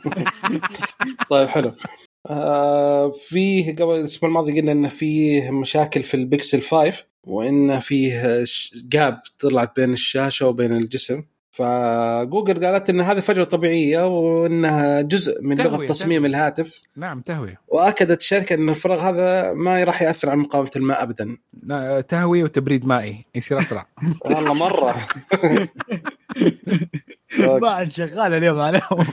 طيب 1.31 1.49
حلو. 1.49 1.73
آه 2.31 3.13
فيه 3.29 3.77
قبل 3.77 3.95
الأسبوع 3.95 4.29
الماضي 4.29 4.61
قلنا 4.61 4.73
إن 4.73 4.89
فيه 4.89 5.51
مشاكل 5.51 6.03
في 6.03 6.15
البكسل 6.15 6.63
5 6.63 6.93
وإن 7.25 7.81
فيه 7.81 8.45
ش- 8.45 8.73
جاب 8.89 9.21
طلعت 9.39 9.81
بين 9.81 9.93
الشاشة 9.93 10.47
وبين 10.47 10.73
الجسم. 10.77 11.23
فجوجل 11.57 12.67
قالت 12.67 12.91
إن 12.91 13.01
هذه 13.01 13.21
فجوة 13.21 13.45
طبيعية 13.45 14.07
وإنها 14.07 15.01
جزء 15.01 15.43
من 15.43 15.57
تهوية، 15.57 15.77
لغه 15.77 15.87
تصميم 15.87 16.17
تهوية. 16.17 16.29
الهاتف. 16.29 16.81
نعم 16.97 17.21
تهوية. 17.21 17.61
وأكدت 17.69 18.21
الشركة 18.21 18.55
إن 18.55 18.69
الفراغ 18.69 19.01
هذا 19.01 19.53
ما 19.53 19.85
راح 19.85 20.03
يأثر 20.03 20.31
على 20.31 20.39
مقاومة 20.39 20.71
الماء 20.77 21.03
ابدا. 21.03 21.37
لا، 21.63 22.01
تهوية 22.01 22.45
وتبريد 22.45 22.87
مائي 22.87 23.27
يصير 23.35 23.61
أسرع. 23.61 23.87
والله 24.25 24.55
مرة. 24.55 24.95
ما 27.61 27.71
عاد 27.71 27.93
شغال 27.93 28.35
اليوم 28.35 28.61
عليهم. 28.61 29.07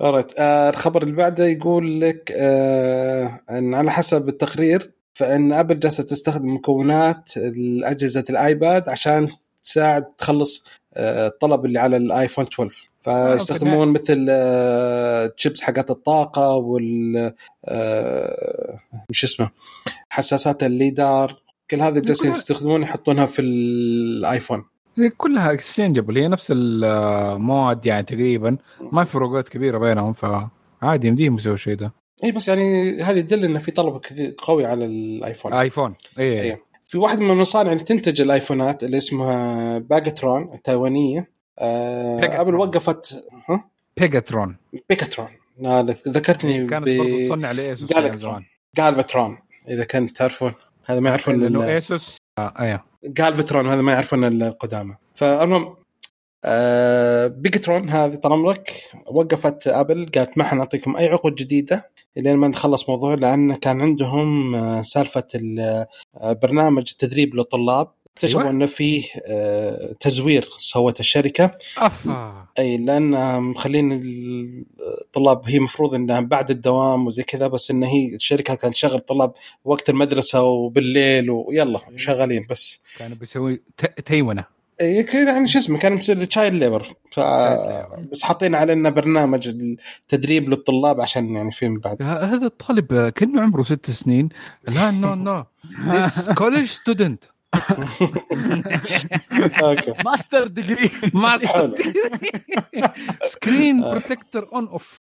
آه 0.38 0.68
الخبر 0.68 1.02
اللي 1.02 1.14
بعده 1.16 1.44
يقول 1.46 2.00
لك 2.00 2.32
آه 2.36 3.40
إن 3.50 3.74
على 3.74 3.90
حسب 3.90 4.28
التقرير 4.28 4.94
فإن 5.14 5.52
ابل 5.52 5.78
جالسة 5.78 6.02
تستخدم 6.02 6.54
مكونات 6.54 7.30
اجهزه 7.84 8.24
الآيباد 8.30 8.88
عشان 8.88 9.28
تساعد 9.64 10.04
تخلص 10.04 10.66
آه، 10.94 11.26
الطلب 11.26 11.64
اللي 11.64 11.78
على 11.78 11.96
الآيفون 11.96 12.44
12 12.44 12.88
فيستخدمون 13.00 13.88
مثل 13.88 14.26
آه، 14.30 15.26
تشيبس 15.26 15.62
حقت 15.62 15.90
الطاقة 15.90 16.54
وال 16.54 17.32
آه، 17.64 18.78
مش 19.10 19.24
اسمه 19.24 19.50
حساسات 20.08 20.62
ال 20.62 20.75
LiDAR 20.75 21.42
كل 21.70 21.80
هذه 21.80 21.98
جالسين 21.98 22.30
يستخدمون 22.30 22.82
يحطونها 22.82 23.26
في 23.26 23.42
الآيفون. 23.42 24.64
هي 24.98 25.10
كلها 25.10 25.52
exchangeable 25.52 26.18
هي 26.18 26.28
نفس 26.28 26.52
المواد 26.56 27.86
يعني 27.86 28.02
تقريبا 28.02 28.56
ما 28.80 29.04
في 29.04 29.12
فروقات 29.12 29.48
كبيرة 29.48 29.78
بينهم 29.78 30.12
فعادي 30.12 31.08
يمديهم 31.08 31.36
يسووا 31.36 31.54
الشيء 31.54 31.74
ده. 31.74 31.92
اي 32.24 32.32
بس 32.32 32.48
يعني 32.48 33.02
هذه 33.02 33.20
تدل 33.20 33.44
انه 33.44 33.58
في 33.58 33.70
طلب 33.70 34.00
كثير 34.00 34.34
قوي 34.38 34.66
على 34.66 34.84
الآيفون. 34.84 35.52
ايفون 35.52 35.94
اي 36.18 36.40
إيه. 36.42 36.62
في 36.84 36.98
واحد 36.98 37.20
من 37.20 37.30
المصانع 37.30 37.72
اللي 37.72 37.84
تنتج 37.84 38.20
الآيفونات 38.20 38.84
اللي 38.84 38.96
اسمها 38.96 39.78
باجاترون 39.78 40.52
التايوانية 40.54 41.30
آه 41.58 42.14
بيجاترون. 42.16 42.40
ابل 42.40 42.54
وقفت 42.54 43.24
ها؟ 43.48 43.70
بيجاترون 43.96 44.56
بيكاترون 44.88 45.28
آه 45.66 45.80
ذكرتني 46.08 46.66
كانت 46.66 46.88
ب- 46.88 46.96
برضه 46.96 47.24
تصنع 47.24 47.52
لإيسوس 47.52 47.92
لك 47.92 48.18
زمان. 48.18 48.42
جالفترون 48.76 49.38
إذا 49.68 49.84
كنت 49.84 50.10
تعرفون. 50.16 50.52
هذا 50.86 51.00
ما 51.00 51.10
يعرفون 51.10 51.40
لأنه 51.40 51.66
إيسوس 51.68 52.16
آه 52.38 52.54
أيوه 52.60 52.84
جالفترون 53.04 53.70
هذا 53.70 53.82
ما 53.82 53.92
يعرفون 53.92 54.24
إلا 54.24 54.48
القدامى 54.48 54.96
فالمهم 55.14 55.76
آه 56.44 57.26
بيجاترون 57.26 57.90
هذه 57.90 58.14
طال 58.14 58.32
عمرك 58.32 58.72
وقفت 59.06 59.66
آبل 59.68 60.10
قالت 60.14 60.38
ما 60.38 60.44
حنعطيكم 60.44 60.96
أي 60.96 61.08
عقود 61.08 61.34
جديدة 61.34 61.90
لين 62.16 62.36
ما 62.36 62.48
نخلص 62.48 62.88
موضوع 62.90 63.14
لأن 63.14 63.54
كان 63.54 63.80
عندهم 63.82 64.54
آه، 64.54 64.82
سالفة 64.82 65.26
ال- 65.34 65.86
آه، 66.16 66.32
برنامج 66.32 66.84
تدريب 66.84 67.34
للطلاب. 67.34 67.88
اكتشفوا 68.16 68.40
أيوة. 68.40 68.50
إنه 68.50 68.66
فيه 68.66 69.04
آه، 69.30 69.92
تزوير 70.00 70.48
سوت 70.58 71.00
الشركة. 71.00 71.56
أفا. 71.78 72.46
أي 72.58 72.76
لأن 72.78 73.40
مخلين 73.42 74.00
الطلاب 75.00 75.42
هي 75.48 75.58
مفروض 75.58 75.94
إنها 75.94 76.20
بعد 76.20 76.50
الدوام 76.50 77.06
وزي 77.06 77.22
كذا 77.22 77.46
بس 77.46 77.70
إن 77.70 77.82
هي 77.84 78.14
الشركة 78.14 78.54
كانت 78.54 78.74
تشغل 78.74 79.00
طلاب 79.00 79.32
وقت 79.64 79.90
المدرسة 79.90 80.42
وبالليل 80.42 81.30
ويلا 81.30 81.80
شغالين 81.96 82.46
بس. 82.50 82.80
كانوا 82.98 83.16
بيسوي 83.16 83.62
ت- 83.76 84.00
تيونه 84.00 84.40
اي 84.40 84.44
كذا 84.44 84.54
يعني 84.80 85.48
شو 85.48 85.58
اسمه 85.58 85.78
كان 85.78 86.00
child 86.00 86.54
labor 86.54 86.94
ف... 87.12 87.20
بس 88.12 88.22
حاطين 88.22 88.54
علينا 88.54 88.90
برنامج 88.90 89.48
التدريب 89.48 90.48
للطلاب 90.48 91.00
عشان 91.00 91.36
يعني 91.36 91.52
فيهم 91.52 91.78
بعد. 91.78 92.02
هذا 92.02 92.46
الطالب 92.46 93.08
كانه 93.08 93.42
عمره 93.42 93.62
ست 93.62 93.90
سنين. 93.90 94.28
لا 94.68 94.90
no 94.90 95.14
no 95.14 95.44
student. 96.64 97.34
okay. 99.62 99.94
master 100.04 100.46
degree 100.46 100.90
master 101.14 101.74
screen 103.24 103.80
protector 103.80 104.48
on 104.52 104.68
off 104.68 104.96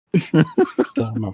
تمام. 0.95 1.33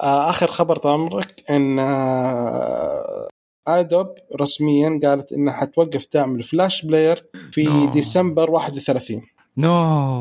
آه، 0.00 0.30
آخر 0.30 0.46
خبر 0.46 0.76
طال 0.76 0.92
عمرك 0.92 1.44
إن 1.50 1.78
آه، 1.78 3.28
آدوب 3.66 4.14
رسميا 4.40 5.00
قالت 5.04 5.32
إنها 5.32 5.54
حتوقف 5.54 6.06
دعم 6.14 6.36
ال 6.36 6.44
Flash 6.44 6.86
Player 6.86 7.24
في 7.52 7.66
No. 7.88 7.92
ديسمبر 7.92 8.50
31 8.50 9.22
no 9.56 9.72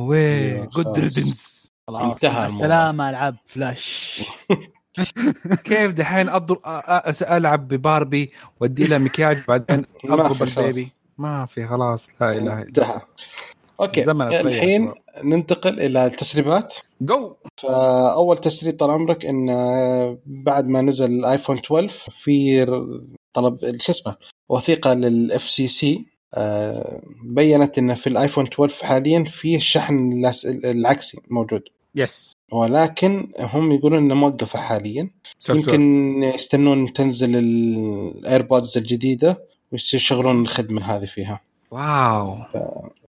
way 0.10 0.68
good. 0.68 1.00
riddance 1.00 1.72
خلاص 1.88 2.02
انتهى. 2.02 2.46
السلامة 2.46 3.10
العاب 3.10 3.36
فلاش. 3.46 4.22
كيف 5.64 5.92
دحين 5.92 6.30
اضرب 6.30 6.58
أ- 6.58 6.62
أ- 7.24 7.32
ألعب 7.32 7.68
بباربي 7.68 8.32
وادي 8.60 8.84
لها 8.88 8.98
مكياج 8.98 9.38
بعدين 9.48 9.86
أضرب. 10.06 10.44
البيبي. 10.58 10.92
ما 11.18 11.46
في 11.46 11.68
خلاص 11.68 12.10
لا 12.22 12.32
إله 12.32 12.40
إلا 12.42 12.62
انتهى. 12.62 13.02
okay 13.80 14.12
الحين 14.12 14.92
ننتقل 15.24 15.80
إلى 15.80 16.06
التسريبات. 16.06 16.76
جو 17.02 17.36
فأول 17.58 18.38
تسريب 18.38 18.78
طال 18.80 18.90
عمرك 18.92 19.26
إن 19.26 19.50
آه، 19.50 20.18
بعد 20.26 20.68
ما 20.68 20.82
نزل 20.82 21.06
الايفون 21.12 21.58
12 21.58 22.12
في 22.12 22.64
طلب 23.34 23.82
شو 23.82 23.92
اسمه 23.92 24.16
وثيقة 24.50 24.94
لل 24.94 25.44
FCC 25.44 26.06
بينت 27.24 27.78
إن 27.78 27.96
في 27.96 28.08
الآيفون 28.08 28.48
12 28.48 28.86
حاليا 28.86 29.24
في 29.24 29.56
الشحن 29.56 30.26
العكسي 30.66 31.22
موجود. 31.30 31.64
yes 31.96 32.36
ولكن 32.52 33.32
هم 33.40 33.72
يقولون 33.72 34.04
إنه 34.04 34.16
موقفه 34.16 34.60
حاليا. 34.60 35.10
يمكن 35.50 36.24
يستنون 36.24 36.94
تنزل 36.94 37.38
ال 37.38 37.55
AirPods 37.55 38.78
الجديدة 38.78 39.44
ويشغلون 39.72 40.42
الخدمة 40.42 40.96
هذه 40.96 41.06
فيها. 41.06 41.42
wow. 41.72 42.38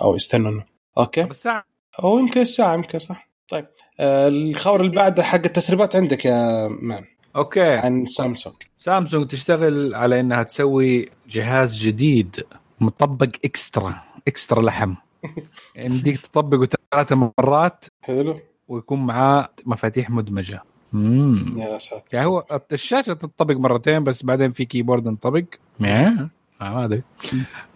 أو 0.03 0.17
يستنون 0.17 0.65
okay؟ 0.99 1.23
طب 1.23 1.31
الساعة؟ 1.31 1.65
أو 2.05 2.19
يمكن 2.19 2.41
الساعة 2.41 2.75
يمكن 2.75 2.99
صح. 2.99 3.29
طيب 3.49 3.67
آه 4.01 4.29
الخبر 4.29 4.81
اللي 4.81 4.93
بعده 4.93 5.23
حق 5.23 5.45
التسريبات 5.45 5.97
عندك 5.97 6.25
يا 6.25 6.69
man. 6.69 7.05
okay. 7.37 7.71
عن 7.77 8.07
سامسونج. 8.07 8.55
سامسونج 8.79 9.27
تشتغل 9.27 9.95
على 9.95 10.21
إنها 10.21 10.43
تسوي 10.43 11.09
جهاز 11.29 11.83
جديد 11.83 12.45
مطبق 12.81 13.29
extra 13.45 13.95
extra 14.29 14.63
لحم. 14.63 14.95
يمديك 15.77 16.21
تطبقه 16.27 16.69
ثلاث 16.93 17.13
مرات 17.13 17.85
حلو. 18.03 18.39
ويكون 18.69 19.07
معاه 19.07 19.49
مفاتيح 19.67 20.11
مدمجة. 20.11 20.63
امم 20.95 21.59
يا 21.59 21.79
ساتر. 21.79 22.05
يعني 22.13 22.27
هو 22.27 22.61
الشاشة 22.73 23.13
تنطبق 23.13 23.55
مرتين 23.55 24.05
بس 24.05 24.23
بعدين 24.23 24.53
في 24.53 24.65
كيبورد 24.65 25.07
ينطبق. 25.07 25.45
ما 25.81 26.29
ما 26.61 26.85
أدري. 26.85 27.03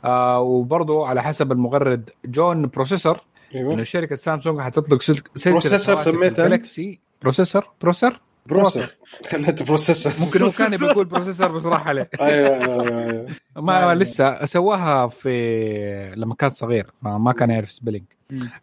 آه 0.04 0.40
وبرضه 0.40 1.06
على 1.06 1.22
حسب 1.22 1.52
المغرد 1.52 2.10
Jon 2.24 2.66
Prosser 2.66 3.20
إنه 3.54 3.82
شركة 3.82 4.16
سامسونج 4.16 4.60
حتطلق 4.60 5.02
سل- 5.02 5.22
سلسله 5.34 5.52
processor 5.52 5.96
سميتها؟ 5.98 6.44
ال 6.44 6.52
Galaxy 6.52 6.98
processor 7.22 7.66
Prosser 7.82 8.20
Prosser 8.50 8.94
خليته 9.30 9.64
processor. 9.64 10.12
ممكن 10.20 10.42
هو 10.42 10.50
كان 10.50 10.76
بيقول 10.76 11.04
processor. 11.04 11.48
بس 11.48 11.66
راح 11.66 11.86
عليه. 11.88 12.10
أيوه 12.20 12.56
أيوه 12.56 12.88
أيوه 12.98 13.26
ما 13.56 13.78
أيوة. 13.80 13.94
لسه 13.94 14.44
سواها 14.44 15.08
في 15.08 16.12
لما 16.16 16.34
كان 16.34 16.50
صغير. 16.50 16.86
ما, 17.02 17.18
ما 17.18 17.32
كان 17.32 17.50
يعرف 17.50 17.70
spelling 17.72 18.04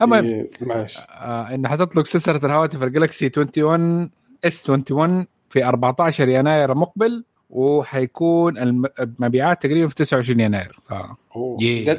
إيه، 0.01 0.49
معلش 0.61 0.97
آه 1.09 1.53
انه 1.53 1.69
حتطلق 1.69 2.05
سلسله 2.07 2.39
الهواتف 2.43 2.83
ال 2.83 2.90
Galaxy 2.90 3.31
21 3.37 4.09
S 4.45 4.69
21 4.69 5.27
في 5.49 5.65
14 5.65 6.27
يناير 6.29 6.73
مقبل 6.75 7.23
وحيكون 7.49 8.57
الم- 8.57 8.85
المبيعات 8.99 9.61
تقريبا 9.61 9.87
في 9.87 9.95
29 9.95 10.39
يناير. 10.39 10.79
ف 10.89 10.93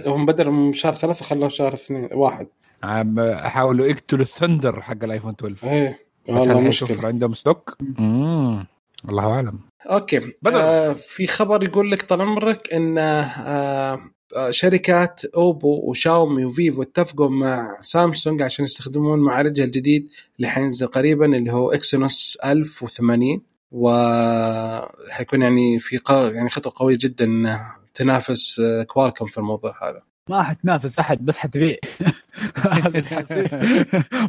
هم 0.06 0.26
بدل 0.26 0.50
من 0.50 0.72
شهر 0.72 0.94
ثلاثة 0.94 1.24
خلوه 1.24 1.48
شهر 1.48 1.72
اثنين 1.72 2.08
واحد. 2.12 2.46
عم 2.82 3.18
احاولوا 3.18 3.86
يقتلوا 3.86 4.22
ال 4.22 4.30
thunder 4.30 4.80
حق 4.82 5.04
ال 5.04 5.08
iPhone 5.08 5.30
12 5.40 5.68
إيه. 5.68 6.07
والله 6.28 6.60
مشكلة. 6.60 7.06
عندهم 7.06 7.34
stock؟ 7.34 7.76
امم 7.98 8.66
الله 9.08 9.24
أعلم. 9.32 9.60
أوكي. 9.86 10.32
آه 10.46 10.92
في 10.92 11.26
خبر 11.26 11.64
يقول 11.64 11.90
لك 11.90 12.02
طال 12.02 12.20
عمرك 12.20 12.74
إن 12.74 12.98
آه 12.98 14.00
آه، 14.36 14.50
شركات 14.50 15.24
أوبو 15.24 15.90
وشاومي 15.90 16.44
وفيفو 16.44 16.82
اتفقوا 16.82 17.28
مع 17.28 17.78
سامسونج 17.80 18.42
عشان 18.42 18.64
يستخدمون 18.64 19.18
معالجها 19.18 19.64
الجديد 19.64 20.08
اللي 20.36 20.48
حينزل 20.48 20.86
قريبا 20.86 21.26
اللي 21.36 21.52
هو 21.52 21.72
إكسينوس 21.72 22.38
1080 22.44 23.40
وحيكون 23.72 25.42
يعني 25.42 25.80
في 25.80 25.96
قا... 25.96 26.30
يعني 26.30 26.50
خطوة 26.50 26.72
قوية 26.76 26.98
جدا 27.00 27.58
تنافس 27.94 28.60
آه، 28.60 28.82
كوالكم 28.82 29.26
في 29.26 29.38
الموضوع 29.38 29.88
هذا. 29.90 30.02
ما 30.28 30.42
حتنافس 30.42 30.98
أحد 30.98 31.24
بس 31.24 31.38
حتبيع. 31.38 31.76
هذا 32.72 32.88
اللي 32.88 33.02
حيصير 33.02 33.48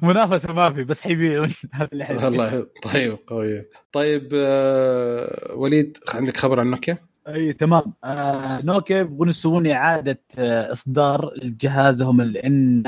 منافسة 0.03 0.53
ما 0.53 0.73
في 0.73 0.83
بس 0.83 1.01
حيبيعون. 1.01 1.49
هذا 1.71 1.89
اللي 1.93 2.05
حيصير 2.05 2.25
والله 2.25 2.67
طيب 2.83 3.17
قويه 3.27 3.69
طيب 3.91 4.29
آه 4.33 5.53
وليد 5.55 5.97
عندك 6.13 6.37
خبر 6.37 6.59
عن 6.59 6.67
نوكيا؟ 6.71 6.97
أي 7.27 7.53
تمام. 7.53 7.93
آه 8.03 8.61
نوكيا 8.61 8.99
يبغون 8.99 9.29
يسوون 9.29 9.67
إعادة 9.67 10.21
آه 10.37 10.71
إصدار 10.71 11.33
جهازهم 11.43 12.21
ال 12.21 12.83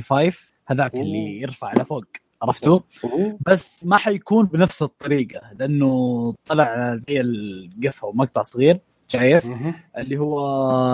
N95 0.00 0.34
هذاك. 0.66 0.94
اللي 0.94 1.40
يرفع 1.40 1.72
لفوق 1.74 2.04
عرفتوا؟ 2.42 2.80
بس 3.46 3.84
ما 3.84 3.96
حيكون 3.96 4.46
بنفس 4.46 4.82
الطريقة 4.82 5.40
لأنه 5.58 6.34
طلع 6.46 6.94
زي 6.94 7.20
القفه 7.20 8.06
ومقطع 8.06 8.42
صغير. 8.42 8.78
شايف؟ 9.08 9.46
اللي 9.98 10.18
هو 10.18 10.40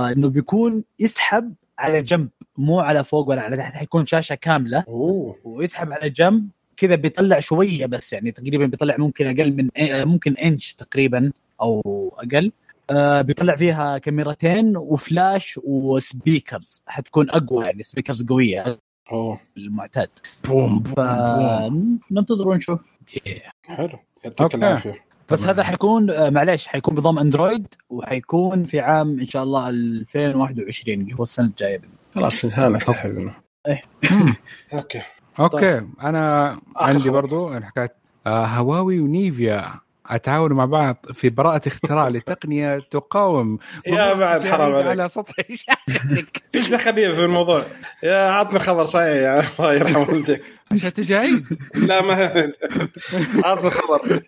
إنه 0.06 0.28
بيكون 0.28 0.84
يسحب 0.98 1.54
على 1.78 2.02
جنب 2.02 2.28
مو 2.56 2.80
على 2.80 3.04
فوق 3.04 3.28
ولا 3.28 3.42
على 3.42 3.56
تحت 3.56 3.74
حيكون 3.74 4.06
شاشة 4.06 4.34
كاملة. 4.34 4.84
أوه. 4.88 5.36
ويسحب 5.44 5.92
على 5.92 6.10
جنب 6.10 6.48
كذا 6.76 6.94
بيطلع 6.94 7.40
شوية 7.40 7.86
بس 7.86 8.12
يعني 8.12 8.32
تقريبا 8.32 8.66
بيطلع 8.66 8.96
ممكن 8.98 9.26
أقل 9.26 9.56
من 9.56 9.68
ممكن 10.08 10.32
إنش 10.36 10.74
تقريبا 10.74 11.32
أو 11.60 11.82
أقل. 12.18 12.52
آه 12.90 13.20
بيطلع 13.22 13.56
فيها 13.56 13.98
كاميرتين 13.98 14.76
وفلاش 14.76 15.60
و 15.64 15.76
speakers. 15.76 16.82
حتكون 16.86 17.30
أقوى 17.30 17.64
يعني 17.64 17.82
speakers 17.82 18.24
قوية. 18.24 18.78
أوه. 19.12 19.40
المعتاد. 19.56 20.08
boom 20.44 20.78
boom 20.78 21.04
boom 21.06 21.98
فننتظر 22.10 22.48
ونشوف 22.48 22.98
حلو. 23.66 23.98
يعطيك. 24.24 24.54
العافية. 24.54 25.11
بس 25.30 25.40
طبعاً. 25.40 25.52
هذا 25.52 25.62
حيكون 25.62 26.10
آه، 26.10 26.30
معليش 26.30 26.68
حيكون 26.68 26.94
بنظام 26.94 27.18
Android 27.18 27.66
وحيكون 27.90 28.64
في 28.64 28.80
عام 28.80 29.20
إن 29.20 29.26
شاء 29.26 29.42
الله 29.42 29.68
2021 29.68 31.00
اللي 31.00 31.14
هو 31.14 31.22
السنة 31.22 31.46
الجاية 31.46 31.80
خلاص 32.14 32.44
هانا 32.44 32.78
حلو 32.78 33.20
مم. 33.20 33.32
أوكي. 34.74 35.02
أوكي. 35.40 35.86
أنا 36.02 36.60
عندي. 36.76 37.10
برضو 37.10 37.60
حكايه 37.60 37.94
آه، 38.26 38.46
هواوي 38.46 39.00
ونيفيا. 39.00 39.74
اتعاونوا 40.14 40.56
مع 40.56 40.64
بعض 40.64 40.96
في 41.12 41.28
براءة 41.30 41.68
اختراع 41.68 42.08
لتقنية 42.14 42.78
تقاوم 42.90 43.58
يا 43.86 44.14
بعد 44.14 44.44
حرام 44.46 44.72
عليك. 44.74 44.86
على 44.86 45.08
سطح 45.08 45.34
شاشتك 45.48 46.42
إيش 46.54 46.70
دخلني 46.70 47.12
في 47.12 47.24
الموضوع؟ 47.24 47.62
يا 48.02 48.30
عطني 48.30 48.58
خبر 48.58 48.84
صحيح 48.84 49.06
يا 49.06 49.40
الله 49.60 49.74
يرحم 49.74 50.00
والديك. 50.00 50.42
عشان 50.72 50.92
تجاعيد 50.92 51.46
لا 51.74 52.02
ما 52.02 52.52
عطني 53.44 53.70
خبر. 53.70 54.20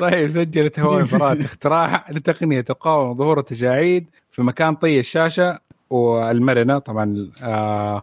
طيب 0.00 0.30
سجلت 0.30 0.80
هواوي 0.80 1.02
براءة 1.12 1.44
اختراع 1.44 2.04
لتقنية 2.10 2.60
تقاوم 2.60 3.18
ظهور 3.18 3.38
التجاعيد 3.38 4.10
في 4.30 4.42
مكان 4.42 4.74
طي 4.74 5.00
الشاشة 5.00 5.58
والمرنة. 5.90 6.78
طبعا 6.78 7.30
آه 7.42 8.02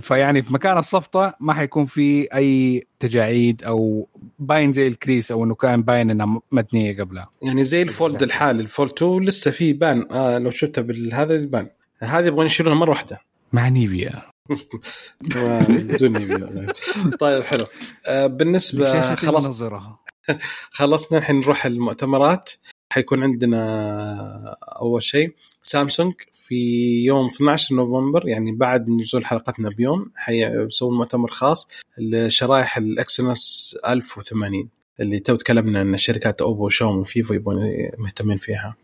فيعني 0.00 0.42
في 0.42 0.54
مكان 0.54 0.78
الصفطة 0.78 1.34
ما 1.40 1.54
حيكون 1.54 1.86
في 1.86 2.34
أي 2.34 2.86
تجاعيد 3.00 3.64
أو 3.64 4.08
باين 4.38 4.72
زي 4.72 4.86
ال 4.86 4.93
crease 4.93 5.32
أو 5.32 5.44
إنه 5.44 5.54
كان 5.54 5.82
باين 5.82 6.10
إنها 6.10 6.40
متنية 6.52 7.00
قبلها. 7.00 7.30
يعني 7.42 7.64
زي 7.64 7.82
ال 7.82 7.90
Fold 7.90 8.22
الحالي 8.22 8.62
ال 8.62 8.68
Fold 8.68 8.92
2 8.92 9.22
لسه 9.22 9.50
فيه 9.50 9.74
بان. 9.74 10.06
آه 10.10 10.38
لو 10.38 10.50
شفته 10.50 10.82
بالهذا 10.82 11.34
يبان 11.34 11.68
هذه 11.98 12.26
يبغون 12.26 12.46
يشيلونها 12.46 12.78
مرة 12.78 12.90
واحدة. 12.90 13.20
مع 13.52 13.68
نيفيا. 13.68 14.22
بدون 15.68 16.12
نبي. 16.12 16.72
طيب 17.20 17.42
حلو. 17.42 17.64
آه 18.06 18.26
بالنسبة 18.26 19.14
خلاص. 19.14 19.62
خلصنا 20.70 21.18
الحين 21.18 21.40
نروح 21.40 21.66
المؤتمرات. 21.66 22.50
حيكون 22.90 23.22
عندنا 23.22 24.56
أول 24.62 25.02
شيء 25.02 25.34
سامسونج 25.62 26.14
في 26.32 26.54
يوم 27.04 27.26
12 27.26 27.74
نوفمبر 27.74 28.28
يعني 28.28 28.52
بعد 28.52 28.88
نزول 28.88 29.26
حلقتنا 29.26 29.68
بيوم 29.68 30.12
حيسوون 30.16 30.96
مؤتمر 30.96 31.30
خاص 31.30 31.68
لشرائح 31.98 32.76
ال 32.76 32.90
Exynos 32.90 33.76
1080 33.88 34.68
اللي 35.00 35.18
تو 35.18 35.36
تكلمنا 35.36 35.82
ان 35.82 35.98
شركات 35.98 36.42
أوبو 36.42 36.66
وشاومي 36.66 37.00
وفيفو 37.00 37.34
يبون 37.34 37.56
مهتمين 37.98 38.38
فيها. 38.38 38.76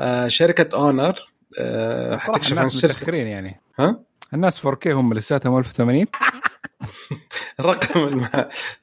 آه 0.00 0.28
شركة 0.28 0.76
أونر 0.78 1.14
آه 1.58 2.16
حتكشف 2.16 2.58
عن 2.58 2.66
السلسله 2.66 3.16
يعني 3.16 3.60
ها؟ 3.78 4.02
الناس 4.34 4.66
4K 4.66 4.86
هم 4.86 5.14
لساتهم 5.14 5.58
1080 5.58 6.06
رقم 7.60 8.08
الم... 8.08 8.28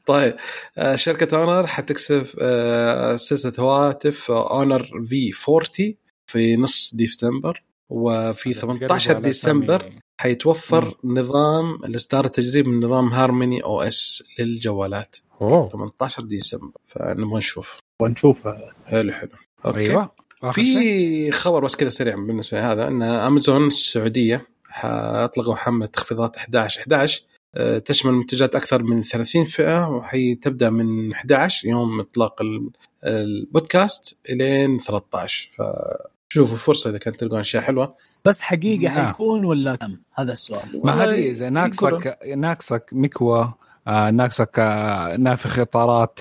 طيب 0.06 0.36
آه، 0.78 0.96
شركة 0.96 1.38
أونر 1.38 1.68
حتكشف 1.68 2.26
آه، 2.42 3.16
سلسلة 3.16 3.54
هواتف 3.60 4.32
أونر 4.32 4.84
في 5.06 5.34
40 5.50 5.96
في 6.28 6.56
نص 6.56 6.96
ديسمبر 6.96 7.64
وفي 7.90 8.54
18 8.54 9.20
ديسمبر 9.20 9.92
حيتوفر 10.18 10.98
نظام 11.04 11.76
الاصدار 11.76 12.26
التجريبي 12.26 12.70
من 12.70 12.86
نظام 12.86 13.08
HarmonyOS 13.08 14.24
للجوالات. 14.40 15.18
أوه. 15.42 15.70
18 15.70 16.24
ديسمبر. 16.24 16.78
فنبغى 16.88 17.38
نشوف. 17.38 17.80
ونشوفها 18.02 18.74
حلو 18.86 19.14
حلو. 19.14 19.30
okay. 19.66 19.86
شيء. 19.86 20.08
في 20.52 21.32
خبر 21.32 21.64
بس 21.64 21.76
كذا 21.76 21.90
سريع 21.90 22.16
بالنسبة 22.16 22.60
لهذا 22.60 22.88
إن 22.88 23.02
أمازون 23.02 23.68
السعودية 23.68 24.48
اطلقوا 24.84 25.56
حملة 25.56 25.86
تخفيضات 25.86 26.38
11 26.38 26.82
11 26.82 27.24
آه، 27.24 27.39
تشمل 27.86 28.12
منتجات 28.14 28.56
أكثر 28.56 28.84
من 28.84 29.04
30 29.04 29.46
فئة 29.46 29.88
وهي 29.90 30.36
تبدأ 30.36 30.70
من 30.70 31.12
11 31.14 31.68
يوم 31.68 32.00
إطلاق 32.00 32.42
ال- 32.42 32.70
البودكاست 33.04 34.20
إلين 34.30 34.80
13 34.80 35.50
فشوفوا 35.58 36.58
فرصة 36.58 36.90
إذا 36.90 36.98
كانت 36.98 37.20
تلقون 37.20 37.40
أشياء 37.40 37.64
حلوة. 37.64 37.96
بس 38.26 38.42
حقيقي 38.42 38.86
نعم. 38.86 39.08
حيكون 39.08 39.46
ولا 39.46 39.76
كم؟ 39.76 39.98
هذا 40.16 40.32
السؤال. 40.32 40.82
ما 40.84 41.04
هذه 41.04 41.30
إذا 41.30 41.50
ناقصك 41.50 42.18
ناقصك 42.36 42.90
مكوى 42.92 43.54
آه 43.88 44.10
ناقصك 44.12 44.60
آه 44.60 45.16
نافخ 45.18 45.60
إطارات 45.60 46.20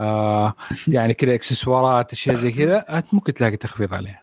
آه 0.00 0.54
يعني 0.88 1.14
كذا 1.14 1.34
إكسسوارات 1.34 2.12
أشياء 2.12 2.36
زي 2.36 2.52
كذا 2.52 2.78
أنت 2.98 3.06
ممكن 3.14 3.34
تلاقي 3.34 3.56
تخفيض 3.56 3.94
عليها 3.94 4.22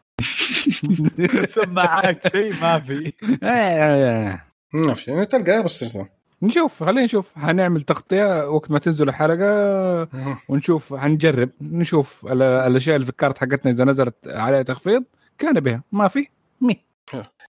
سماعات 1.45 2.27
شيء 2.27 2.53
ما 2.61 2.79
في. 2.79 3.13
آه، 3.43 4.41
ما 4.73 4.93
في. 4.93 5.11
يعني 5.11 5.25
تلقى 5.25 5.63
بس. 5.63 5.97
نشوف 6.41 6.83
خلينا 6.83 7.03
نشوف. 7.03 7.25
حنعمل 7.35 7.81
تغطية 7.81 8.49
وقت 8.49 8.71
ما 8.71 8.79
تنزل 8.79 9.09
الحلقة 9.09 10.07
ونشوف 10.49 10.93
حنجرب 10.93 11.49
نشوف 11.61 12.25
ال- 12.25 12.41
الأشياء 12.41 12.95
اللي 12.95 13.05
في 13.05 13.11
الكارت 13.11 13.37
حقتنا 13.37 13.71
إذا 13.71 13.83
نزلت 13.85 14.15
عليها 14.27 14.61
تخفيض 14.61 15.03
كان 15.37 15.59
بها. 15.59 15.83
ما 15.91 16.07
في؟ 16.07 16.27
مي. 16.61 16.81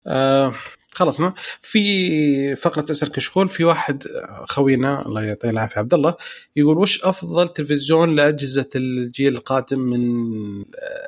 آه 0.07 0.53
خلصنا. 0.91 1.33
في 1.61 2.55
فقرة 2.55 2.85
اسال 2.91 3.11
كشكول 3.11 3.49
في 3.49 3.63
واحد 3.63 4.03
خوينا 4.49 5.05
الله 5.05 5.23
يعطيه 5.23 5.49
العافية 5.49 5.79
عبد 5.79 5.93
الله 5.93 6.15
يقول 6.55 6.77
وش 6.77 7.03
أفضل 7.03 7.47
تلفزيون 7.47 8.15
لأجهزة 8.15 8.69
الجيل 8.75 9.35
القادم 9.35 9.79
من 9.79 10.03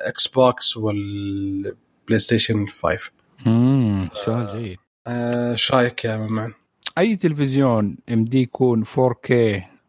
Xbox 0.06 0.26
وال 0.26 0.76
PlayStation 0.76 2.66
5 2.66 2.98
امم 3.46 4.08
سؤال 4.14 4.62
جيد. 4.62 4.78
آه، 5.06 5.52
إيش 5.52 5.72
رايك 5.72 6.04
يا 6.04 6.16
ممان؟ 6.16 6.52
أي 6.98 7.16
تلفزيون 7.16 7.98
يمدي 8.08 8.40
يكون 8.40 8.84
4K 8.84 9.32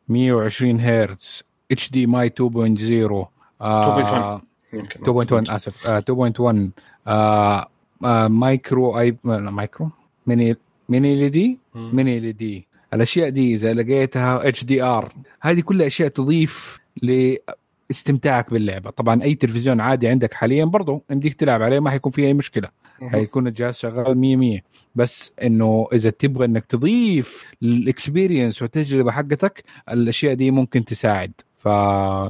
120 0.10 0.80
hertz 0.80 1.44
HDMI 1.72 2.34
2.0 2.42 3.26
آه 3.62 4.42
يمكن 4.74 5.26
2.1 5.46 5.52
آسف 5.52 5.88
آه 5.88 6.00
2.1 6.00 6.70
آه 7.08 7.68
آه 8.06 8.28
مايكرو 8.28 9.00
آي 9.00 9.18
micro؟ 9.24 9.90
mini 10.28 10.56
mini 10.90 11.14
LED. 11.14 11.60
mini 11.76 12.18
LED. 12.18 12.68
الأشياء 12.94 13.30
دي 13.30 13.54
إذا 13.54 13.74
لقيتها 13.74 14.48
HDR 14.48 15.14
هذه 15.42 15.62
كلها 15.62 15.88
أشياء 15.88 16.10
تضيف 16.10 16.80
لاستمتاعك 17.02 18.50
باللعبة. 18.54 18.90
طبعا 18.90 19.24
أي 19.24 19.36
تلفزيون 19.36 19.82
عادي 19.82 20.08
عندك 20.08 20.34
حاليا 20.34 20.66
برضو 20.66 21.04
يمديك 21.12 21.34
تلعب 21.34 21.62
عليه 21.62 21.80
ما 21.80 21.90
حيكون 21.90 22.12
فيه 22.12 22.26
أي 22.28 22.34
مشكلة. 22.34 22.70
حيكون 23.02 23.48
الجهاز 23.48 23.76
شغال 23.78 24.18
100 24.18 24.36
100 24.36 24.60
بس 24.96 25.32
إنه 25.44 25.88
إذا 25.94 26.10
تبغى 26.10 26.46
إنك 26.46 26.66
تضيف 26.66 27.46
الإكسبيرينس 27.64 28.62
والتجربة 28.62 29.12
حقتك 29.12 29.64
الأشياء 29.92 30.34
دي 30.34 30.52
ممكن 30.52 30.86
تساعد. 30.86 31.32
ف 31.58 31.66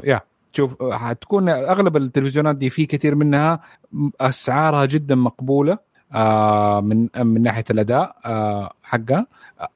يا 0.05 0.21
شوف 0.53 0.83
حتكون 0.83 1.49
أغلب 1.49 1.97
التلفزيونات 1.97 2.55
دي 2.55 2.69
في 2.69 2.85
كثير 2.85 3.15
منها 3.15 3.59
أسعارها 4.21 4.85
جدا 4.85 5.15
مقبولة 5.15 5.77
آه 6.13 6.81
من 6.81 7.07
من 7.17 7.41
ناحية 7.41 7.63
الأداء 7.71 8.15
آه 8.25 8.73
حقها. 8.83 9.27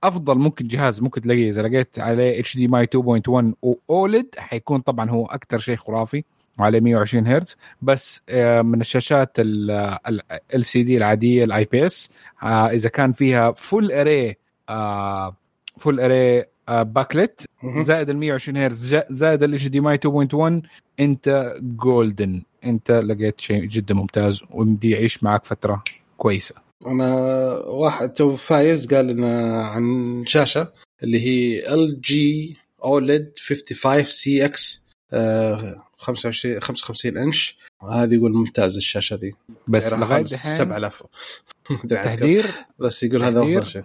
أفضل 0.04 0.38
ممكن 0.38 0.68
جهاز 0.68 1.02
ممكن 1.02 1.22
تلاقيه 1.22 1.50
إذا 1.50 1.62
لقيت 1.62 2.00
عليه 2.00 2.39
HDMI 2.39 2.88
2.1 2.96 3.54
و 3.62 3.74
OLED 3.74 4.26
حيكون 4.38 4.80
طبعا 4.80 5.10
هو 5.10 5.26
أكثر 5.26 5.60
شيء 5.60 5.76
خرافي. 5.76 6.24
وعلى 6.62 6.80
120 6.80 7.28
هرتز 7.28 7.55
بس 7.82 8.22
آه، 8.30 8.62
من 8.62 8.82
الشاشات 8.82 9.32
LCD 9.39 9.82
العادية 9.82 10.51
ال 10.51 10.66
IPS 10.66 12.09
إذا 12.43 12.89
كان 12.89 13.12
فيها 13.12 13.51
full 13.51 13.91
array 13.91 14.36
full 15.78 15.99
array 15.99 16.45
backlit. 16.70 17.45
زائد 17.78 18.09
ال 18.09 18.18
120 18.18 18.57
هرتز 18.57 18.95
زائد 19.09 19.43
ال 19.43 19.68
HDMI 19.68 19.99
2.1 20.05 20.68
أنت 20.99 21.55
golden 21.62 22.43
أنت 22.66 22.91
لقيت 22.91 23.41
شيء 23.41 23.66
جدا 23.66 23.93
ممتاز 23.93 24.41
ويمدي 24.51 24.89
يعيش 24.89 25.24
معك 25.24 25.45
فترة 25.45 25.84
كويسة 26.18 26.55
أنا 26.88 27.14
واحد 27.66 28.09
تو 28.09 28.36
فايز 28.36 28.88
قال 28.88 29.07
لنا 29.07 29.64
عن 29.64 30.24
شاشة 30.28 30.72
اللي 31.03 31.20
هي 31.20 31.74
LG 31.74 32.57
OLED 32.84 33.32
55 33.38 34.03
CX 34.03 34.88
25 36.02 36.60
55 36.60 37.18
إنش. 37.18 37.58
هذه 37.91 38.14
يقول 38.16 38.34
ممتاز 38.34 38.78
الشاشة 38.78 39.16
دي 39.16 39.36
بس 39.68 39.93
لغاية 39.93 40.22
دحين 40.24 40.56
7000 40.56 41.04
تحذير 41.89 42.45
بس 42.80 43.04
يقول 43.04 43.24
هذا. 43.24 43.41
أفضل 43.41 43.66
شيء. 43.68 43.84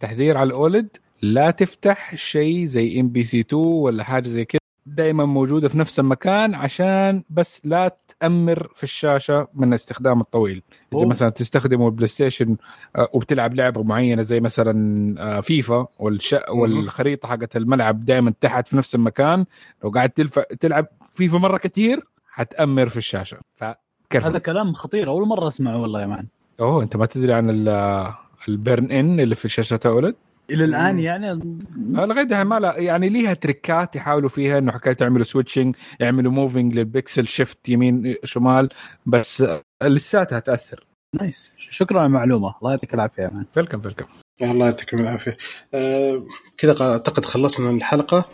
تحذير 0.00 0.36
على 0.36 0.46
ال 0.46 0.54
OLED 0.54 0.88
لا 1.22 1.50
تفتح 1.50 2.16
شيء 2.16 2.66
زي 2.66 3.00
MBC 3.00 3.40
2 3.40 3.62
ولا 3.62 4.04
حاجة 4.04 4.28
زي 4.28 4.44
كذا. 4.44 4.60
دائما 4.86 5.24
موجودة 5.24 5.68
في 5.68 5.78
نفس 5.78 6.00
المكان 6.00 6.54
عشان 6.54 7.22
بس 7.30 7.60
لا 7.64 7.96
تأمر 8.20 8.68
في 8.74 8.82
الشاشة 8.82 9.48
من 9.54 9.68
الاستخدام 9.68 10.20
الطويل. 10.20 10.62
إذا 10.92 11.00
أوه. 11.00 11.08
مثلا 11.08 11.30
تستخدم 11.30 11.86
ال 11.86 12.06
PlayStation 12.06 12.56
آه، 12.96 13.08
وبتلعب 13.12 13.54
لعبة 13.54 13.82
معينة 13.82 14.22
زي 14.22 14.40
مثلا 14.40 14.74
آه، 15.18 15.40
فيفا 15.40 15.86
والش... 15.98 16.36
والخريطة 16.50 17.28
حقت 17.28 17.56
الملعب 17.56 18.00
دائما 18.00 18.32
تحت 18.40 18.68
في 18.68 18.76
نفس 18.76 18.94
المكان 18.94 19.44
لو 19.84 19.90
قاعد 19.90 20.10
تلف... 20.10 20.38
تلعب 20.38 20.86
فيفا 21.06 21.38
مرة 21.38 21.58
كثير 21.58 22.00
حتعلم 22.30 22.88
في 22.88 22.96
الشاشة. 22.96 23.38
فكرف 23.54 24.26
هذا 24.26 24.38
كلام 24.38 24.72
خطير 24.72 25.08
أول 25.08 25.26
مرة 25.28 25.46
أسمعه 25.48 25.82
والله 25.82 26.00
يا 26.00 26.06
man. 26.06 26.26
أوه 26.60 26.82
أنت 26.82 26.96
ما 26.96 27.06
تدري 27.06 27.32
عن 27.32 27.50
ال- 27.50 28.12
ال 28.48 28.56
burn 28.56 28.90
in 28.92 29.20
اللي 29.20 29.34
في 29.34 29.48
شاشه 29.48 29.80
OLED 29.86 30.14
إلى 30.50 30.64
الآن 30.64 30.98
يعني؟ 30.98 31.58
لغاية 31.76 32.24
دحين 32.24 32.46
ما 32.46 32.60
لا 32.60 32.78
يعني 32.78 33.08
ليها 33.08 33.34
trick 33.34 33.86
ات 33.86 33.96
يحاولوا 33.96 34.28
فيها 34.28 34.58
إنه 34.58 34.72
حكاية 34.72 34.96
يعملوا 35.00 35.24
switching 35.24 35.76
يعملوا 36.00 36.32
moving 36.32 36.74
لل 36.74 36.89
pixel 36.89 37.26
shift 37.26 37.68
يمين 37.68 38.14
شمال 38.24 38.68
بس 39.06 39.44
لساتها 39.82 40.38
تأثر. 40.40 40.86
nice 41.20 41.52
شكرا 41.56 41.98
على 41.98 42.06
المعلومة. 42.06 42.54
الله 42.58 42.70
يعطيك 42.70 42.94
العافية 42.94 43.22
يا 43.22 43.30
man. 43.30 43.44
فيلكم 43.54 43.80
فيلكم 43.80 44.06
الله 44.42 44.66
يعطيكم 44.66 44.98
العافية. 44.98 45.36
آه 45.74 46.22
كذا 46.58 46.76
أعتقد 46.80 47.24
خلصنا 47.24 47.70
الحلقة 47.70 48.24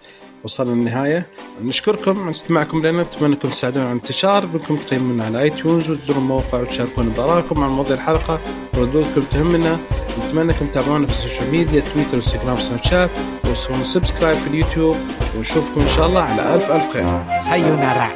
وصلنا 0.44 0.70
للنهايه 0.70 1.26
نشكركم 1.62 2.22
على 2.22 2.30
استماعكم 2.30 2.86
لنا 2.86 3.02
نتمنى 3.02 3.34
انكم 3.34 3.48
تساعدونا 3.48 3.84
على 3.84 3.92
الانتشار 3.92 4.46
بانكم 4.46 4.76
تقيمونا 4.76 5.24
على 5.24 5.42
iTunes 5.42 5.90
وتزوروا 5.90 6.22
الموقع 6.22 6.60
وتشاركونا 6.60 7.14
بارائكم 7.16 7.64
عن 7.64 7.70
مواضيع 7.70 7.94
الحلقة. 7.94 8.40
وردودكم 8.78 9.22
تهمنا. 9.30 9.78
نتمنى 10.18 10.52
انكم 10.52 10.66
تتابعونا 10.66 11.06
في 11.06 11.12
السوشيال 11.12 11.50
ميديا 11.50 11.80
تويتر 11.80 12.12
وانستغرام 12.12 12.52
وسناب 12.52 12.84
شات 12.84 13.18
وسووا 13.50 13.84
subscribe 13.84 14.36
في 14.36 14.46
اليوتيوب. 14.46 14.96
ونشوفكم 15.36 15.80
إن 15.80 15.88
شاء 15.88 16.06
الله 16.06 16.22
على 16.22 16.54
ألف 16.54 16.70
ألف 16.70 16.92
خير. 16.92 17.40
سايونارا 17.40 18.12